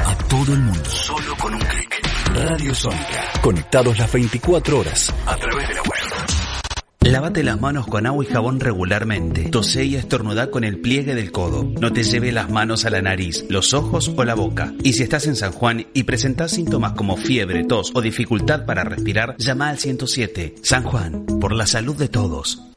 A 0.05 0.17
todo 0.29 0.53
el 0.53 0.59
mundo. 0.59 0.89
Solo 0.89 1.35
con 1.35 1.53
un 1.53 1.59
clic. 1.59 2.01
Radio 2.33 2.73
Sónica. 2.73 3.31
Conectados 3.41 3.99
las 3.99 4.11
24 4.11 4.79
horas. 4.79 5.13
A 5.25 5.35
través 5.35 5.67
de 5.67 5.73
la 5.73 5.81
web. 5.81 5.91
Lávate 7.01 7.43
las 7.43 7.59
manos 7.59 7.87
con 7.87 8.05
agua 8.07 8.23
y 8.23 8.27
jabón 8.27 8.59
regularmente. 8.61 9.49
Tosé 9.49 9.83
y 9.83 9.95
estornudá 9.95 10.49
con 10.49 10.63
el 10.63 10.79
pliegue 10.79 11.13
del 11.13 11.33
codo. 11.33 11.63
No 11.79 11.91
te 11.91 12.03
lleve 12.03 12.31
las 12.31 12.49
manos 12.49 12.85
a 12.85 12.89
la 12.89 13.01
nariz, 13.01 13.45
los 13.49 13.73
ojos 13.73 14.11
o 14.15 14.23
la 14.23 14.33
boca. 14.33 14.73
Y 14.81 14.93
si 14.93 15.03
estás 15.03 15.27
en 15.27 15.35
San 15.35 15.51
Juan 15.51 15.87
y 15.93 16.03
presentás 16.03 16.51
síntomas 16.51 16.93
como 16.93 17.17
fiebre, 17.17 17.65
tos 17.65 17.91
o 17.93 18.01
dificultad 18.01 18.65
para 18.65 18.85
respirar, 18.85 19.35
llama 19.37 19.69
al 19.69 19.77
107. 19.77 20.55
San 20.63 20.83
Juan, 20.83 21.25
por 21.39 21.53
la 21.53 21.67
salud 21.67 21.95
de 21.95 22.07
todos. 22.07 22.74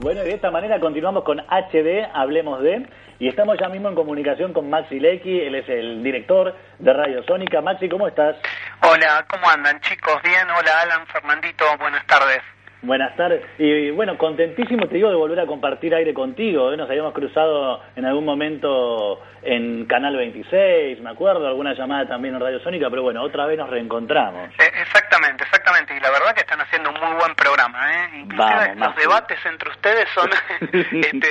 Bueno, 0.00 0.22
y 0.22 0.26
de 0.26 0.34
esta 0.34 0.52
manera 0.52 0.78
continuamos 0.78 1.24
con 1.24 1.40
HD, 1.40 2.06
Hablemos 2.14 2.62
de, 2.62 2.86
y 3.18 3.26
estamos 3.26 3.58
ya 3.58 3.68
mismo 3.68 3.88
en 3.88 3.96
comunicación 3.96 4.52
con 4.52 4.70
Maxi 4.70 5.00
Lecky, 5.00 5.40
él 5.40 5.56
es 5.56 5.68
el 5.68 6.04
director 6.04 6.54
de 6.78 6.92
Radio 6.92 7.24
Sónica. 7.24 7.60
Maxi, 7.60 7.88
¿cómo 7.88 8.06
estás? 8.06 8.36
Hola, 8.80 9.26
¿cómo 9.28 9.50
andan 9.50 9.80
chicos? 9.80 10.22
Bien, 10.22 10.48
hola 10.56 10.82
Alan, 10.82 11.04
Fernandito, 11.08 11.64
buenas 11.80 12.06
tardes. 12.06 12.42
Buenas 12.80 13.16
tardes. 13.16 13.44
Y 13.58 13.90
bueno, 13.90 14.16
contentísimo 14.16 14.86
te 14.86 14.94
digo 14.94 15.10
de 15.10 15.16
volver 15.16 15.40
a 15.40 15.46
compartir 15.46 15.94
aire 15.94 16.14
contigo. 16.14 16.74
Nos 16.76 16.88
habíamos 16.88 17.12
cruzado 17.12 17.82
en 17.96 18.04
algún 18.04 18.24
momento 18.24 19.20
en 19.42 19.86
Canal 19.86 20.16
26, 20.16 21.00
me 21.00 21.10
acuerdo, 21.10 21.46
alguna 21.46 21.74
llamada 21.74 22.06
también 22.06 22.34
en 22.34 22.40
Radio 22.40 22.60
Sónica, 22.60 22.88
pero 22.90 23.02
bueno, 23.02 23.22
otra 23.22 23.46
vez 23.46 23.58
nos 23.58 23.68
reencontramos. 23.68 24.50
Eh, 24.58 24.70
exactamente, 24.80 25.42
exactamente. 25.42 25.96
Y 25.96 26.00
la 26.00 26.10
verdad 26.10 26.34
que 26.34 26.40
están 26.40 26.60
haciendo 26.60 26.90
un 26.90 27.00
muy 27.00 27.16
buen 27.16 27.34
programa. 27.34 27.78
¿eh? 27.92 28.20
Inclusive 28.20 28.68
Vamos, 28.68 28.86
los 28.88 28.96
debates 28.96 29.38
entre 29.44 29.70
ustedes 29.70 30.08
son 30.14 30.30
este, 30.72 31.28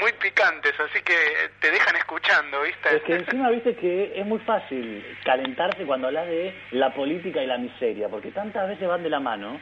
muy 0.00 0.12
picantes, 0.20 0.72
así 0.80 1.02
que 1.02 1.14
te 1.60 1.70
dejan 1.70 1.96
escuchando, 1.96 2.62
¿viste? 2.62 2.96
Es 2.96 3.02
que 3.02 3.14
encima 3.14 3.50
viste 3.50 3.76
que 3.76 4.18
es 4.18 4.26
muy 4.26 4.40
fácil 4.40 5.04
calentarse 5.24 5.84
cuando 5.84 6.08
hablas 6.08 6.26
de 6.26 6.54
la 6.72 6.92
política 6.94 7.42
y 7.42 7.46
la 7.46 7.58
miseria, 7.58 8.08
porque 8.08 8.32
tantas 8.32 8.68
veces 8.68 8.88
van 8.88 9.02
de 9.04 9.10
la 9.10 9.20
mano 9.20 9.60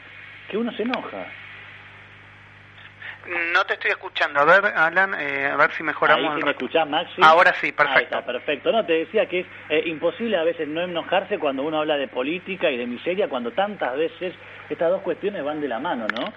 que 0.48 0.56
uno 0.56 0.72
se 0.72 0.82
enoja. 0.82 1.26
No 3.52 3.64
te 3.66 3.74
estoy 3.74 3.90
escuchando. 3.90 4.40
A 4.40 4.44
ver, 4.44 4.64
Alan, 4.74 5.14
eh, 5.18 5.50
a 5.52 5.56
ver 5.56 5.70
si 5.72 5.82
mejoramos. 5.82 6.32
Ahí 6.32 6.38
si 6.38 6.44
me 6.44 6.52
escuchás, 6.52 6.88
Maxi. 6.88 7.20
Ahora 7.22 7.52
sí, 7.54 7.66
Ahí 7.66 7.72
perfecto. 7.72 8.18
está, 8.18 8.24
perfecto. 8.24 8.72
No, 8.72 8.86
te 8.86 8.94
decía 8.94 9.26
que 9.26 9.40
es 9.40 9.46
eh, 9.68 9.82
imposible 9.86 10.38
a 10.38 10.44
veces 10.44 10.66
no 10.66 10.80
enojarse 10.80 11.38
cuando 11.38 11.62
uno 11.62 11.80
habla 11.80 11.98
de 11.98 12.08
política 12.08 12.70
y 12.70 12.78
de 12.78 12.86
miseria, 12.86 13.28
cuando 13.28 13.50
tantas 13.52 13.94
veces 13.96 14.34
estas 14.70 14.90
dos 14.90 15.02
cuestiones 15.02 15.44
van 15.44 15.60
de 15.60 15.68
la 15.68 15.78
mano, 15.78 16.06
¿no? 16.08 16.32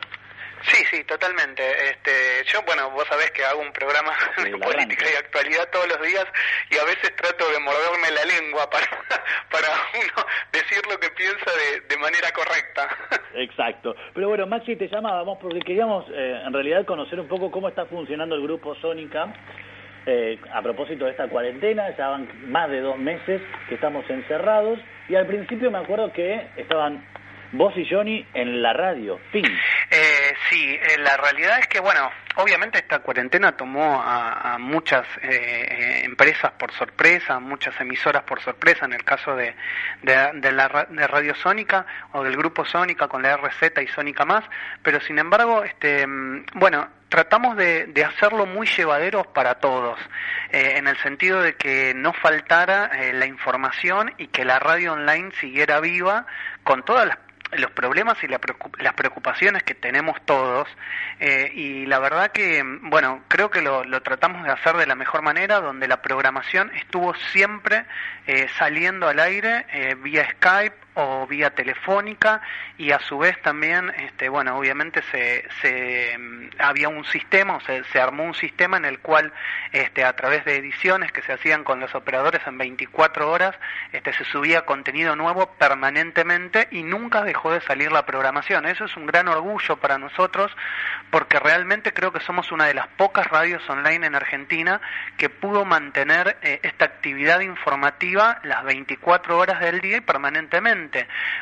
Sí, 0.64 0.84
sí, 0.91 1.03
totalmente. 1.05 1.64
Este, 1.89 2.43
yo, 2.45 2.62
bueno, 2.64 2.91
vos 2.91 3.05
sabés 3.07 3.32
que 3.32 3.43
hago 3.43 3.62
un 3.62 3.72
programa 3.74 4.14
de 4.43 4.51
política 4.57 5.05
y 5.12 5.16
actualidad 5.16 5.70
todos 5.72 5.88
los 5.88 6.01
días 6.01 6.26
y 6.70 6.78
a 6.78 6.84
veces 6.86 7.16
trato 7.16 7.49
de 7.49 7.59
morderme 7.59 8.12
la 8.12 8.26
lengua 8.26 8.70
para, 8.70 8.86
para 9.51 9.68
uno 9.93 10.26
decir 10.51 10.82
lo 10.89 10.99
que 10.99 11.09
piensa 11.12 11.51
de, 11.51 11.82
de 11.82 11.97
manera 11.97 12.32
correcta. 12.32 12.88
Exacto. 13.36 13.95
Pero 14.14 14.30
bueno, 14.30 14.45
Maxi, 14.47 14.76
te 14.76 14.88
llamábamos 14.88 15.39
porque 15.39 15.59
queríamos 15.62 16.05
eh, 16.09 16.41
en 16.45 16.53
realidad 16.53 16.86
conocer 16.86 17.20
un 17.20 17.28
poco 17.28 17.49
cómo 17.49 17.68
está 17.70 17.86
funcionando 17.86 18.36
el 18.36 18.43
grupo 18.43 18.76
Sónica. 18.76 19.34
eh, 20.05 20.39
a 20.53 20.62
propósito 20.62 21.05
de 21.05 21.12
esta 21.12 21.28
cuarentena, 21.28 21.95
ya 21.95 22.07
van 22.09 22.51
más 22.51 22.70
de 22.70 22.82
dos 22.82 22.97
meses 22.97 23.41
que 23.70 23.76
estamos 23.76 24.07
encerrados 24.09 24.80
y 25.09 25.16
al 25.16 25.28
principio 25.28 25.70
me 25.72 25.78
acuerdo 25.80 26.12
que 26.12 26.47
estaban 26.57 27.05
vos 27.51 27.73
y 27.77 27.85
Johnny 27.89 28.25
en 28.33 28.61
la 28.61 28.73
radio, 28.73 29.19
fin. 29.31 29.45
Eh, 29.89 30.33
sí, 30.49 30.73
eh, 30.73 30.97
la 30.99 31.17
realidad 31.17 31.59
es 31.59 31.67
que, 31.67 31.79
bueno, 31.79 32.09
obviamente 32.35 32.79
esta 32.79 32.99
cuarentena 32.99 33.55
tomó 33.55 34.01
a, 34.01 34.57
muchas 34.59 35.05
eh, 35.21 36.01
empresas 36.03 36.51
por 36.51 36.71
sorpresa, 36.73 37.39
muchas 37.39 37.79
emisoras 37.79 38.23
por 38.23 38.41
sorpresa, 38.41 38.85
en 38.85 38.93
el 38.93 39.03
caso 39.03 39.35
de, 39.35 39.55
de, 40.01 40.31
de 40.35 40.51
la 40.51 40.87
de 40.89 41.07
Radio 41.07 41.35
Sónica 41.35 41.85
o 42.13 42.23
del 42.23 42.37
grupo 42.37 42.65
Sónica 42.65 43.07
con 43.07 43.21
la 43.21 43.37
RZ 43.37 43.71
y 43.81 43.87
Sónica 43.87 44.25
Más, 44.25 44.43
pero 44.83 44.99
sin 45.01 45.19
embargo, 45.19 45.63
este, 45.63 46.05
mm, 46.05 46.45
bueno, 46.55 46.87
tratamos 47.11 47.57
de, 47.57 47.87
de 47.87 48.05
hacerlo 48.05 48.45
muy 48.45 48.65
llevadero 48.65 49.25
para 49.25 49.55
todos, 49.55 49.99
eh, 50.51 50.75
en 50.77 50.87
el 50.87 50.97
sentido 50.99 51.41
de 51.41 51.55
que 51.55 51.93
no 51.93 52.13
faltara 52.13 52.85
eh, 52.85 53.11
la 53.13 53.25
información 53.25 54.13
y 54.17 54.27
que 54.27 54.45
la 54.45 54.59
radio 54.59 54.93
online 54.93 55.31
siguiera 55.39 55.81
viva 55.81 56.25
con 56.63 56.83
todas 56.83 57.07
las 57.07 57.17
los 57.53 57.71
problemas 57.71 58.23
y 58.23 58.27
la 58.27 58.39
preocup- 58.39 58.79
las 58.81 58.93
preocupaciones 58.93 59.63
que 59.63 59.75
tenemos 59.75 60.15
todos 60.25 60.67
eh, 61.19 61.51
y 61.53 61.85
la 61.85 61.99
verdad 61.99 62.31
que 62.31 62.63
bueno 62.81 63.23
creo 63.27 63.49
que 63.49 63.61
lo, 63.61 63.83
lo 63.83 64.01
tratamos 64.01 64.43
de 64.43 64.51
hacer 64.51 64.75
de 64.77 64.85
la 64.87 64.95
mejor 64.95 65.21
manera 65.21 65.59
donde 65.59 65.87
la 65.87 66.01
programación 66.01 66.71
estuvo 66.75 67.13
siempre 67.31 67.85
eh, 68.27 68.47
saliendo 68.57 69.07
al 69.07 69.19
aire 69.19 69.65
eh, 69.71 69.95
vía 69.95 70.27
Skype 70.31 70.75
o 70.95 71.25
vía 71.27 71.51
telefónica 71.51 72.41
y 72.77 72.91
a 72.91 72.99
su 72.99 73.17
vez 73.17 73.41
también 73.41 73.91
este 73.97 74.27
bueno 74.27 74.57
obviamente 74.57 75.01
se, 75.11 75.47
se 75.61 76.17
mm, 76.17 76.49
había 76.59 76.89
un 76.89 77.05
sistema 77.05 77.55
o 77.55 77.61
se, 77.61 78.01
armó 78.01 78.23
un 78.23 78.33
sistema 78.33 78.77
en 78.77 78.85
el 78.85 78.99
cual 78.99 79.31
este 79.71 80.03
a 80.03 80.13
través 80.15 80.43
de 80.43 80.57
ediciones 80.57 81.11
que 81.11 81.21
se 81.21 81.33
hacían 81.33 81.63
con 81.63 81.79
los 81.79 81.95
operadores 81.95 82.41
en 82.45 82.57
24 82.57 83.29
horas 83.31 83.55
este 83.93 84.11
se 84.13 84.25
subía 84.25 84.65
contenido 84.65 85.15
nuevo 85.15 85.53
permanentemente 85.57 86.67
y 86.71 86.83
nunca 86.83 87.23
dejó 87.23 87.51
de 87.51 87.61
salir 87.61 87.91
la 87.91 88.05
programación 88.05 88.65
eso 88.65 88.85
es 88.85 88.97
un 88.97 89.05
gran 89.05 89.27
orgullo 89.27 89.77
para 89.77 89.97
nosotros 89.97 90.51
porque 91.09 91.39
realmente 91.39 91.93
creo 91.93 92.11
que 92.11 92.19
somos 92.19 92.51
una 92.51 92.65
de 92.65 92.73
las 92.73 92.87
pocas 92.87 93.27
radios 93.27 93.67
online 93.69 94.07
en 94.07 94.15
Argentina 94.15 94.81
que 95.17 95.29
pudo 95.29 95.63
mantener 95.63 96.37
eh, 96.41 96.59
esta 96.63 96.85
actividad 96.85 97.39
informativa 97.41 98.39
las 98.43 98.63
24 98.63 99.37
horas 99.37 99.59
del 99.59 99.81
día 99.81 99.97
y 99.97 100.01
permanentemente. 100.01 100.80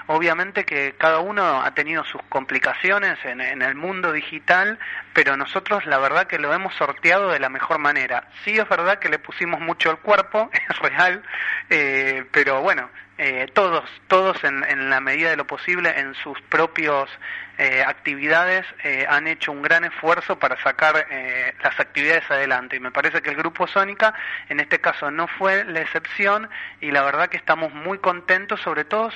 Obviamente 0.08 0.66
que 0.66 0.96
cada 0.98 1.20
uno 1.20 1.62
ha 1.62 1.74
tenido 1.74 2.04
sus 2.04 2.22
complicaciones 2.30 3.18
en, 3.24 3.62
el 3.62 3.76
mundo 3.76 4.12
digital, 4.12 4.80
pero 5.14 5.38
nosotros 5.38 5.86
la 5.86 5.98
verdad 5.98 6.28
que 6.28 6.40
lo 6.40 6.54
hemos 6.54 6.74
sorteado 6.76 7.30
de 7.30 7.40
la 7.40 7.50
mejor 7.50 7.80
manera. 7.80 8.28
Sí 8.44 8.58
es 8.58 8.68
verdad 8.68 9.00
que 9.00 9.10
le 9.10 9.20
pusimos 9.20 9.60
mucho 9.60 9.92
el 9.92 9.98
cuerpo, 9.98 10.50
es 10.70 10.80
real, 10.80 11.24
eh, 11.70 12.26
pero 12.32 12.62
bueno, 12.62 12.90
eh, 13.22 13.48
todos, 13.54 13.84
todos 14.08 14.42
en, 14.46 14.90
la 14.90 15.02
medida 15.02 15.30
de 15.30 15.36
lo 15.36 15.46
posible 15.46 15.94
en 16.00 16.16
sus 16.16 16.40
propios 16.44 17.10
eh, 17.58 17.84
actividades 17.86 18.66
eh, 18.86 19.06
han 19.10 19.28
hecho 19.28 19.52
un 19.52 19.62
gran 19.62 19.84
esfuerzo 19.84 20.40
para 20.40 20.56
sacar 20.64 21.06
eh, 21.12 21.54
las 21.62 21.78
actividades 21.78 22.24
adelante 22.32 22.78
y 22.78 22.80
me 22.80 22.92
parece 22.92 23.22
que 23.22 23.30
el 23.30 23.36
grupo 23.36 23.68
Sónica 23.68 24.14
en 24.48 24.62
este 24.62 24.80
caso 24.80 25.12
no 25.12 25.28
fue 25.28 25.66
la 25.66 25.82
excepción 25.82 26.50
y 26.80 26.92
la 26.92 27.04
verdad 27.04 27.28
que 27.28 27.36
estamos 27.36 27.74
muy 27.74 27.98
contentos 27.98 28.62
sobre 28.62 28.86
todo 28.86 29.12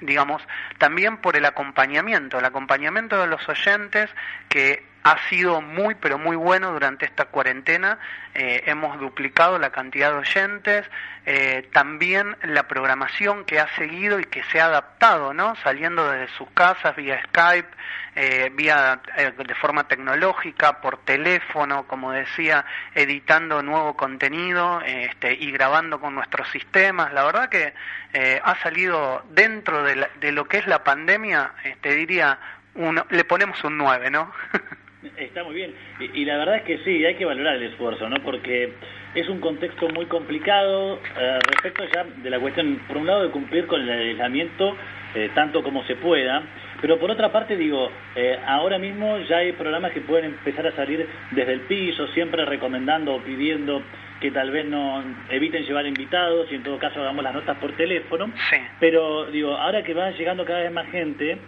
digamos 0.00 0.42
también 0.78 1.18
por 1.18 1.36
el 1.36 1.44
acompañamiento 1.44 2.38
el 2.38 2.44
acompañamiento 2.44 3.20
de 3.20 3.26
los 3.26 3.48
oyentes 3.48 4.10
que 4.48 4.89
ha 5.02 5.16
sido 5.28 5.60
muy 5.60 5.94
pero 5.94 6.18
muy 6.18 6.36
bueno 6.36 6.72
durante 6.72 7.04
esta 7.06 7.26
cuarentena. 7.26 7.98
Eh, 8.34 8.62
hemos 8.66 8.98
duplicado 9.00 9.58
la 9.58 9.70
cantidad 9.70 10.10
de 10.12 10.18
oyentes. 10.18 10.86
Eh, 11.26 11.68
también 11.72 12.36
la 12.42 12.66
programación 12.68 13.44
que 13.44 13.60
ha 13.60 13.68
seguido 13.76 14.20
y 14.20 14.24
que 14.24 14.42
se 14.44 14.60
ha 14.60 14.66
adaptado 14.66 15.34
no 15.34 15.54
saliendo 15.56 16.10
desde 16.10 16.32
sus 16.34 16.48
casas 16.52 16.96
vía 16.96 17.22
Skype 17.28 17.68
eh, 18.16 18.50
vía 18.54 19.00
eh, 19.16 19.30
de 19.36 19.54
forma 19.54 19.86
tecnológica 19.86 20.80
por 20.80 20.96
teléfono 21.04 21.84
como 21.86 22.10
decía 22.12 22.64
editando 22.94 23.62
nuevo 23.62 23.96
contenido 23.96 24.80
este, 24.80 25.34
y 25.34 25.52
grabando 25.52 26.00
con 26.00 26.14
nuestros 26.14 26.48
sistemas. 26.48 27.12
La 27.12 27.24
verdad 27.24 27.48
que 27.50 27.74
eh, 28.14 28.40
ha 28.42 28.56
salido 28.62 29.22
dentro 29.30 29.82
de, 29.84 29.96
la- 29.96 30.10
de 30.20 30.32
lo 30.32 30.46
que 30.48 30.58
es 30.58 30.66
la 30.66 30.82
pandemia 30.84 31.52
te 31.82 31.94
diría 31.94 32.38
uno, 32.74 33.06
le 33.10 33.24
ponemos 33.24 33.62
un 33.64 33.76
9 33.76 34.10
no 34.10 34.32
Está 35.16 35.44
muy 35.44 35.54
bien. 35.54 35.74
Y, 35.98 36.22
y 36.22 36.24
la 36.24 36.36
verdad 36.36 36.56
es 36.56 36.62
que 36.62 36.78
sí, 36.78 37.04
hay 37.04 37.14
que 37.14 37.24
valorar 37.24 37.56
el 37.56 37.64
esfuerzo, 37.64 38.08
¿no? 38.08 38.16
Porque 38.22 38.74
es 39.14 39.28
un 39.28 39.40
contexto 39.40 39.88
muy 39.88 40.06
complicado 40.06 41.00
eh, 41.18 41.38
respecto 41.48 41.84
ya 41.92 42.04
de 42.04 42.30
la 42.30 42.38
cuestión, 42.38 42.80
por 42.86 42.98
un 42.98 43.06
lado, 43.06 43.22
de 43.22 43.30
cumplir 43.30 43.66
con 43.66 43.80
el 43.80 43.90
aislamiento 43.90 44.76
eh, 45.14 45.30
tanto 45.34 45.62
como 45.64 45.82
se 45.84 45.96
pueda, 45.96 46.42
pero 46.80 46.98
por 46.98 47.10
otra 47.10 47.32
parte, 47.32 47.56
digo, 47.56 47.90
eh, 48.14 48.38
ahora 48.46 48.78
mismo 48.78 49.18
ya 49.28 49.38
hay 49.38 49.52
programas 49.52 49.90
que 49.90 50.00
pueden 50.00 50.26
empezar 50.26 50.66
a 50.66 50.72
salir 50.76 51.04
desde 51.32 51.52
el 51.52 51.60
piso, 51.62 52.06
siempre 52.08 52.44
recomendando 52.44 53.14
o 53.14 53.20
pidiendo 53.20 53.82
que 54.20 54.30
tal 54.30 54.50
vez 54.50 54.66
no 54.66 55.02
eviten 55.30 55.64
llevar 55.64 55.86
invitados 55.86 56.46
y 56.52 56.54
en 56.54 56.62
todo 56.62 56.78
caso 56.78 57.00
hagamos 57.00 57.24
las 57.24 57.34
notas 57.34 57.56
por 57.58 57.72
teléfono. 57.72 58.30
Sí. 58.50 58.56
Pero 58.78 59.26
digo, 59.26 59.56
ahora 59.56 59.82
que 59.82 59.94
va 59.94 60.10
llegando 60.10 60.44
cada 60.44 60.60
vez 60.60 60.70
más 60.70 60.88
gente, 60.90 61.38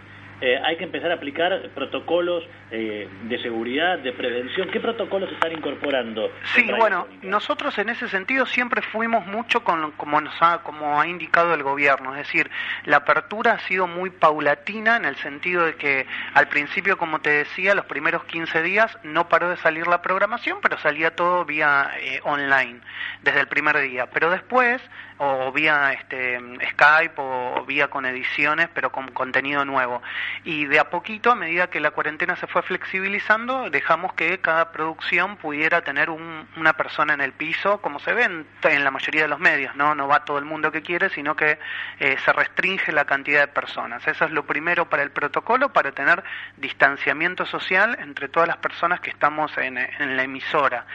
eh, 0.45 0.59
hay 0.61 0.75
que 0.75 0.83
empezar 0.83 1.09
a 1.09 1.13
aplicar 1.13 1.69
protocolos 1.73 2.43
eh, 2.69 3.07
de 3.29 3.41
seguridad, 3.41 3.97
de 3.99 4.11
prevención. 4.11 4.69
¿Qué 4.71 4.81
protocolos 4.81 5.31
están 5.31 5.53
incorporando? 5.53 6.29
Sí, 6.53 6.69
bueno, 6.77 7.07
nosotros 7.21 7.77
en 7.77 7.87
ese 7.87 8.09
sentido 8.09 8.45
siempre 8.45 8.81
fuimos 8.81 9.25
mucho 9.25 9.63
con 9.63 9.91
como 9.91 10.19
nos 10.19 10.35
ha, 10.41 10.61
como 10.63 10.99
ha 10.99 11.07
indicado 11.07 11.53
el 11.53 11.63
gobierno, 11.63 12.11
es 12.11 12.27
decir, 12.27 12.51
la 12.83 12.97
apertura 12.97 13.53
ha 13.53 13.59
sido 13.59 13.87
muy 13.87 14.09
paulatina 14.09 14.97
en 14.97 15.05
el 15.05 15.15
sentido 15.15 15.65
de 15.65 15.75
que 15.75 16.05
al 16.33 16.49
principio, 16.49 16.97
como 16.97 17.21
te 17.21 17.29
decía, 17.29 17.73
los 17.73 17.85
primeros 17.85 18.25
15 18.25 18.63
días 18.63 18.97
no 19.03 19.29
paró 19.29 19.49
de 19.49 19.55
salir 19.55 19.87
la 19.87 20.01
programación, 20.01 20.57
pero 20.61 20.77
salía 20.77 21.15
todo 21.15 21.45
vía 21.45 21.89
eh, 22.01 22.19
online 22.23 22.81
desde 23.21 23.39
el 23.39 23.47
primer 23.47 23.79
día, 23.79 24.07
pero 24.07 24.29
después 24.29 24.81
o 25.23 25.51
vía 25.51 25.93
este, 25.93 26.39
Skype 26.71 27.13
o 27.17 27.63
vía 27.65 27.87
con 27.89 28.05
ediciones, 28.05 28.69
pero 28.73 28.91
con 28.91 29.07
contenido 29.09 29.63
nuevo. 29.65 30.01
Y 30.43 30.65
de 30.65 30.79
a 30.79 30.89
poquito, 30.89 31.31
a 31.31 31.35
medida 31.35 31.69
que 31.69 31.79
la 31.79 31.91
cuarentena 31.91 32.35
se 32.35 32.47
fue 32.47 32.61
flexibilizando, 32.61 33.69
dejamos 33.69 34.13
que 34.13 34.39
cada 34.39 34.71
producción 34.71 35.37
pudiera 35.37 35.81
tener 35.81 36.09
un- 36.09 36.47
una 36.57 36.73
persona 36.73 37.13
en 37.13 37.21
el 37.21 37.31
piso, 37.33 37.79
como 37.81 37.99
se 37.99 38.13
ve 38.13 38.23
en, 38.23 38.83
la 38.83 38.91
mayoría 38.91 39.21
de 39.23 39.27
los 39.27 39.39
medios, 39.39 39.75
¿no? 39.75 39.95
No 39.95 40.07
va 40.07 40.25
todo 40.25 40.37
el 40.37 40.45
mundo 40.45 40.71
que 40.71 40.81
quiere, 40.81 41.09
sino 41.09 41.35
que 41.35 41.57
eh, 41.99 42.17
se 42.25 42.33
restringe 42.33 42.91
la 42.91 43.05
cantidad 43.05 43.41
de 43.41 43.47
personas. 43.47 44.05
Eso 44.07 44.25
es 44.25 44.31
lo 44.31 44.45
primero 44.45 44.89
para 44.89 45.03
el 45.03 45.11
protocolo, 45.11 45.71
para 45.71 45.91
tener 45.91 46.23
distanciamiento 46.57 47.45
social 47.45 47.97
entre 47.99 48.27
todas 48.29 48.47
las 48.47 48.57
personas 48.57 48.99
que 48.99 49.09
estamos 49.09 49.55
en, 49.57 49.77
en 49.77 50.17
la 50.17 50.23
emisora. 50.23 50.85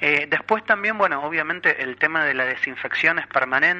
Eh, 0.00 0.26
después 0.30 0.64
también, 0.64 0.96
bueno, 0.96 1.22
obviamente 1.22 1.82
el 1.82 1.96
tema 1.96 2.24
de 2.24 2.34
la 2.34 2.44
desinfección 2.44 3.18
es 3.18 3.26
permanente, 3.26 3.73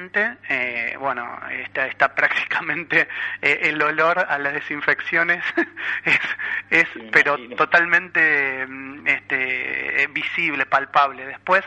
eh, 0.49 0.95
bueno, 0.99 1.39
está, 1.51 1.87
está 1.87 2.13
prácticamente 2.15 3.07
eh, 3.41 3.59
el 3.63 3.81
olor 3.81 4.19
a 4.19 4.37
la 4.37 4.51
desinfección 4.51 4.95
elecciones 5.05 5.43
es, 6.69 6.87
pero 7.11 7.37
totalmente 7.55 8.65
mm, 8.67 9.07
este, 9.07 10.07
visible, 10.11 10.65
palpable. 10.65 11.25
Después, 11.25 11.63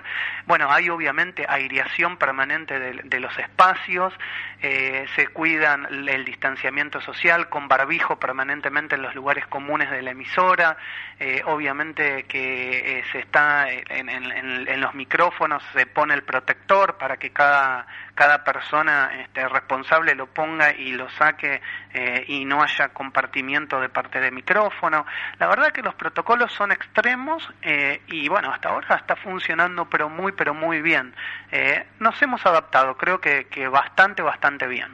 bueno, 0.47 0.70
hay 0.70 0.89
obviamente 0.89 1.47
aireación 1.49 2.16
permanente 2.16 2.79
de, 2.79 3.20
los 3.20 3.37
espacios, 3.39 4.14
eh, 4.62 5.07
se 5.16 5.26
cuidan 5.29 5.87
el 6.09 6.24
distanciamiento 6.24 7.01
social 7.01 7.49
con 7.49 7.68
barbijo 7.68 8.18
permanentemente 8.18 8.95
en 8.95 9.03
los 9.03 9.14
lugares 9.14 9.47
comunes 9.47 9.91
de 9.91 10.03
la 10.03 10.12
emisora, 10.12 10.76
eh, 11.18 11.43
obviamente 11.47 12.24
que 12.24 12.99
eh, 12.99 13.05
se 13.11 13.18
está 13.20 13.68
en, 13.70 14.09
en, 14.09 14.81
los 14.81 14.95
micrófonos, 14.95 15.62
se 15.72 15.87
pone 15.87 16.14
el 16.14 16.22
protector 16.22 16.97
para 16.97 17.16
que 17.16 17.31
cada, 17.31 17.87
cada 18.19 18.43
persona 18.43 19.11
este, 19.21 19.49
responsable 19.49 20.16
lo 20.16 20.27
ponga 20.27 20.77
y 20.77 20.91
lo 20.91 21.09
saque 21.11 21.61
eh, 21.95 22.25
y 22.27 22.45
no 22.45 22.61
haya 22.61 22.89
compartimiento 22.89 23.81
de 23.81 23.89
parte 23.91 24.19
de 24.19 24.33
micrófono. 24.33 25.07
La 25.39 25.47
verdad 25.47 25.71
que 25.71 25.83
los 25.83 25.95
protocolos 25.95 26.53
son 26.53 26.73
extremos 26.73 27.49
eh, 27.62 28.01
y 28.09 28.29
bueno, 28.29 28.51
hasta 28.51 28.71
ahora 28.71 28.97
está 28.97 29.14
funcionando 29.14 29.89
pero 29.89 30.09
muy, 30.09 30.33
pero 30.33 30.53
muy 30.53 30.83
bien. 30.83 31.14
Eh, 31.53 31.87
nos 32.01 32.21
hemos 32.21 32.45
adaptado, 32.45 32.97
creo 32.97 33.21
que, 33.21 33.47
que 33.47 33.69
bastante, 33.69 34.21
bastante 34.21 34.66
bien. 34.66 34.89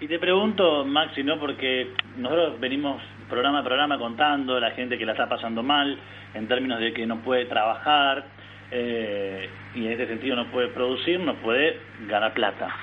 Y 0.00 0.06
te 0.06 0.18
pregunto, 0.18 0.84
Maxi, 0.84 1.22
¿no? 1.22 1.40
Porque 1.40 1.94
nosotros 2.18 2.60
venimos 2.60 3.00
programa 3.30 3.60
a 3.60 3.64
programa 3.64 3.96
contando 3.96 4.60
la 4.60 4.72
gente 4.72 4.98
que 4.98 5.06
la 5.06 5.12
está 5.12 5.26
pasando 5.26 5.62
mal 5.62 5.98
en 6.34 6.46
términos 6.48 6.80
de 6.80 6.92
que 6.92 7.06
no 7.06 7.22
puede 7.22 7.46
trabajar 7.46 8.26
y 8.72 9.86
en 9.86 9.92
ese 9.92 10.06
sentido 10.06 10.36
no 10.36 10.46
puede 10.46 10.68
producir, 10.68 11.20
no 11.20 11.34
puede 11.36 11.78
ganar 12.08 12.32
plata. 12.32 12.74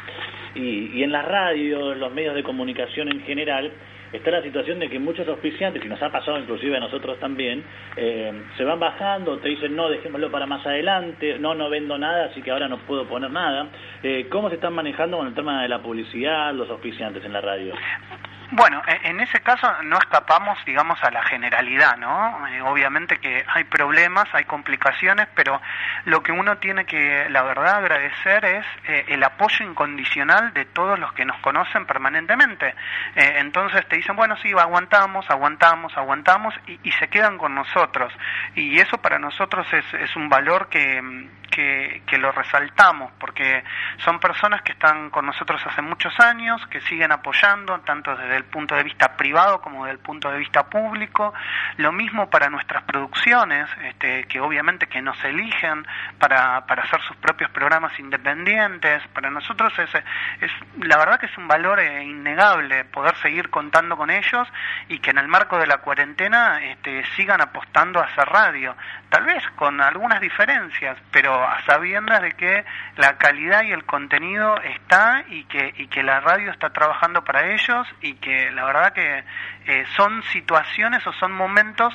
Y, 0.56 1.04
en 1.04 1.12
la 1.12 1.22
radio, 1.22 1.94
en 1.94 2.00
los 2.00 2.12
medios 2.14 2.36
de 2.36 2.44
comunicación 2.44 3.08
en 3.10 3.22
general, 3.22 3.72
está 4.12 4.32
la 4.32 4.42
situación 4.42 4.80
de 4.80 4.90
que 4.90 5.00
muchos 5.00 5.28
auspiciantes, 5.28 5.84
y 5.86 5.88
nos 5.88 6.02
ha 6.02 6.12
pasado 6.12 6.40
inclusive 6.40 6.76
a 6.78 6.80
nosotros 6.80 7.20
también, 7.20 7.64
eh, 7.96 8.32
se 8.58 8.64
van 8.64 8.80
bajando, 8.80 9.38
te 9.38 9.50
dicen 9.50 9.76
no, 9.76 9.90
dejémoslo 9.90 10.32
para 10.32 10.48
más 10.48 10.66
adelante, 10.66 11.38
no, 11.40 11.54
no 11.54 11.70
vendo 11.70 11.98
nada, 11.98 12.26
así 12.26 12.42
que 12.42 12.52
ahora 12.52 12.68
no 12.68 12.78
puedo 12.80 13.06
poner 13.06 13.30
nada. 13.30 13.68
Eh, 14.02 14.28
¿Cómo 14.30 14.50
se 14.50 14.56
están 14.56 14.74
manejando 14.74 15.18
con 15.18 15.28
el 15.28 15.34
tema 15.34 15.62
de 15.62 15.70
la 15.70 15.82
publicidad 15.82 16.54
los 16.54 16.70
auspiciantes 16.70 17.24
en 17.24 17.34
la 17.34 17.42
radio? 17.42 17.74
Bueno, 18.52 18.82
e, 18.88 19.10
en 19.10 19.20
ese 19.20 19.41
caso 19.41 19.72
no 19.84 20.00
escapamos, 20.00 20.58
digamos, 20.66 21.02
a 21.04 21.12
la 21.12 21.24
generalidad, 21.24 21.97
¿no? 21.97 22.47
Eh, 22.47 22.62
obviamente 22.62 23.18
que 23.18 23.45
hay 23.47 23.64
problemas, 23.66 24.28
hay 24.34 24.45
complicaciones, 24.45 25.28
pero 25.36 25.62
lo 26.06 26.24
que 26.24 26.32
uno 26.32 26.58
tiene 26.58 26.86
que, 26.86 27.28
la 27.30 27.43
verdad, 27.43 27.76
agradecer 27.76 28.43
es 28.45 28.66
eh, 28.86 29.06
el 29.10 29.24
apoyo 29.24 29.64
incondicional 29.64 30.52
de 30.54 30.66
todos 30.66 30.97
los 30.97 31.14
que 31.14 31.26
nos 31.26 31.38
conocen 31.41 31.86
permanentemente. 31.86 32.74
Eh, 33.16 33.36
entonces 33.38 33.88
te 33.88 33.97
dicen, 33.97 34.16
bueno, 34.16 34.36
sí, 34.38 34.52
aguantamos, 34.52 35.30
aguantamos, 35.30 35.95
aguantamos, 35.95 36.56
y, 36.66 36.80
y, 36.82 36.91
se 36.93 37.08
quedan 37.08 37.38
con 37.38 37.54
nosotros. 37.54 38.12
Y 38.56 38.80
eso 38.80 38.97
para 38.97 39.20
nosotros 39.20 39.68
es, 39.74 39.86
es 39.93 40.16
un 40.16 40.28
valor 40.28 40.70
que, 40.70 41.30
que, 41.50 42.02
que 42.06 42.18
lo 42.18 42.32
resaltamos, 42.32 43.12
porque 43.20 43.64
son 43.97 44.20
personas 44.20 44.62
que 44.62 44.74
están 44.74 45.10
con 45.10 45.26
nosotros 45.26 45.62
hace 45.66 45.82
muchos 45.82 46.18
años, 46.20 46.66
que 46.68 46.82
siguen 46.82 47.12
apoyando, 47.12 47.80
tanto 47.82 48.16
desde 48.16 48.38
el 48.38 48.45
punto 48.45 48.76
de 48.76 48.84
vista 48.84 49.16
privado 49.18 49.62
como 49.62 49.86
del 49.86 50.00
punto 50.00 50.32
de 50.32 50.39
vista 50.39 50.70
público. 50.70 51.34
Lo 51.78 51.91
mismo 51.91 52.30
para 52.30 52.50
nuestras 52.50 52.84
producciones, 52.84 53.70
este, 53.84 54.26
que 54.26 54.39
obviamente 54.39 54.88
que 54.88 55.02
nos 55.02 55.22
eligen 55.24 55.86
para, 56.18 56.66
para 56.66 56.84
hacer 56.84 57.02
sus 57.02 57.18
propios 57.18 57.50
programas 57.52 57.97
independientes. 58.00 59.02
Para 59.14 59.30
nosotros 59.30 59.74
es, 59.80 59.89
es 60.41 60.52
la 60.80 60.97
verdad 60.97 61.20
que 61.20 61.28
es 61.28 61.38
un 61.38 61.47
valor 61.47 61.80
eh, 61.80 62.04
innegable 62.04 62.86
poder 62.86 63.16
seguir 63.18 63.50
contando 63.50 63.97
con 63.97 64.10
ellos 64.10 64.47
y 64.88 65.00
que 65.00 65.12
en 65.12 65.18
el 65.18 65.28
marco 65.28 65.58
de 65.58 65.68
la 65.68 65.78
cuarentena 65.78 66.64
este, 66.64 67.06
sigan 67.16 67.41
apostando 67.41 68.00
a 68.00 68.06
hacer 68.06 68.28
radio. 68.28 68.76
Tal 69.10 69.26
vez 69.26 69.43
con 69.56 69.82
algunas 69.82 70.22
diferencias, 70.22 70.97
pero 71.12 71.39
a 71.44 71.64
sabiendas 71.66 72.22
de 72.22 72.32
que 72.32 72.66
la 72.98 73.18
calidad 73.18 73.64
y 73.64 73.72
el 73.72 73.86
contenido 73.86 74.60
está 74.62 75.24
y 75.30 75.44
que, 75.46 75.74
y 75.78 75.88
que 75.88 76.04
la 76.04 76.20
radio 76.20 76.52
está 76.52 76.72
trabajando 76.72 77.24
para 77.24 77.54
ellos 77.54 77.88
y 78.02 78.16
que 78.16 78.52
la 78.52 78.66
verdad 78.66 78.94
que 78.94 79.24
eh, 79.66 79.86
son 79.96 80.24
situaciones 80.24 81.06
o 81.06 81.14
son 81.14 81.32
momentos 81.32 81.94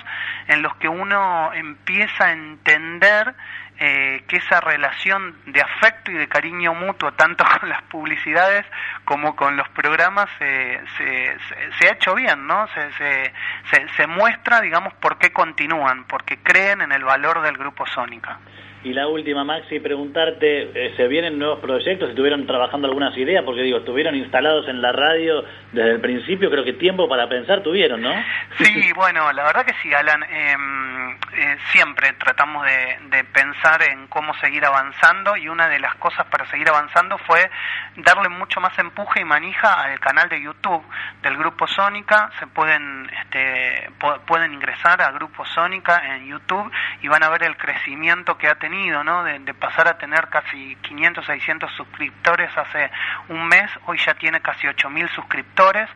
en 0.49 0.63
los 0.63 0.75
que 0.77 0.89
uno 0.89 1.53
empieza 1.53 2.27
a 2.27 2.33
entender 2.33 3.35
eh, 3.77 4.23
que 4.29 4.37
esa 4.37 4.61
relación 4.61 5.37
de 5.47 5.61
afecto 5.61 6.13
y 6.13 6.15
de 6.15 6.29
cariño 6.29 6.75
mutuo, 6.75 7.13
tanto 7.15 7.45
con 7.61 7.69
las 7.69 7.83
publicidades 7.83 8.65
como 9.05 9.35
con 9.35 9.57
los 9.57 9.69
programas, 9.71 10.31
se, 10.39 10.81
se, 10.97 11.89
ha 11.89 11.93
hecho 11.93 12.15
bien, 12.15 12.47
¿no? 12.47 12.69
Se, 12.69 12.93
se, 12.93 13.89
se, 13.97 14.07
muestra, 14.07 14.61
digamos, 14.61 14.95
por 14.95 15.19
qué 15.19 15.33
continúan, 15.33 16.05
porque 16.05 16.39
creen 16.39 16.83
en 16.83 16.93
el 16.93 17.03
valor 17.03 17.43
del 17.43 17.59
grupo 17.59 17.85
Sónica. 17.87 18.39
Y 18.85 18.93
la 18.93 19.09
última, 19.09 19.45
Maxi, 19.45 19.81
preguntarte, 19.81 20.71
eh, 20.75 20.95
¿se 20.95 21.09
vienen 21.09 21.39
nuevos 21.39 21.59
proyectos? 21.61 22.11
¿Estuvieron 22.11 22.47
trabajando 22.47 22.87
algunas 22.87 23.17
ideas? 23.17 23.43
Porque 23.43 23.63
digo, 23.63 23.79
estuvieron 23.79 24.15
instalados 24.15 24.69
en 24.69 24.83
la 24.83 24.93
radio 24.93 25.43
desde 25.73 25.93
el 25.93 26.01
principio, 26.03 26.51
creo 26.51 26.65
que 26.65 26.75
tiempo 26.75 27.09
para 27.09 27.27
pensar 27.27 27.63
tuvieron, 27.63 28.03
¿no? 28.03 28.13
Sí, 28.59 28.93
bueno, 28.95 29.33
la 29.33 29.45
verdad 29.45 29.65
que 29.65 29.73
sí, 29.83 29.93
Alan. 29.95 30.23
Em, 30.25 31.11
eh, 31.37 31.57
siempre 31.73 32.13
tratamos 32.13 32.67
de, 32.67 32.99
de, 33.17 33.25
pensar 33.25 33.83
en 33.91 34.07
cómo 34.09 34.35
seguir 34.35 34.65
avanzando 34.67 35.37
y 35.37 35.49
una 35.49 35.67
de 35.69 35.79
las 35.79 35.95
cosas 35.97 36.27
para 36.27 36.49
seguir 36.51 36.69
avanzando 36.69 37.17
fue 37.19 37.51
darle 37.97 38.29
mucho 38.29 38.61
más 38.61 38.79
empuje 38.79 39.21
y 39.21 39.25
manija 39.25 39.83
al 39.83 39.99
canal 39.99 40.29
de 40.29 40.43
YouTube 40.43 40.85
del 41.23 41.37
Grupo 41.37 41.67
Sónica. 41.67 42.31
Se 42.39 42.47
pueden, 42.47 43.11
este, 43.23 43.91
pueden 44.27 44.53
ingresar 44.53 45.01
a 45.01 45.11
Grupo 45.13 45.45
Sónica 45.47 46.03
en 46.15 46.27
YouTube 46.27 46.71
y 47.03 47.09
van 47.09 47.23
a 47.23 47.31
ver 47.31 47.45
el 47.45 47.57
crecimiento 47.57 48.37
que 48.37 48.47
ha 48.47 48.57
tenido 48.57 48.74
de, 48.75 49.55
pasar 49.55 49.87
a 49.87 49.99
tener 49.99 50.29
casi 50.29 50.77
500, 50.83 51.25
600 51.25 51.73
suscriptores 51.77 52.51
hace 52.57 52.91
un 53.29 53.47
mes, 53.47 53.71
hoy 53.87 53.99
ya 54.05 54.15
tiene 54.15 54.41
casi 54.41 54.67
8.000 54.67 55.09
suscriptores 55.15 55.89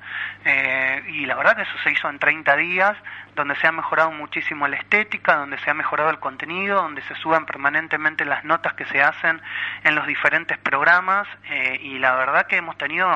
eh, 0.44 1.02
y 1.08 1.26
la 1.26 1.34
verdad 1.34 1.56
que 1.56 1.62
eso 1.62 1.76
se 1.82 1.90
hizo 1.90 2.08
en 2.08 2.20
30 2.20 2.56
días, 2.56 2.96
donde 3.34 3.56
se 3.56 3.66
ha 3.66 3.72
mejorado 3.72 4.12
muchísimo 4.12 4.68
la 4.68 4.76
estética, 4.76 5.36
donde 5.36 5.58
se 5.58 5.70
ha 5.70 5.74
mejorado 5.74 6.10
el 6.10 6.20
contenido, 6.20 6.80
donde 6.80 7.02
se 7.02 7.14
suben 7.16 7.46
permanentemente 7.46 8.24
las 8.24 8.44
notas 8.44 8.74
que 8.74 8.84
se 8.84 9.02
hacen 9.02 9.42
en 9.82 9.94
los 9.96 10.06
diferentes 10.06 10.56
programas 10.58 11.26
eh, 11.50 11.80
y 11.82 11.98
la 11.98 12.14
verdad 12.14 12.46
que 12.46 12.56
hemos 12.56 12.78
tenido 12.78 13.08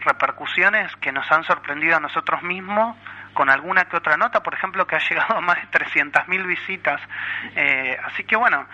repercusiones 0.00 0.94
que 0.96 1.10
nos 1.10 1.30
han 1.32 1.42
sorprendido 1.42 1.96
a 1.96 2.00
nosotros 2.00 2.42
mismos 2.42 2.96
con 3.32 3.50
alguna 3.50 3.84
que 3.86 3.96
otra 3.96 4.16
nota, 4.16 4.42
por 4.42 4.54
ejemplo, 4.54 4.86
que 4.86 4.96
ha 4.96 5.08
llegado 5.08 5.36
a 5.36 5.40
más 5.40 5.56
de 5.56 5.78
300.000 5.78 6.46
visitas. 6.46 7.00
Eh, 7.56 7.96
así 8.04 8.24
que 8.24 8.36
bueno, 8.36 8.66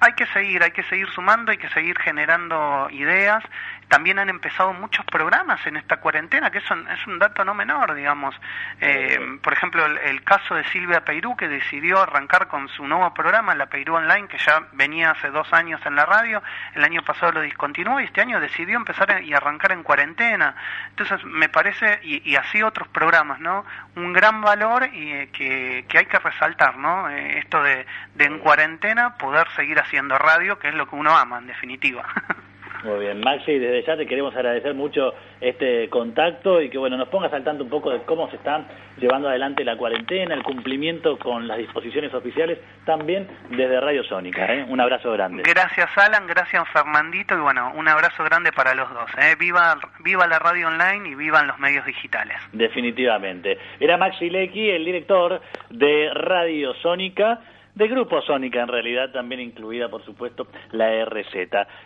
hay 0.00 0.12
que 0.14 0.26
seguir, 0.26 0.62
hay 0.62 0.70
que 0.70 0.82
seguir 0.84 1.08
sumando, 1.10 1.50
hay 1.50 1.58
que 1.58 1.68
seguir 1.70 1.98
generando 1.98 2.88
ideas. 2.90 3.44
También 3.88 4.18
han 4.18 4.28
empezado 4.28 4.72
muchos 4.72 5.04
programas 5.04 5.64
en 5.66 5.76
esta 5.76 5.98
cuarentena, 5.98 6.50
que 6.50 6.58
eso 6.58 6.74
es 6.74 7.06
un 7.06 7.18
dato 7.18 7.44
no 7.44 7.54
menor, 7.54 7.94
digamos. 7.94 8.34
Eh, 8.80 9.38
por 9.42 9.52
ejemplo, 9.52 9.84
el, 9.84 10.24
caso 10.24 10.54
de 10.54 10.64
Silvia 10.70 11.04
Peirú, 11.04 11.36
que 11.36 11.48
decidió 11.48 12.00
arrancar 12.00 12.48
con 12.48 12.68
su 12.68 12.86
nuevo 12.86 13.12
programa, 13.12 13.54
la 13.54 13.66
Peirú 13.66 13.94
Online, 13.96 14.26
que 14.26 14.38
ya 14.38 14.66
venía 14.72 15.10
hace 15.10 15.30
dos 15.30 15.52
años 15.52 15.80
en 15.84 15.96
la 15.96 16.06
radio, 16.06 16.42
el 16.74 16.82
año 16.82 17.02
pasado 17.02 17.32
lo 17.32 17.40
discontinuó 17.42 18.00
y 18.00 18.04
este 18.04 18.22
año 18.22 18.40
decidió 18.40 18.76
empezar 18.76 19.22
y 19.22 19.34
arrancar 19.34 19.72
en 19.72 19.82
cuarentena. 19.82 20.56
Entonces, 20.88 21.22
me 21.24 21.48
parece, 21.48 22.00
y, 22.02 22.34
así 22.36 22.62
otros 22.62 22.88
programas, 22.88 23.38
¿no? 23.40 23.64
Un 23.96 24.03
gran 24.12 24.40
valor 24.40 24.88
y 24.92 25.12
eh, 25.12 25.28
que, 25.32 25.84
que, 25.88 25.98
hay 25.98 26.06
que 26.06 26.18
resaltar, 26.18 26.76
¿no? 26.76 27.08
Eh, 27.08 27.38
esto 27.38 27.62
de, 27.62 27.86
de 28.14 28.24
en 28.24 28.38
cuarentena 28.38 29.16
poder 29.16 29.46
seguir 29.56 29.78
haciendo 29.78 30.18
radio, 30.18 30.58
que 30.58 30.68
es 30.68 30.74
lo 30.74 30.88
que 30.88 30.96
uno 30.96 31.16
ama, 31.16 31.38
en 31.38 31.46
definitiva. 31.46 32.04
Muy 32.84 33.00
bien, 33.00 33.20
Maxi, 33.20 33.58
desde 33.58 33.82
ya 33.82 33.96
te 33.96 34.06
queremos 34.06 34.36
agradecer 34.36 34.74
mucho 34.74 35.14
este 35.40 35.88
contacto 35.88 36.60
y 36.60 36.68
que 36.68 36.76
bueno 36.76 36.98
nos 36.98 37.08
pongas 37.08 37.32
al 37.32 37.42
tanto 37.42 37.64
un 37.64 37.70
poco 37.70 37.90
de 37.90 38.02
cómo 38.02 38.28
se 38.28 38.36
está 38.36 38.62
llevando 38.98 39.28
adelante 39.28 39.64
la 39.64 39.78
cuarentena, 39.78 40.34
el 40.34 40.42
cumplimiento 40.42 41.18
con 41.18 41.48
las 41.48 41.56
disposiciones 41.56 42.12
oficiales, 42.12 42.58
también 42.84 43.26
desde 43.48 43.80
Radio 43.80 44.04
Sónica. 44.04 44.52
¿eh? 44.52 44.66
Un 44.68 44.80
abrazo 44.80 45.12
grande. 45.12 45.44
Gracias 45.46 45.88
Alan, 45.96 46.26
gracias 46.26 46.62
Fernandito 46.74 47.34
y 47.34 47.40
bueno, 47.40 47.72
un 47.74 47.88
abrazo 47.88 48.22
grande 48.22 48.52
para 48.52 48.74
los 48.74 48.90
dos. 48.90 49.10
¿eh? 49.16 49.34
Viva, 49.38 49.78
viva 50.00 50.26
la 50.26 50.38
radio 50.38 50.68
online 50.68 51.08
y 51.08 51.14
vivan 51.14 51.46
los 51.46 51.58
medios 51.58 51.86
digitales. 51.86 52.36
Definitivamente. 52.52 53.58
Era 53.80 53.96
Maxi 53.96 54.28
Lecky, 54.28 54.68
el 54.68 54.84
director 54.84 55.40
de 55.70 56.10
Radio 56.12 56.74
Sónica 56.74 57.40
de 57.74 57.88
Grupo 57.88 58.22
Sónica, 58.22 58.62
en 58.62 58.68
realidad 58.68 59.10
también 59.10 59.40
incluida, 59.40 59.88
por 59.88 60.04
supuesto, 60.04 60.46
la 60.72 61.04
RZ. 61.04 61.34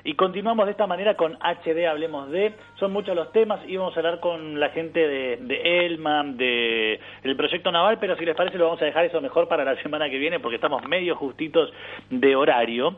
Y 0.04 0.14
continuamos 0.14 0.66
de 0.66 0.72
esta 0.72 0.86
manera 0.86 1.14
con 1.14 1.34
HD, 1.36 1.86
hablemos 1.86 2.30
de, 2.30 2.54
son 2.78 2.92
muchos 2.92 3.16
los 3.16 3.32
temas, 3.32 3.60
íbamos 3.66 3.96
a 3.96 4.00
hablar 4.00 4.20
con 4.20 4.60
la 4.60 4.68
gente 4.70 5.00
de, 5.00 5.36
de 5.38 5.86
Elma, 5.86 6.24
de 6.24 7.00
el 7.22 7.36
proyecto 7.36 7.72
naval, 7.72 7.98
pero 7.98 8.16
si 8.16 8.24
les 8.24 8.36
parece 8.36 8.58
lo 8.58 8.66
vamos 8.66 8.82
a 8.82 8.84
dejar 8.84 9.04
eso 9.06 9.20
mejor 9.20 9.48
para 9.48 9.64
la 9.64 9.80
semana 9.82 10.10
que 10.10 10.18
viene 10.18 10.40
porque 10.40 10.56
estamos 10.56 10.86
medio 10.86 11.16
justitos 11.16 11.72
de 12.10 12.36
horario. 12.36 12.96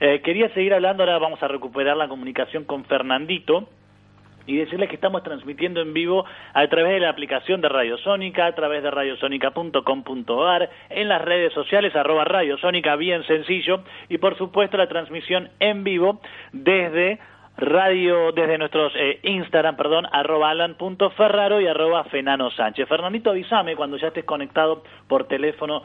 Eh, 0.00 0.22
quería 0.22 0.48
seguir 0.54 0.72
hablando, 0.72 1.02
ahora 1.02 1.18
vamos 1.18 1.42
a 1.42 1.48
recuperar 1.48 1.96
la 1.96 2.08
comunicación 2.08 2.64
con 2.64 2.84
Fernandito, 2.86 3.68
y 4.46 4.56
decirles 4.56 4.88
que 4.88 4.94
estamos 4.96 5.22
transmitiendo 5.22 5.80
en 5.80 5.92
vivo 5.92 6.24
a 6.54 6.66
través 6.68 6.94
de 6.94 7.00
la 7.00 7.10
aplicación 7.10 7.60
de 7.60 7.68
Radio 7.68 7.98
Sónica, 7.98 8.46
a 8.46 8.54
través 8.54 8.82
de 8.82 8.90
radiosónica.com.ar, 8.90 10.70
en 10.90 11.08
las 11.08 11.22
redes 11.22 11.52
sociales, 11.52 11.94
arroba 11.94 12.24
Radio 12.24 12.58
Sónica, 12.58 12.96
bien 12.96 13.24
sencillo, 13.24 13.82
y 14.08 14.18
por 14.18 14.36
supuesto 14.36 14.76
la 14.76 14.88
transmisión 14.88 15.50
en 15.60 15.84
vivo 15.84 16.20
desde 16.52 17.18
radio, 17.56 18.32
desde 18.32 18.58
nuestros 18.58 18.92
eh, 18.96 19.20
Instagram, 19.22 19.76
perdón, 19.76 20.06
arroba 20.10 20.50
alan.ferraro 20.50 21.60
y 21.60 21.66
arroba 21.66 22.04
fenano 22.04 22.50
sánchez. 22.50 22.88
Fernandito, 22.88 23.30
avísame 23.30 23.76
cuando 23.76 23.96
ya 23.98 24.08
estés 24.08 24.24
conectado 24.24 24.82
por 25.08 25.24
teléfono 25.28 25.82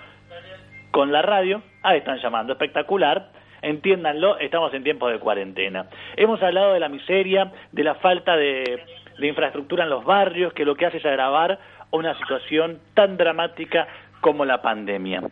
con 0.92 1.12
la 1.12 1.22
radio. 1.22 1.62
Ahí 1.84 1.98
están 1.98 2.20
llamando, 2.20 2.54
espectacular 2.54 3.30
entiéndanlo, 3.66 4.38
estamos 4.40 4.74
en 4.74 4.84
tiempos 4.84 5.12
de 5.12 5.20
cuarentena. 5.20 5.88
Hemos 6.16 6.42
hablado 6.42 6.74
de 6.74 6.80
la 6.80 6.90
miseria, 6.90 7.52
de 7.72 7.84
la 7.84 7.96
falta 7.96 8.38
de, 8.38 8.84
infraestructura 9.20 9.84
en 9.84 9.90
los 9.90 10.06
barrios, 10.06 10.54
que 10.54 10.66
lo 10.66 10.76
que 10.76 10.86
hace 10.86 10.98
es 10.98 11.06
agravar 11.06 11.60
una 11.92 12.18
situación 12.18 12.80
tan 12.94 13.18
dramática 13.18 13.88
como 14.22 14.46
la 14.46 14.62
pandemia. 14.62 15.24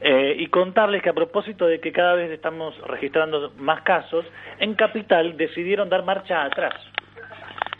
Eh, 0.00 0.34
y 0.38 0.46
contarles 0.46 1.02
que 1.02 1.10
a 1.10 1.14
propósito 1.14 1.66
de 1.66 1.78
que 1.78 1.92
cada 1.92 2.14
vez 2.14 2.30
estamos 2.30 2.76
registrando 2.86 3.52
más 3.58 3.82
casos, 3.82 4.24
en 4.58 4.74
Capital 4.74 5.36
decidieron 5.36 5.90
dar 5.90 6.04
marcha 6.04 6.42
atrás 6.42 6.74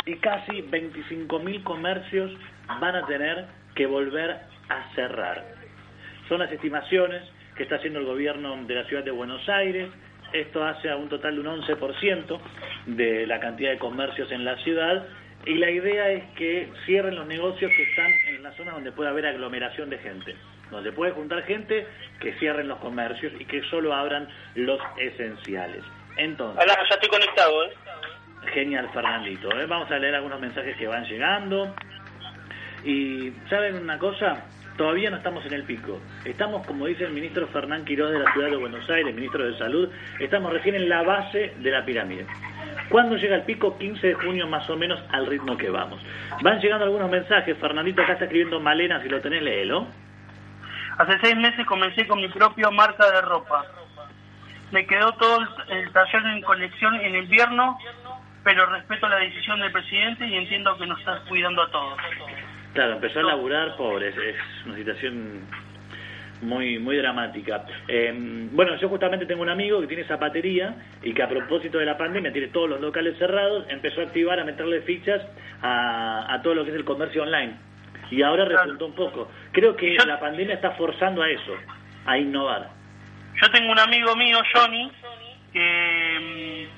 y 0.07 0.17
casi 0.17 0.63
25.000 0.63 1.63
comercios 1.63 2.33
van 2.81 2.97
a 2.97 3.07
tener 3.07 3.47
que 3.75 3.87
volver 3.87 4.39
a 4.69 4.95
cerrar. 4.95 5.45
Son 6.29 6.41
las 6.41 6.53
estimaciones 6.53 7.23
que 7.57 7.63
está 7.65 7.77
haciendo 7.77 8.01
el 8.01 8.07
gobierno 8.07 8.57
de 8.65 8.75
la 8.75 8.85
ciudad 8.85 9.05
de 9.05 9.11
Buenos 9.11 9.49
Aires. 9.49 9.91
Esto 10.33 10.65
hace 10.65 10.91
a 10.91 10.97
un 10.97 11.09
total 11.09 11.35
de 11.35 11.41
un 11.41 11.63
11% 11.63 12.41
de 12.87 13.27
la 13.27 13.41
cantidad 13.41 13.71
de 13.71 13.79
comercios 13.79 14.31
en 14.31 14.45
la 14.45 14.57
ciudad 14.59 15.07
y 15.47 15.55
la 15.55 15.71
idea 15.71 16.11
es 16.11 16.25
que 16.37 16.71
cierren 16.85 17.17
los 17.17 17.27
negocios 17.27 17.71
que 17.75 17.83
están 17.83 18.11
en 18.29 18.43
las 18.43 18.55
zonas 18.57 18.75
donde 18.75 18.93
puede 18.93 19.09
haber 19.09 19.27
aglomeración 19.27 19.89
de 19.89 19.99
gente. 19.99 20.37
Donde 20.71 20.93
puede 20.93 21.13
juntar 21.13 21.43
gente, 21.45 21.87
que 22.21 22.33
cierren 22.35 22.69
los 22.69 22.79
comercios 22.79 23.33
y 23.39 23.45
que 23.45 23.63
solo 23.65 23.95
abran 23.95 24.29
los 24.55 24.79
esenciales. 24.99 25.83
Entonces... 26.17 26.63
Hola, 26.63 26.77
ya 26.89 26.95
estoy 26.95 27.09
conectado, 27.09 27.65
¿eh? 27.65 27.71
Genial, 28.53 28.89
Fernandito. 28.93 29.51
¿eh? 29.59 29.67
Vamos 29.67 29.91
a 29.91 29.99
leer 29.99 30.15
algunos 30.15 30.41
mensajes 30.41 30.77
que 30.77 30.87
van 30.87 31.05
llegando. 31.05 31.75
Y, 32.85 33.33
¿saben 33.49 33.77
una 33.77 33.99
cosa? 33.99 34.45
Todavía 34.81 35.11
no 35.11 35.19
estamos 35.19 35.45
en 35.45 35.53
el 35.53 35.65
pico. 35.65 36.01
Estamos, 36.25 36.67
como 36.67 36.87
dice 36.87 37.05
el 37.05 37.13
ministro 37.13 37.47
Fernán 37.49 37.85
Quiroz 37.85 38.13
de 38.13 38.19
la 38.19 38.33
Ciudad 38.33 38.49
de 38.49 38.57
Buenos 38.57 38.89
Aires, 38.89 39.15
ministro 39.15 39.45
de 39.45 39.59
Salud, 39.59 39.91
estamos 40.19 40.51
recién 40.51 40.75
en 40.75 40.89
la 40.89 41.03
base 41.03 41.53
de 41.59 41.71
la 41.71 41.85
pirámide. 41.85 42.27
¿Cuándo 42.89 43.17
llega 43.17 43.37
el 43.37 43.43
pico? 43.43 43.77
15 43.77 44.07
de 44.07 44.15
junio 44.15 44.47
más 44.47 44.71
o 44.71 44.79
menos 44.79 44.99
al 45.11 45.27
ritmo 45.27 45.55
que 45.59 45.69
vamos. 45.69 46.01
Van 46.41 46.61
llegando 46.61 46.87
algunos 46.87 47.11
mensajes. 47.11 47.59
Fernandito 47.59 48.01
acá 48.01 48.15
está 48.15 48.25
escribiendo 48.25 48.59
Malena, 48.59 49.03
si 49.03 49.11
lo 49.11 49.21
tenés, 49.21 49.43
léelo. 49.43 49.87
Hace 50.97 51.19
seis 51.25 51.37
meses 51.37 51.67
comencé 51.67 52.07
con 52.07 52.19
mi 52.19 52.29
propia 52.29 52.71
marca 52.71 53.05
de 53.11 53.21
ropa. 53.21 53.67
Me 54.73 54.87
quedó 54.87 55.13
todo 55.13 55.41
el 55.69 55.93
taller 55.93 56.25
en 56.25 56.41
colección 56.41 56.95
en 57.03 57.17
invierno, 57.17 57.77
pero 58.43 58.65
respeto 58.65 59.11
la 59.11 59.17
decisión 59.17 59.61
del 59.61 59.73
presidente 59.73 60.27
y 60.27 60.37
entiendo 60.37 60.75
que 60.79 60.87
nos 60.87 60.99
está 61.01 61.21
cuidando 61.29 61.65
a 61.65 61.71
todos. 61.71 61.99
Claro, 62.73 62.95
empezó 62.95 63.21
a 63.21 63.25
laburar, 63.25 63.77
pobre, 63.77 64.09
es, 64.09 64.37
una 64.65 64.77
situación 64.77 65.47
muy 66.43 66.79
muy 66.79 66.97
dramática. 66.97 67.65
Em, 67.89 68.49
bueno, 68.55 68.77
yo 68.77 68.89
justamente 68.89 69.27
tengo 69.27 69.43
un 69.43 69.51
amigo 69.51 69.81
que 69.81 69.87
tiene 69.87 70.05
zapatería 70.05 70.75
y 71.03 71.13
que 71.13 71.23
a 71.23 71.29
propósito 71.29 71.79
de 71.79 71.85
la 71.85 71.99
pandemia 71.99 72.33
tiene 72.33 72.49
todos 72.49 72.71
los 72.71 72.81
locales 72.81 73.19
cerrados, 73.19 73.67
empezó 73.69 74.01
a 74.01 74.05
activar, 74.05 74.41
a 74.41 74.45
meterle 74.45 74.81
fichas 74.83 75.21
a, 75.63 76.41
todo 76.43 76.55
lo 76.55 76.65
que 76.65 76.71
es 76.71 76.77
el 76.77 76.85
comercio 76.85 77.23
online. 77.23 77.55
Y 78.11 78.23
ahora 78.23 78.45
resultó 78.45 78.87
un 78.87 78.95
poco. 78.95 79.31
Creo 79.53 79.77
que 79.77 79.95
la 80.07 80.19
pandemia 80.19 80.55
está 80.55 80.73
forzando 80.73 81.23
a 81.23 81.31
eso, 81.31 81.55
a 82.07 82.19
innovar. 82.19 82.71
Yo 83.41 83.51
tengo 83.51 83.71
un 83.71 83.79
amigo 83.79 84.17
mío, 84.17 84.39
Johnny, 84.53 84.91
que 85.53 86.69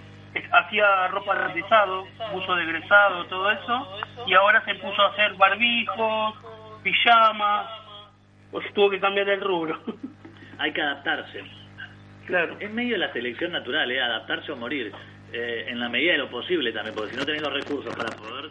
hacía 0.53 1.09
ropa 1.09 1.35
de 1.35 1.53
egresado, 1.53 2.07
uso 2.33 2.55
de 2.57 2.63
egresado, 2.65 3.27
todo 3.27 3.51
eso, 3.51 3.99
y 4.27 4.35
ahora 4.35 4.65
se 4.65 4.75
puso 4.77 5.03
a 5.03 5.09
hacer 5.09 5.35
barbijos, 5.35 6.35
pijamas, 6.83 7.67
pues 8.51 8.73
tuvo 8.75 8.91
que 8.91 9.01
cambiar 9.01 9.29
el 9.29 9.41
rubro. 9.41 9.81
Hay 10.59 10.73
que 10.73 10.83
adaptarse. 10.83 11.43
Claro. 12.27 12.57
Es 12.61 12.71
medio 12.71 12.93
de 12.93 12.99
la 12.99 13.13
selección 13.13 13.53
natural, 13.53 13.91
¿eh? 13.91 14.01
adaptarse 14.01 14.53
o 14.53 14.57
morir, 14.57 14.93
eh, 15.33 15.65
en 15.69 15.81
la 15.81 15.89
medida 15.89 16.13
de 16.13 16.19
lo 16.19 16.31
posible 16.31 16.73
también, 16.73 16.95
porque 16.95 17.13
si 17.13 17.17
no 17.17 17.25
tenés 17.25 17.43
los 17.43 17.53
recursos 17.53 17.95
para 17.97 18.15
poder 18.17 18.51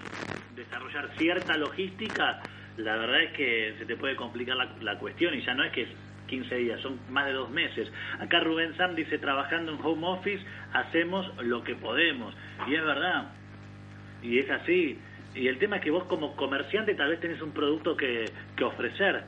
desarrollar 0.55 1.09
cierta 1.17 1.55
logística, 1.55 2.41
la 2.77 2.95
verdad 2.97 3.21
es 3.21 3.33
que 3.33 3.75
se 3.77 3.85
te 3.85 3.95
puede 3.95 4.15
complicar 4.15 4.57
la, 4.57 4.67
la 4.81 4.97
cuestión 4.97 5.33
y 5.35 5.41
ya 5.41 5.53
no 5.53 5.63
es 5.63 5.71
que 5.71 5.87
15 6.31 6.55
días, 6.55 6.79
son 6.79 6.97
más 7.09 7.25
de 7.25 7.33
dos 7.33 7.49
meses. 7.49 7.91
Acá 8.19 8.39
Rubén 8.39 8.75
Sam 8.77 8.95
dice, 8.95 9.17
trabajando 9.17 9.73
en 9.73 9.79
home 9.83 10.07
office, 10.07 10.41
hacemos 10.71 11.29
lo 11.43 11.61
que 11.61 11.75
podemos. 11.75 12.33
Y 12.67 12.75
es 12.75 12.83
verdad, 12.85 13.25
y 14.23 14.39
es 14.39 14.49
así. 14.49 14.97
Y 15.35 15.47
el 15.47 15.59
tema 15.59 15.75
es 15.75 15.83
que 15.83 15.91
vos 15.91 16.05
como 16.05 16.37
comerciante 16.37 16.95
tal 16.95 17.09
vez 17.09 17.19
tenés 17.19 17.41
un 17.41 17.51
producto 17.51 17.97
que, 17.97 18.25
que 18.55 18.63
ofrecer. 18.63 19.23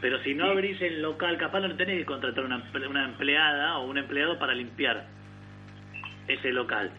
Pero 0.00 0.22
si 0.22 0.34
no 0.34 0.46
abrís 0.46 0.80
el 0.80 1.02
local, 1.02 1.36
capaz 1.38 1.60
no 1.60 1.74
tenés 1.76 1.98
que 1.98 2.06
contratar 2.06 2.44
una, 2.44 2.62
una 2.88 3.04
empleada 3.04 3.78
o 3.78 3.86
un 3.86 3.98
empleado 3.98 4.38
para 4.38 4.54
limpiar 4.54 5.06
ese 6.28 6.52
local. 6.52 6.90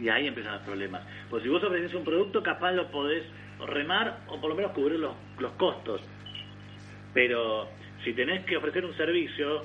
Y 0.00 0.08
ahí 0.08 0.26
empiezan 0.26 0.54
los 0.54 0.62
problemas. 0.62 1.02
Pues 1.30 1.44
si 1.44 1.48
vos 1.48 1.62
ofreces 1.62 1.94
un 1.94 2.04
producto, 2.04 2.42
capaz 2.42 2.72
lo 2.72 2.90
podés 2.90 3.22
remar 3.68 4.18
o 4.26 4.40
por 4.40 4.50
lo 4.50 4.56
menos 4.56 4.72
cubrir 4.72 4.98
los, 4.98 5.14
los 5.38 5.52
costos. 5.52 6.00
Pero 7.12 7.68
si 8.04 8.12
tenés 8.12 8.44
que 8.44 8.56
ofrecer 8.56 8.84
un 8.84 8.94
servicio 8.96 9.64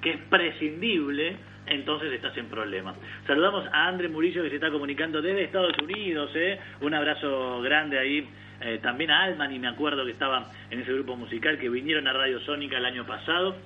que 0.00 0.10
es 0.10 0.18
prescindible, 0.30 1.36
entonces 1.66 2.12
estás 2.12 2.36
en 2.36 2.46
problemas. 2.46 2.96
Saludamos 3.26 3.66
a 3.72 3.88
André 3.88 4.08
Murillo 4.08 4.42
que 4.42 4.48
se 4.48 4.54
está 4.54 4.70
comunicando 4.70 5.20
desde 5.20 5.44
Estados 5.44 5.76
Unidos, 5.82 6.30
¿eh? 6.34 6.58
un 6.80 6.94
abrazo 6.94 7.60
grande 7.60 7.98
ahí. 7.98 8.28
Eh, 8.60 8.80
también 8.82 9.10
a 9.12 9.22
Alman, 9.22 9.52
y 9.52 9.58
me 9.60 9.68
acuerdo 9.68 10.04
que 10.04 10.10
estaba 10.10 10.50
en 10.70 10.80
ese 10.80 10.92
grupo 10.92 11.14
musical 11.14 11.58
que 11.58 11.68
vinieron 11.68 12.08
a 12.08 12.12
Radio 12.12 12.40
Sónica 12.40 12.78
el 12.78 12.86
año 12.86 13.06
pasado. 13.06 13.56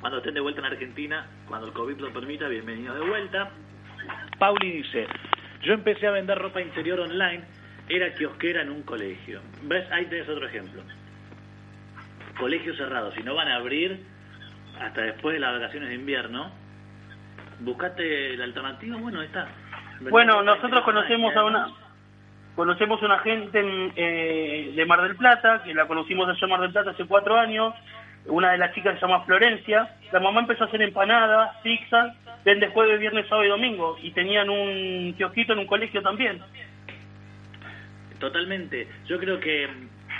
Cuando 0.00 0.18
estén 0.18 0.34
de 0.34 0.40
vuelta 0.40 0.60
en 0.60 0.66
Argentina, 0.66 1.26
cuando 1.46 1.68
el 1.68 1.72
COVID 1.72 1.98
lo 1.98 2.12
permita, 2.12 2.46
bienvenidos 2.48 2.98
de 3.00 3.06
vuelta. 3.06 3.50
Pauli 4.38 4.70
dice, 4.70 5.06
yo 5.62 5.72
empecé 5.72 6.06
a 6.06 6.10
vender 6.10 6.38
ropa 6.38 6.60
interior 6.60 7.00
online, 7.00 7.42
era 7.88 8.12
kiosquera 8.14 8.62
en 8.62 8.70
un 8.70 8.82
colegio. 8.82 9.40
¿Ves? 9.62 9.90
Ahí 9.90 10.04
tenés 10.06 10.28
otro 10.28 10.46
ejemplo 10.46 10.82
colegios 12.38 12.76
cerrados, 12.76 13.14
si 13.14 13.22
no 13.22 13.34
van 13.34 13.48
a 13.48 13.56
abrir 13.56 14.04
hasta 14.80 15.02
después 15.02 15.34
de 15.34 15.40
las 15.40 15.52
vacaciones 15.52 15.90
de 15.90 15.96
invierno, 15.96 16.50
buscate 17.60 18.36
la 18.36 18.44
alternativa, 18.44 18.96
bueno, 18.96 19.22
está. 19.22 19.48
Bueno, 20.00 20.42
nosotros 20.42 20.82
conocemos 20.84 21.34
a 21.36 21.44
una 21.44 21.68
conocemos 22.54 23.00
una 23.02 23.20
gente 23.20 23.62
eh, 23.94 24.72
de 24.74 24.86
Mar 24.86 25.02
del 25.02 25.14
Plata, 25.14 25.62
que 25.62 25.72
la 25.74 25.86
conocimos 25.86 26.28
allá 26.28 26.38
en 26.42 26.50
Mar 26.50 26.60
del 26.60 26.72
Plata 26.72 26.90
hace 26.90 27.04
cuatro 27.04 27.38
años, 27.38 27.72
una 28.26 28.50
de 28.50 28.58
las 28.58 28.74
chicas 28.74 28.94
se 28.94 29.00
llama 29.00 29.24
Florencia, 29.24 29.94
la 30.12 30.20
mamá 30.20 30.40
empezó 30.40 30.64
a 30.64 30.66
hacer 30.66 30.82
empanadas, 30.82 31.56
pizzas, 31.62 32.16
vende 32.44 32.68
jueves, 32.68 32.98
viernes, 32.98 33.26
sábado 33.28 33.44
y 33.44 33.50
domingo, 33.50 33.96
y 34.02 34.10
tenían 34.10 34.50
un 34.50 35.14
kiosquito 35.16 35.52
en 35.52 35.60
un 35.60 35.66
colegio 35.66 36.02
también. 36.02 36.40
Totalmente, 38.18 38.88
yo 39.06 39.18
creo 39.20 39.38
que 39.38 39.68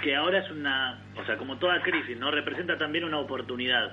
que 0.03 0.15
ahora 0.15 0.39
es 0.39 0.51
una, 0.51 0.99
o 1.17 1.25
sea, 1.25 1.37
como 1.37 1.57
toda 1.57 1.81
crisis, 1.83 2.17
¿no? 2.17 2.31
Representa 2.31 2.79
también 2.79 3.05
una 3.05 3.19
oportunidad. 3.19 3.93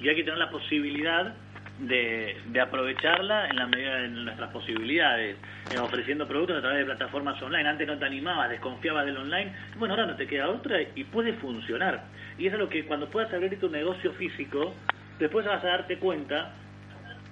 Y 0.00 0.08
hay 0.08 0.16
que 0.16 0.24
tener 0.24 0.38
la 0.38 0.50
posibilidad 0.50 1.34
de, 1.78 2.36
de 2.46 2.60
aprovecharla 2.60 3.48
en 3.48 3.56
la 3.56 3.66
medida 3.66 3.96
de 3.96 4.08
nuestras 4.08 4.50
posibilidades, 4.50 5.36
eh, 5.70 5.78
ofreciendo 5.78 6.26
productos 6.26 6.58
a 6.58 6.60
través 6.60 6.78
de 6.78 6.84
plataformas 6.86 7.40
online. 7.42 7.68
Antes 7.68 7.86
no 7.86 7.98
te 7.98 8.04
animabas, 8.04 8.50
desconfiabas 8.50 9.06
del 9.06 9.16
online. 9.16 9.52
Bueno, 9.76 9.94
ahora 9.94 10.06
no 10.06 10.16
te 10.16 10.26
queda 10.26 10.48
otra 10.48 10.78
y 10.94 11.04
puede 11.04 11.34
funcionar. 11.34 12.04
Y 12.38 12.46
eso 12.46 12.56
es 12.56 12.60
lo 12.60 12.68
que 12.68 12.84
cuando 12.84 13.08
puedas 13.08 13.32
abrir 13.32 13.58
tu 13.60 13.68
negocio 13.68 14.12
físico, 14.12 14.74
después 15.18 15.46
vas 15.46 15.62
a 15.62 15.68
darte 15.68 15.98
cuenta 15.98 16.52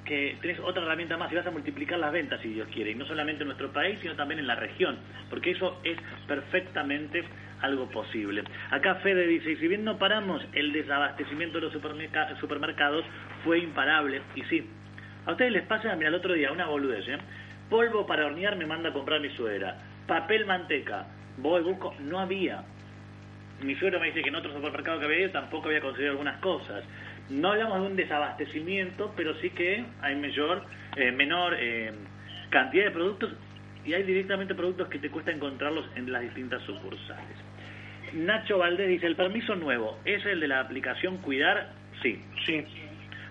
que 0.05 0.39
tenés 0.41 0.61
otra 0.61 0.83
herramienta 0.83 1.17
más 1.17 1.31
y 1.33 1.35
vas 1.35 1.47
a 1.47 1.51
multiplicar 1.51 1.99
las 1.99 2.13
ventas, 2.13 2.41
si 2.41 2.49
Dios 2.49 2.69
quiere, 2.73 2.93
y 2.93 2.95
no 2.95 3.05
solamente 3.07 3.43
en 3.43 3.49
nuestro 3.49 3.73
país, 3.73 3.99
sino 4.01 4.15
también 4.15 4.39
en 4.39 4.47
la 4.47 4.55
región, 4.55 4.97
porque 5.29 5.51
eso 5.51 5.81
es 5.83 5.99
perfectamente 6.29 7.25
algo 7.63 7.89
posible. 7.91 8.45
Acá 8.71 8.97
Fede 8.97 9.27
dice, 9.27 9.53
y 9.53 9.57
si 9.57 9.69
bien 9.69 9.85
no 9.85 9.99
paramos, 9.99 10.43
el 10.53 10.73
desabastecimiento 10.73 11.59
de 11.59 11.69
los 11.69 11.73
supermercados 12.41 13.05
fue 13.45 13.59
imparable, 13.59 14.23
y 14.35 14.43
sí. 14.45 14.69
A 15.27 15.33
ustedes 15.33 15.53
les 15.53 15.63
pasa, 15.65 15.95
mira, 15.97 16.09
el 16.09 16.15
otro 16.15 16.35
día, 16.35 16.53
una 16.53 16.67
boludez, 16.67 17.09
¿eh? 17.09 17.19
Polvo 17.69 18.07
para 18.07 18.27
hornear 18.27 18.57
me 18.57 18.67
manda 18.67 18.91
a 18.91 18.93
comprar 18.93 19.21
mi 19.21 19.31
suegra. 19.31 19.77
Papel 20.07 20.47
manteca. 20.47 21.07
Voy, 21.39 21.63
busco, 21.63 21.95
no 21.99 22.21
había. 22.21 22.63
Mi 23.61 23.75
suegro 23.75 23.99
me 23.99 24.07
dice 24.07 24.23
que 24.23 24.29
en 24.29 24.37
otro 24.37 24.53
supermercado 24.53 25.01
que 25.01 25.07
había 25.07 25.21
ido 25.21 25.31
tampoco 25.31 25.67
había 25.67 25.81
conseguido 25.81 26.13
algunas 26.13 26.39
cosas. 26.39 26.85
No 27.29 27.51
hablamos 27.51 27.81
de 27.81 27.87
un 27.89 27.97
desabastecimiento, 27.97 29.13
pero 29.17 29.35
sí 29.41 29.51
que 29.51 29.85
hay 30.01 30.15
mayor, 30.15 30.63
eh, 30.97 31.11
menor 31.11 31.57
eh, 31.59 31.93
cantidad 32.51 32.85
de 32.85 32.91
productos 32.93 33.33
y 33.85 33.95
hay 33.95 34.05
directamente 34.05 34.55
productos 34.55 34.89
que 34.89 34.99
te 34.99 35.11
cuesta 35.11 35.33
encontrarlos 35.33 35.87
en 35.97 36.13
las 36.13 36.23
distintas 36.23 36.63
sucursales. 36.63 37.46
Nacho 38.17 38.57
Valdés 38.57 38.89
dice, 38.89 39.07
el 39.07 39.15
permiso 39.15 39.55
nuevo, 39.57 39.99
¿es 40.07 40.25
el 40.25 40.41
de 40.41 40.49
la 40.49 40.61
aplicación 40.61 41.19
Cuidar? 41.19 41.69
Sí. 42.03 42.19
Sí. 42.47 42.65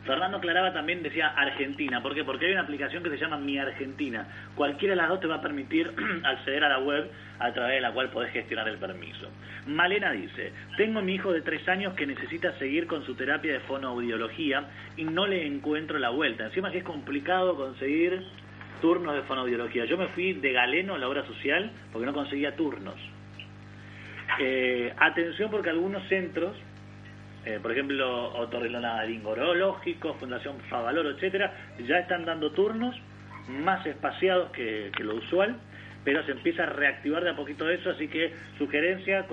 Fernando 0.06 0.40
Claraba 0.40 0.72
también 0.74 1.02
decía 1.02 1.30
Argentina. 1.30 2.04
¿Por 2.04 2.14
qué? 2.14 2.24
Porque 2.24 2.46
hay 2.46 2.52
una 2.52 2.62
aplicación 2.62 3.02
que 3.02 3.10
se 3.10 3.18
llama 3.18 3.38
Mi 3.38 3.58
Argentina. 3.58 4.28
Cualquiera 4.54 4.94
de 4.94 5.02
las 5.02 5.10
dos 5.10 5.20
te 5.20 5.26
va 5.26 5.38
a 5.38 5.42
permitir 5.42 5.92
acceder 6.24 6.64
a 6.64 6.70
la 6.70 6.78
web 6.78 7.10
a 7.40 7.52
través 7.52 7.76
de 7.76 7.82
la 7.82 7.92
cual 7.94 8.12
podés 8.12 8.32
gestionar 8.32 8.68
el 8.70 8.78
permiso. 8.78 9.28
Malena 9.66 10.12
dice, 10.12 10.54
tengo 10.78 11.00
a 11.00 11.02
mi 11.02 11.16
hijo 11.16 11.34
de 11.34 11.42
tres 11.42 11.68
años 11.68 11.96
que 11.96 12.06
necesita 12.06 12.56
seguir 12.60 12.86
con 12.86 13.04
su 13.06 13.16
terapia 13.16 13.54
de 13.54 13.62
fonoaudiología 13.62 14.70
y 14.98 15.04
no 15.04 15.26
le 15.26 15.48
encuentro 15.48 15.98
la 15.98 16.12
vuelta. 16.12 16.46
Encima 16.46 16.70
que 16.70 16.78
es 16.78 16.84
complicado 16.84 17.56
conseguir 17.56 18.22
turnos 18.82 19.16
de 19.16 19.24
fonoaudiología. 19.24 19.86
Yo 19.86 19.98
me 19.98 20.10
fui 20.10 20.34
de 20.34 20.54
galeno 20.54 20.94
a 20.94 21.00
la 21.00 21.10
obra 21.10 21.26
social 21.26 21.72
porque 21.92 22.06
no 22.06 22.14
conseguía 22.14 22.56
turnos. 22.56 23.15
Eh, 24.40 24.94
atención 24.98 25.52
porque 25.52 25.70
algunos 25.70 26.08
centros 26.08 26.56
eh, 27.46 27.60
por 27.62 27.72
ejemplo, 27.72 28.34
Otorrinolaringorológico, 28.40 30.16
Fundación 30.16 30.60
Favaloro, 30.68 31.12
etcétera, 31.12 31.54
ya 31.88 32.00
están 32.00 32.26
dando 32.26 32.52
turnos 32.52 32.96
más 33.48 33.86
espaciados 33.86 34.52
que, 34.52 34.92
lo 35.00 35.16
usual, 35.16 35.56
pero 36.04 36.24
se 36.26 36.32
empieza 36.32 36.64
a 36.64 36.66
reactivar 36.66 37.24
de 37.24 37.30
a 37.30 37.36
poquito 37.36 37.70
eso, 37.70 37.92
así 37.92 38.08
que 38.08 38.34
sugerencia, 38.58 39.28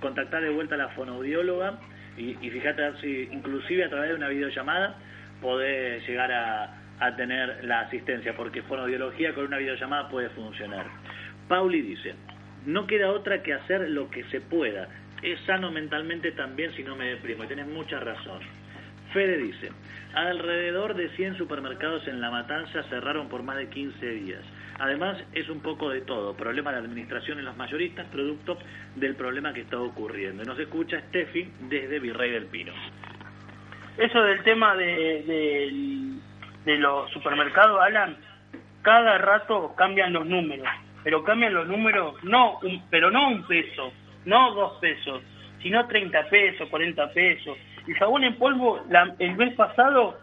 contactar 0.00 0.42
de 0.42 0.50
vuelta 0.50 0.76
a 0.76 0.78
la 0.78 0.88
fonoaudióloga 0.90 1.80
y, 2.16 2.36
y 2.40 2.50
fíjate 2.50 2.82
si 3.00 3.28
inclusive 3.32 3.84
a 3.84 3.90
través 3.90 4.10
de 4.10 4.14
una 4.14 4.28
videollamada 4.28 4.94
podés 5.40 6.06
llegar 6.06 6.30
a, 6.30 6.82
a 7.00 7.16
tener 7.16 7.64
la 7.64 7.80
asistencia, 7.80 8.36
porque 8.36 8.62
fonoaudiología 8.62 9.34
con 9.34 9.44
una 9.44 9.58
videollamada 9.58 10.08
puede 10.08 10.28
funcionar. 10.30 10.86
Pauli 11.48 11.82
dice, 11.82 12.14
no 12.66 12.86
queda 12.86 13.10
otra 13.10 13.42
que 13.42 13.54
hacer 13.54 13.88
lo 13.88 14.10
que 14.10 14.24
se 14.24 14.40
pueda 14.40 14.88
es 15.22 15.40
sano 15.46 15.70
mentalmente 15.70 16.32
también 16.32 16.72
si 16.74 16.82
no 16.82 16.96
me 16.96 17.06
deprimo. 17.06 17.44
Y 17.44 17.46
tienes 17.46 17.66
mucha 17.66 17.98
razón. 17.98 18.40
Fede 19.12 19.38
dice, 19.38 19.70
alrededor 20.14 20.94
de 20.94 21.08
100 21.10 21.36
supermercados 21.36 22.06
en 22.08 22.20
La 22.20 22.30
Matanza 22.30 22.82
cerraron 22.84 23.28
por 23.28 23.42
más 23.42 23.56
de 23.56 23.68
15 23.68 24.06
días. 24.06 24.42
Además, 24.78 25.16
es 25.32 25.48
un 25.48 25.60
poco 25.60 25.88
de 25.88 26.02
todo. 26.02 26.34
Problema 26.34 26.70
de 26.72 26.78
administración 26.78 27.38
en 27.38 27.46
los 27.46 27.56
mayoristas, 27.56 28.06
producto 28.08 28.58
del 28.94 29.14
problema 29.14 29.54
que 29.54 29.62
está 29.62 29.80
ocurriendo. 29.80 30.44
Nos 30.44 30.58
escucha 30.58 31.00
Steffi 31.08 31.50
desde 31.68 31.98
Virrey 31.98 32.30
del 32.30 32.46
Pino. 32.46 32.72
Eso 33.96 34.20
del 34.22 34.42
tema 34.42 34.76
de, 34.76 36.20
de, 36.64 36.76
los 36.76 37.10
supermercados, 37.12 37.80
Alan, 37.80 38.16
cada 38.82 39.16
rato 39.16 39.74
cambian 39.76 40.12
los 40.12 40.26
números. 40.26 40.68
Pero 41.06 41.22
cambian 41.22 41.54
los 41.54 41.68
números, 41.68 42.16
no 42.24 42.58
pero 42.90 43.12
no 43.12 43.28
un 43.28 43.44
peso, 43.44 43.92
no 44.24 44.52
dos 44.54 44.80
pesos, 44.80 45.22
sino 45.62 45.86
30 45.86 46.24
pesos, 46.28 46.68
40 46.68 47.12
pesos. 47.12 47.56
El 47.86 47.94
jabón 47.94 48.24
en 48.24 48.34
polvo 48.34 48.84
el 49.20 49.36
mes 49.36 49.54
pasado 49.54 50.18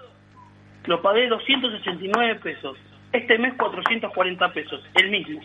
lo 0.83 1.01
pagué 1.01 1.29
269 1.29 2.35
pesos, 2.43 2.77
este 3.13 3.37
mes 3.37 3.53
440 3.53 4.51
pesos, 4.51 4.83
el 4.95 5.09
mismo. 5.09 5.39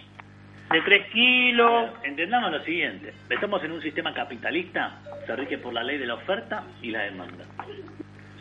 De 0.73 0.81
3 0.81 1.09
kilos. 1.13 1.91
Entendamos 2.03 2.51
lo 2.51 2.65
siguiente, 2.65 3.15
estamos 3.31 3.63
en 3.63 3.71
un 3.71 3.81
sistema 3.81 4.13
capitalista, 4.13 4.99
se 5.25 5.37
rige 5.37 5.59
por 5.59 5.73
la 5.73 5.85
ley 5.85 5.99
de 5.99 6.07
la 6.07 6.15
oferta 6.15 6.65
y 6.83 6.91
la 6.91 7.03
demanda. 7.03 7.45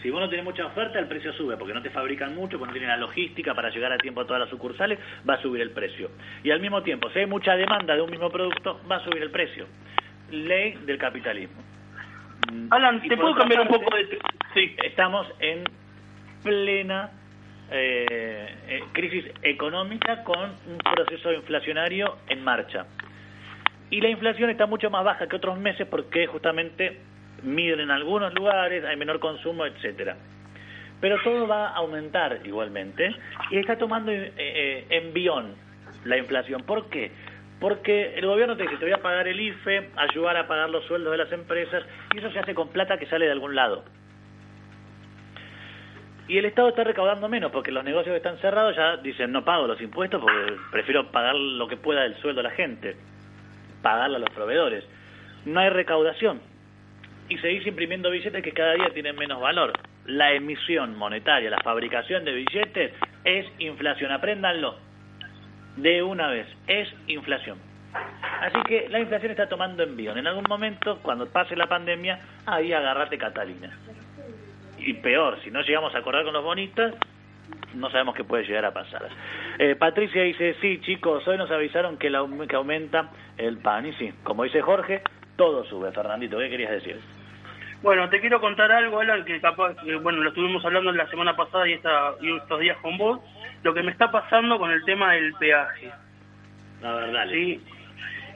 Si 0.01 0.09
vos 0.09 0.21
no 0.21 0.29
tenés 0.29 0.45
mucha 0.45 0.65
oferta, 0.65 0.99
el 0.99 1.07
precio 1.07 1.33
sube, 1.33 1.57
porque 1.57 1.73
no 1.73 1.81
te 1.81 1.89
fabrican 1.89 2.35
mucho, 2.35 2.59
porque 2.59 2.71
no 2.71 2.73
tienen 2.73 2.89
la 2.89 2.97
logística 2.97 3.53
para 3.55 3.69
llegar 3.69 3.91
a 3.91 3.97
tiempo 3.97 4.21
a 4.21 4.25
todas 4.25 4.41
las 4.41 4.49
sucursales, 4.49 4.99
va 5.27 5.35
a 5.35 5.41
subir 5.41 5.61
el 5.61 5.71
precio. 5.71 6.11
Y 6.43 6.51
al 6.51 6.59
mismo 6.59 6.83
tiempo, 6.83 7.09
si 7.09 7.19
hay 7.19 7.25
mucha 7.25 7.55
demanda 7.55 7.95
de 7.95 8.01
un 8.01 8.11
mismo 8.11 8.29
producto, 8.29 8.79
va 8.89 8.97
a 8.97 9.03
subir 9.03 9.23
el 9.23 9.31
precio 9.31 9.65
ley 10.31 10.77
del 10.85 10.97
capitalismo. 10.97 11.61
Mm. 12.51 12.67
Alan, 12.71 13.01
¿te 13.01 13.17
puedo 13.17 13.35
cambiar 13.35 13.61
un 13.61 13.67
poco 13.67 13.95
de...? 13.95 14.19
Sí. 14.53 14.75
Estamos 14.83 15.27
en 15.39 15.63
plena 16.43 17.11
eh, 17.71 18.55
eh, 18.67 18.83
crisis 18.93 19.25
económica 19.41 20.23
con 20.23 20.39
un 20.39 20.77
proceso 20.77 21.31
inflacionario 21.33 22.17
en 22.27 22.43
marcha. 22.43 22.85
Y 23.89 24.01
la 24.01 24.09
inflación 24.09 24.49
está 24.49 24.65
mucho 24.65 24.89
más 24.89 25.03
baja 25.03 25.27
que 25.27 25.35
otros 25.35 25.57
meses 25.57 25.87
porque 25.87 26.27
justamente 26.27 26.99
miden 27.43 27.79
en 27.79 27.91
algunos 27.91 28.33
lugares, 28.33 28.83
hay 28.85 28.95
menor 28.95 29.19
consumo, 29.19 29.65
etcétera. 29.65 30.17
Pero 30.99 31.17
todo 31.23 31.47
va 31.47 31.67
a 31.67 31.75
aumentar 31.75 32.39
igualmente 32.43 33.15
y 33.51 33.57
está 33.57 33.77
tomando 33.77 34.11
eh, 34.11 34.85
envión 34.89 35.55
la 36.05 36.17
inflación. 36.17 36.63
¿Por 36.63 36.89
qué? 36.89 37.11
Porque 37.59 38.13
el 38.15 38.25
gobierno 38.25 38.55
te 38.55 38.63
dice, 38.63 38.77
te 38.77 38.85
voy 38.85 38.93
a 38.93 39.01
pagar 39.01 39.27
el 39.27 39.39
IFE, 39.39 39.89
ayudar 39.95 40.37
a 40.37 40.47
pagar 40.47 40.69
los 40.69 40.85
sueldos 40.85 41.11
de 41.11 41.17
las 41.17 41.31
empresas, 41.31 41.83
y 42.13 42.19
eso 42.19 42.29
se 42.31 42.39
hace 42.39 42.53
con 42.53 42.69
plata 42.69 42.97
que 42.97 43.07
sale 43.07 43.25
de 43.25 43.31
algún 43.31 43.55
lado. 43.55 43.83
Y 46.27 46.37
el 46.37 46.45
Estado 46.45 46.69
está 46.69 46.83
recaudando 46.83 47.29
menos, 47.29 47.51
porque 47.51 47.71
los 47.71 47.83
negocios 47.83 48.13
que 48.13 48.17
están 48.17 48.37
cerrados 48.39 48.75
ya 48.75 48.97
dicen, 48.97 49.31
no 49.31 49.45
pago 49.45 49.65
los 49.65 49.79
impuestos 49.81 50.21
porque 50.21 50.55
prefiero 50.71 51.09
pagar 51.11 51.35
lo 51.35 51.67
que 51.67 51.77
pueda 51.77 52.01
del 52.01 52.17
sueldo 52.17 52.41
a 52.41 52.43
la 52.43 52.51
gente, 52.51 52.95
pagarle 53.81 54.17
a 54.17 54.19
los 54.19 54.29
proveedores. 54.31 54.83
No 55.45 55.59
hay 55.61 55.69
recaudación. 55.69 56.41
Y 57.29 57.37
seguís 57.39 57.65
imprimiendo 57.67 58.09
billetes 58.09 58.41
que 58.41 58.51
cada 58.51 58.73
día 58.73 58.89
tienen 58.93 59.15
menos 59.15 59.41
valor. 59.41 59.73
La 60.05 60.31
emisión 60.33 60.95
monetaria, 60.95 61.49
la 61.49 61.59
fabricación 61.61 62.23
de 62.23 62.33
billetes 62.33 62.93
es 63.25 63.45
inflación, 63.59 64.11
apréndanlo 64.11 64.77
de 65.75 66.03
una 66.03 66.29
vez. 66.29 66.47
Es 66.67 66.87
inflación. 67.07 67.57
Así 68.41 68.61
que 68.67 68.87
la 68.89 68.99
inflación 68.99 69.31
está 69.31 69.49
tomando 69.49 69.83
envío. 69.83 70.15
En 70.15 70.27
algún 70.27 70.45
momento, 70.47 70.99
cuando 71.01 71.27
pase 71.27 71.55
la 71.55 71.67
pandemia, 71.67 72.19
ahí 72.45 72.71
agarrate 72.71 73.17
Catalina. 73.17 73.75
Y 74.77 74.93
peor, 74.93 75.39
si 75.43 75.51
no 75.51 75.61
llegamos 75.61 75.93
a 75.95 75.99
acordar 75.99 76.23
con 76.23 76.33
los 76.33 76.43
bonistas, 76.43 76.93
no 77.73 77.89
sabemos 77.89 78.15
qué 78.15 78.23
puede 78.23 78.45
llegar 78.45 78.65
a 78.65 78.73
pasar. 78.73 79.07
Eh, 79.59 79.75
Patricia 79.75 80.23
dice, 80.23 80.55
sí, 80.61 80.79
chicos, 80.81 81.27
hoy 81.27 81.37
nos 81.37 81.49
avisaron 81.51 81.97
que, 81.97 82.09
la, 82.09 82.25
que 82.47 82.55
aumenta 82.55 83.09
el 83.37 83.57
pan. 83.57 83.85
Y 83.85 83.93
sí, 83.93 84.13
como 84.23 84.43
dice 84.43 84.61
Jorge, 84.61 85.01
todo 85.35 85.63
sube. 85.65 85.91
Fernandito, 85.91 86.37
¿qué 86.37 86.49
querías 86.49 86.71
decir? 86.71 86.99
Bueno, 87.83 88.09
te 88.09 88.19
quiero 88.19 88.41
contar 88.41 88.71
algo, 88.71 88.99
Alan, 88.99 89.23
que 89.23 89.39
capaz, 89.39 89.75
bueno, 90.01 90.23
lo 90.23 90.29
estuvimos 90.29 90.65
hablando 90.65 90.91
la 90.91 91.07
semana 91.09 91.35
pasada 91.35 91.67
y, 91.69 91.73
esta, 91.73 92.13
y 92.21 92.35
estos 92.35 92.59
días 92.59 92.77
con 92.77 92.97
vos, 92.97 93.19
lo 93.61 93.73
que 93.73 93.83
me 93.83 93.91
está 93.91 94.09
pasando 94.09 94.57
con 94.57 94.71
el 94.71 94.83
tema 94.83 95.13
del 95.13 95.33
peaje. 95.35 95.91
La 96.81 96.93
verdad. 96.93 97.27
Sí. 97.29 97.61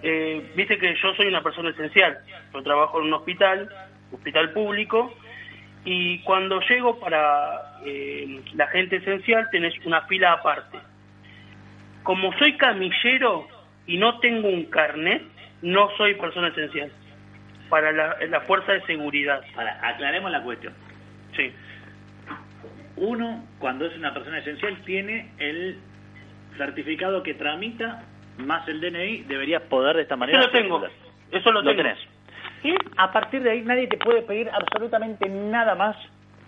Eh, 0.04 0.52
Viste 0.56 0.78
que 0.78 0.96
yo 0.96 1.14
soy 1.16 1.28
una 1.28 1.42
persona 1.42 1.72
esencial. 1.72 2.20
Yo 2.54 2.62
trabajo 2.62 3.00
en 3.00 3.08
un 3.08 3.14
hospital, 3.14 3.68
hospital 4.12 4.52
público, 4.52 5.12
y 5.86 6.20
cuando 6.20 6.62
llego 6.62 7.00
para 7.00 7.80
eh, 7.84 8.42
la 8.54 8.68
gente 8.68 8.98
esencial 8.98 9.50
tenés 9.52 9.74
una 9.86 10.02
fila 10.02 10.34
aparte. 10.34 10.78
Como 12.04 12.32
soy 12.38 12.58
camillero 12.58 13.48
y 13.88 13.98
no 13.98 14.20
tengo 14.20 14.50
un 14.50 14.66
carnet, 14.66 15.24
no 15.64 15.90
soy 15.98 16.14
persona 16.14 16.50
esencial 16.50 16.92
para 17.72 17.92
la, 17.92 18.18
la 18.30 18.42
fuerza 18.42 18.74
de 18.74 18.82
seguridad. 18.82 19.42
Para, 19.56 19.80
aclaremos 19.88 20.30
la 20.30 20.44
cuestión. 20.44 20.74
Sí. 21.36 21.52
Uno, 22.98 23.48
cuando 23.58 23.88
es 23.88 23.98
una 23.98 24.14
persona 24.14 24.40
esencial, 24.40 24.78
tiene 24.86 25.32
el 25.40 25.80
certificado 26.58 27.24
que 27.24 27.34
tramita 27.34 28.04
más 28.38 28.68
el 28.68 28.82
DNI, 28.82 29.24
deberías 29.24 29.62
poder 29.64 29.96
de 29.96 30.04
esta 30.04 30.16
manera. 30.16 30.40
Eso 30.40 30.48
lo 30.48 30.54
tengo. 30.54 30.88
Eso 31.32 31.52
lo, 31.52 31.64
tenés. 31.64 31.98
Y 32.64 32.76
a 32.98 33.12
partir 33.12 33.42
de 33.42 33.52
ahí 33.52 33.62
nadie 33.62 33.88
te 33.88 33.98
puede 33.98 34.22
pedir 34.22 34.50
absolutamente 34.50 35.30
nada 35.30 35.74
más 35.76 35.96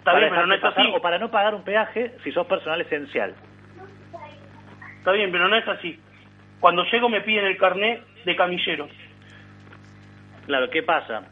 para, 0.04 0.30
pero 0.30 0.46
no 0.46 0.54
es 0.54 0.64
así. 0.64 0.92
o 0.94 1.02
para 1.02 1.18
no 1.18 1.32
pagar 1.32 1.56
un 1.56 1.64
peaje 1.64 2.16
si 2.24 2.32
sos 2.32 2.46
personal 2.46 2.82
esencial. 2.82 3.34
Está 5.00 5.14
bien, 5.14 5.32
pero 5.32 5.48
no 5.48 5.56
es 5.56 5.68
así. 5.68 6.00
Cuando 6.60 6.84
llego 6.86 7.10
me 7.10 7.22
piden 7.22 7.46
el 7.46 7.58
carnet 7.58 8.04
de 8.26 8.36
camillero. 8.36 8.90
Claro, 10.46 10.70
¿qué 10.70 10.84
pasa? 10.84 11.24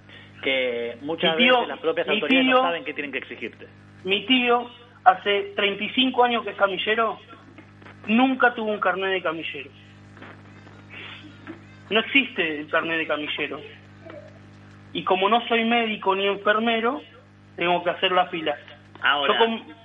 Que 0.43 0.97
muchas 1.01 1.35
veces 1.35 1.67
las 1.67 1.79
propias 1.79 2.07
autoridades 2.07 2.47
no 2.47 2.61
saben 2.61 2.83
qué 2.83 2.93
tienen 2.93 3.11
que 3.11 3.19
exigirte. 3.19 3.67
Mi 4.03 4.25
tío 4.25 4.69
hace 5.03 5.53
35 5.55 6.23
años 6.23 6.43
que 6.43 6.51
es 6.51 6.55
camillero, 6.55 7.19
nunca 8.07 8.53
tuvo 8.53 8.71
un 8.71 8.79
carnet 8.79 9.11
de 9.11 9.21
camillero. 9.21 9.69
No 11.89 11.99
existe 11.99 12.59
el 12.59 12.67
carnet 12.67 12.97
de 12.97 13.07
camillero. 13.07 13.59
Y 14.93 15.03
como 15.03 15.29
no 15.29 15.45
soy 15.47 15.65
médico 15.65 16.15
ni 16.15 16.25
enfermero, 16.25 17.01
tengo 17.55 17.83
que 17.83 17.89
hacer 17.89 18.11
la 18.11 18.27
fila. 18.27 18.55
Ahora, 19.01 19.33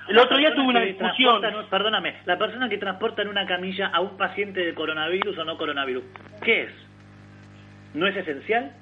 el 0.09 0.19
otro 0.19 0.37
día 0.37 0.55
tuve 0.55 0.69
una 0.69 0.81
discusión. 0.81 1.43
Perdóname, 1.71 2.17
la 2.27 2.39
persona 2.39 2.69
que 2.69 2.79
transporta 2.79 3.23
en 3.23 3.29
una 3.29 3.47
camilla 3.47 3.89
a 3.89 4.01
un 4.01 4.17
paciente 4.17 4.61
de 4.61 4.75
coronavirus 4.75 5.39
o 5.39 5.45
no 5.45 5.57
coronavirus, 5.57 6.05
¿qué 6.43 6.65
es? 6.65 6.71
¿No 7.95 8.07
es 8.07 8.17
esencial? 8.17 8.73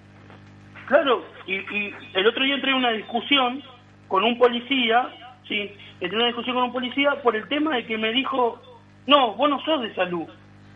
Claro, 0.86 1.24
y, 1.46 1.54
y 1.54 1.94
el 2.14 2.26
otro 2.26 2.44
día 2.44 2.56
entré 2.56 2.70
en 2.70 2.76
una 2.76 2.90
discusión 2.90 3.62
con 4.08 4.22
un 4.22 4.38
policía 4.38 5.10
Sí, 5.48 5.70
entré 6.00 6.08
en 6.08 6.16
una 6.16 6.26
discusión 6.26 6.54
con 6.54 6.64
un 6.64 6.72
policía 6.72 7.22
por 7.22 7.36
el 7.36 7.46
tema 7.48 7.76
de 7.76 7.84
que 7.84 7.98
me 7.98 8.12
dijo, 8.12 8.60
no, 9.06 9.34
vos 9.34 9.50
no 9.50 9.60
sos 9.64 9.82
de 9.82 9.94
salud. 9.94 10.26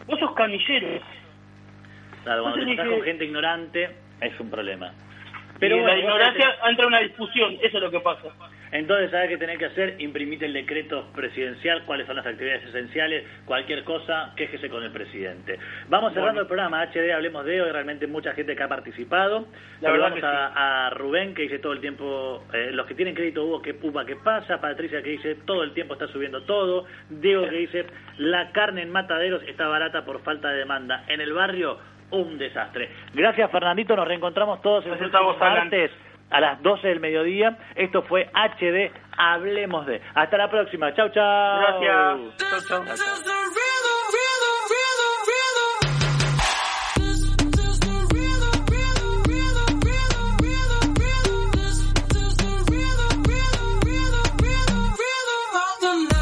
Vos 0.07 0.19
sos 0.19 0.33
camillero. 0.35 1.01
Claro, 2.25 2.43
cuando 2.43 2.65
te 2.65 2.71
estás 2.73 2.89
con 2.89 3.03
gente 3.03 3.25
ignorante 3.25 3.97
es 4.21 4.41
un 4.41 4.51
problema. 4.51 4.93
Pero 5.59 5.77
la 5.77 5.83
bueno, 5.83 5.99
ignorancia 5.99 6.55
entra 6.69 6.87
una 6.87 7.01
discusión, 7.01 7.55
eso 7.63 7.79
es 7.79 7.83
lo 7.83 7.91
que 7.91 8.01
pasa. 8.01 8.29
Entonces, 8.73 9.11
¿sabes 9.11 9.29
qué 9.29 9.39
tenés 9.39 9.59
que 9.59 9.66
hacer? 9.66 9.97
Imprimite 9.99 10.47
el 10.47 10.53
decreto 10.53 11.07
presidencial, 11.14 11.85
cuáles 11.85 12.07
son 12.07 12.16
las 12.16 12.27
actividades 12.27 12.64
esenciales, 12.64 13.25
cualquier 13.45 13.85
cosa, 13.85 14.33
quéjese 14.37 14.69
con 14.69 14.83
el 14.83 14.91
presidente. 14.91 15.59
Vamos 15.89 16.12
cerrando 16.12 16.29
Bueno. 16.35 16.41
el 16.43 16.47
programa 16.47 16.83
HD, 16.83 17.12
hablemos 17.12 17.45
de 17.45 17.61
hoy, 17.62 17.71
realmente 17.71 18.07
mucha 18.07 18.33
gente 18.35 18.55
que 18.55 18.62
ha 18.62 18.69
participado. 18.69 19.47
La 19.81 19.91
verdad 19.91 20.12
a, 20.23 20.87
a 20.87 20.91
Rubén, 20.91 21.35
que 21.35 21.43
dice 21.43 21.59
todo 21.59 21.73
el 21.73 21.81
tiempo, 21.81 22.45
eh, 22.53 22.71
los 22.73 22.87
que 22.87 22.95
tienen 22.95 23.14
crédito 23.14 23.45
Hugo, 23.45 23.62
que 23.62 23.75
pupa, 23.75 24.05
que 24.05 24.16
pasa, 24.16 24.61
Patricia, 24.61 25.03
que 25.03 25.11
dice, 25.11 25.37
todo 25.47 25.62
el 25.62 25.73
tiempo 25.73 25.95
está 25.95 26.07
subiendo 26.09 26.43
todo, 26.43 26.85
Diego, 27.09 27.49
que 27.49 27.57
dice, 27.57 27.87
la 28.19 28.53
carne 28.53 28.83
en 28.83 28.91
mataderos 28.91 29.43
está 29.45 29.66
barata 29.69 30.05
por 30.05 30.23
falta 30.23 30.51
de 30.51 30.59
demanda. 30.59 31.05
En 31.09 31.21
el 31.21 31.33
barrio, 31.33 31.79
un 32.11 32.39
desastre. 32.39 32.89
Gracias, 33.14 33.51
Fernandito, 33.51 33.95
nos 33.97 34.07
reencontramos 34.07 34.62
todos 34.62 34.85
el 34.85 34.91
Gracias 34.91 35.11
próximo 35.11 35.37
martes 35.39 35.91
a 36.31 36.41
las 36.41 36.62
12 36.62 36.89
del 36.89 37.01
mediodía. 37.01 37.59
Esto 37.74 38.03
fue 38.03 38.31
HD, 38.33 38.93
hablemos 39.16 39.87
de. 39.87 40.01
Hasta 40.14 40.37
la 40.37 40.51
próxima. 40.51 40.95
Chau, 40.95 41.09
chau. 41.11 41.61
Gracias. 41.61 42.39
Chau, 42.39 42.61
chau. 42.68 42.85
Chau, 42.85 42.97
chau. 42.97 44.18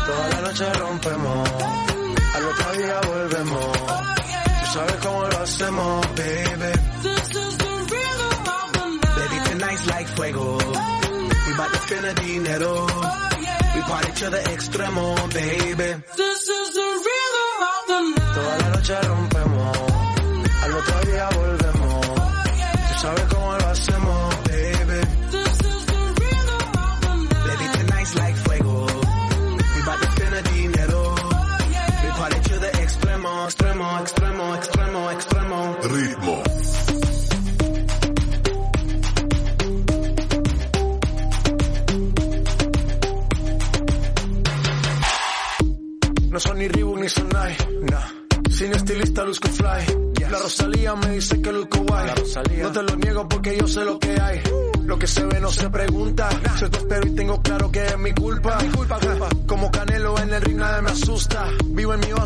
Toda 0.06 0.28
la 0.28 0.40
noche 0.40 0.72
rompemos, 0.74 1.50
al 2.34 2.44
otro 2.44 2.72
día 2.78 3.00
volvemos. 3.08 3.72
Tú 4.60 4.66
sabes 4.66 4.94
cómo 5.02 5.20
lo 5.22 5.38
hacemos, 5.38 6.06
baby. 6.14 6.75
Baby, 9.86 10.04
tonight's 10.04 10.18
like 10.18 10.34
fuego. 10.34 10.56
We 11.46 11.56
bout 11.56 11.72
to 11.72 11.78
spend 11.78 12.04
the 12.04 12.14
dinero. 12.14 12.86
We 13.74 13.80
party 13.82 14.12
to 14.12 14.30
the 14.30 14.38
extremo, 14.38 15.32
baby. 15.32 16.02
Toda 16.16 17.15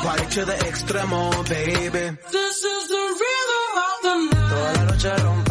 We 0.00 0.06
party 0.06 0.26
to 0.34 0.44
the 0.46 0.52
extremo, 0.52 1.30
baby. 1.48 2.16
Toda 4.48 4.72
la 4.72 4.84
noche 4.84 5.16
rompemos, 5.16 5.49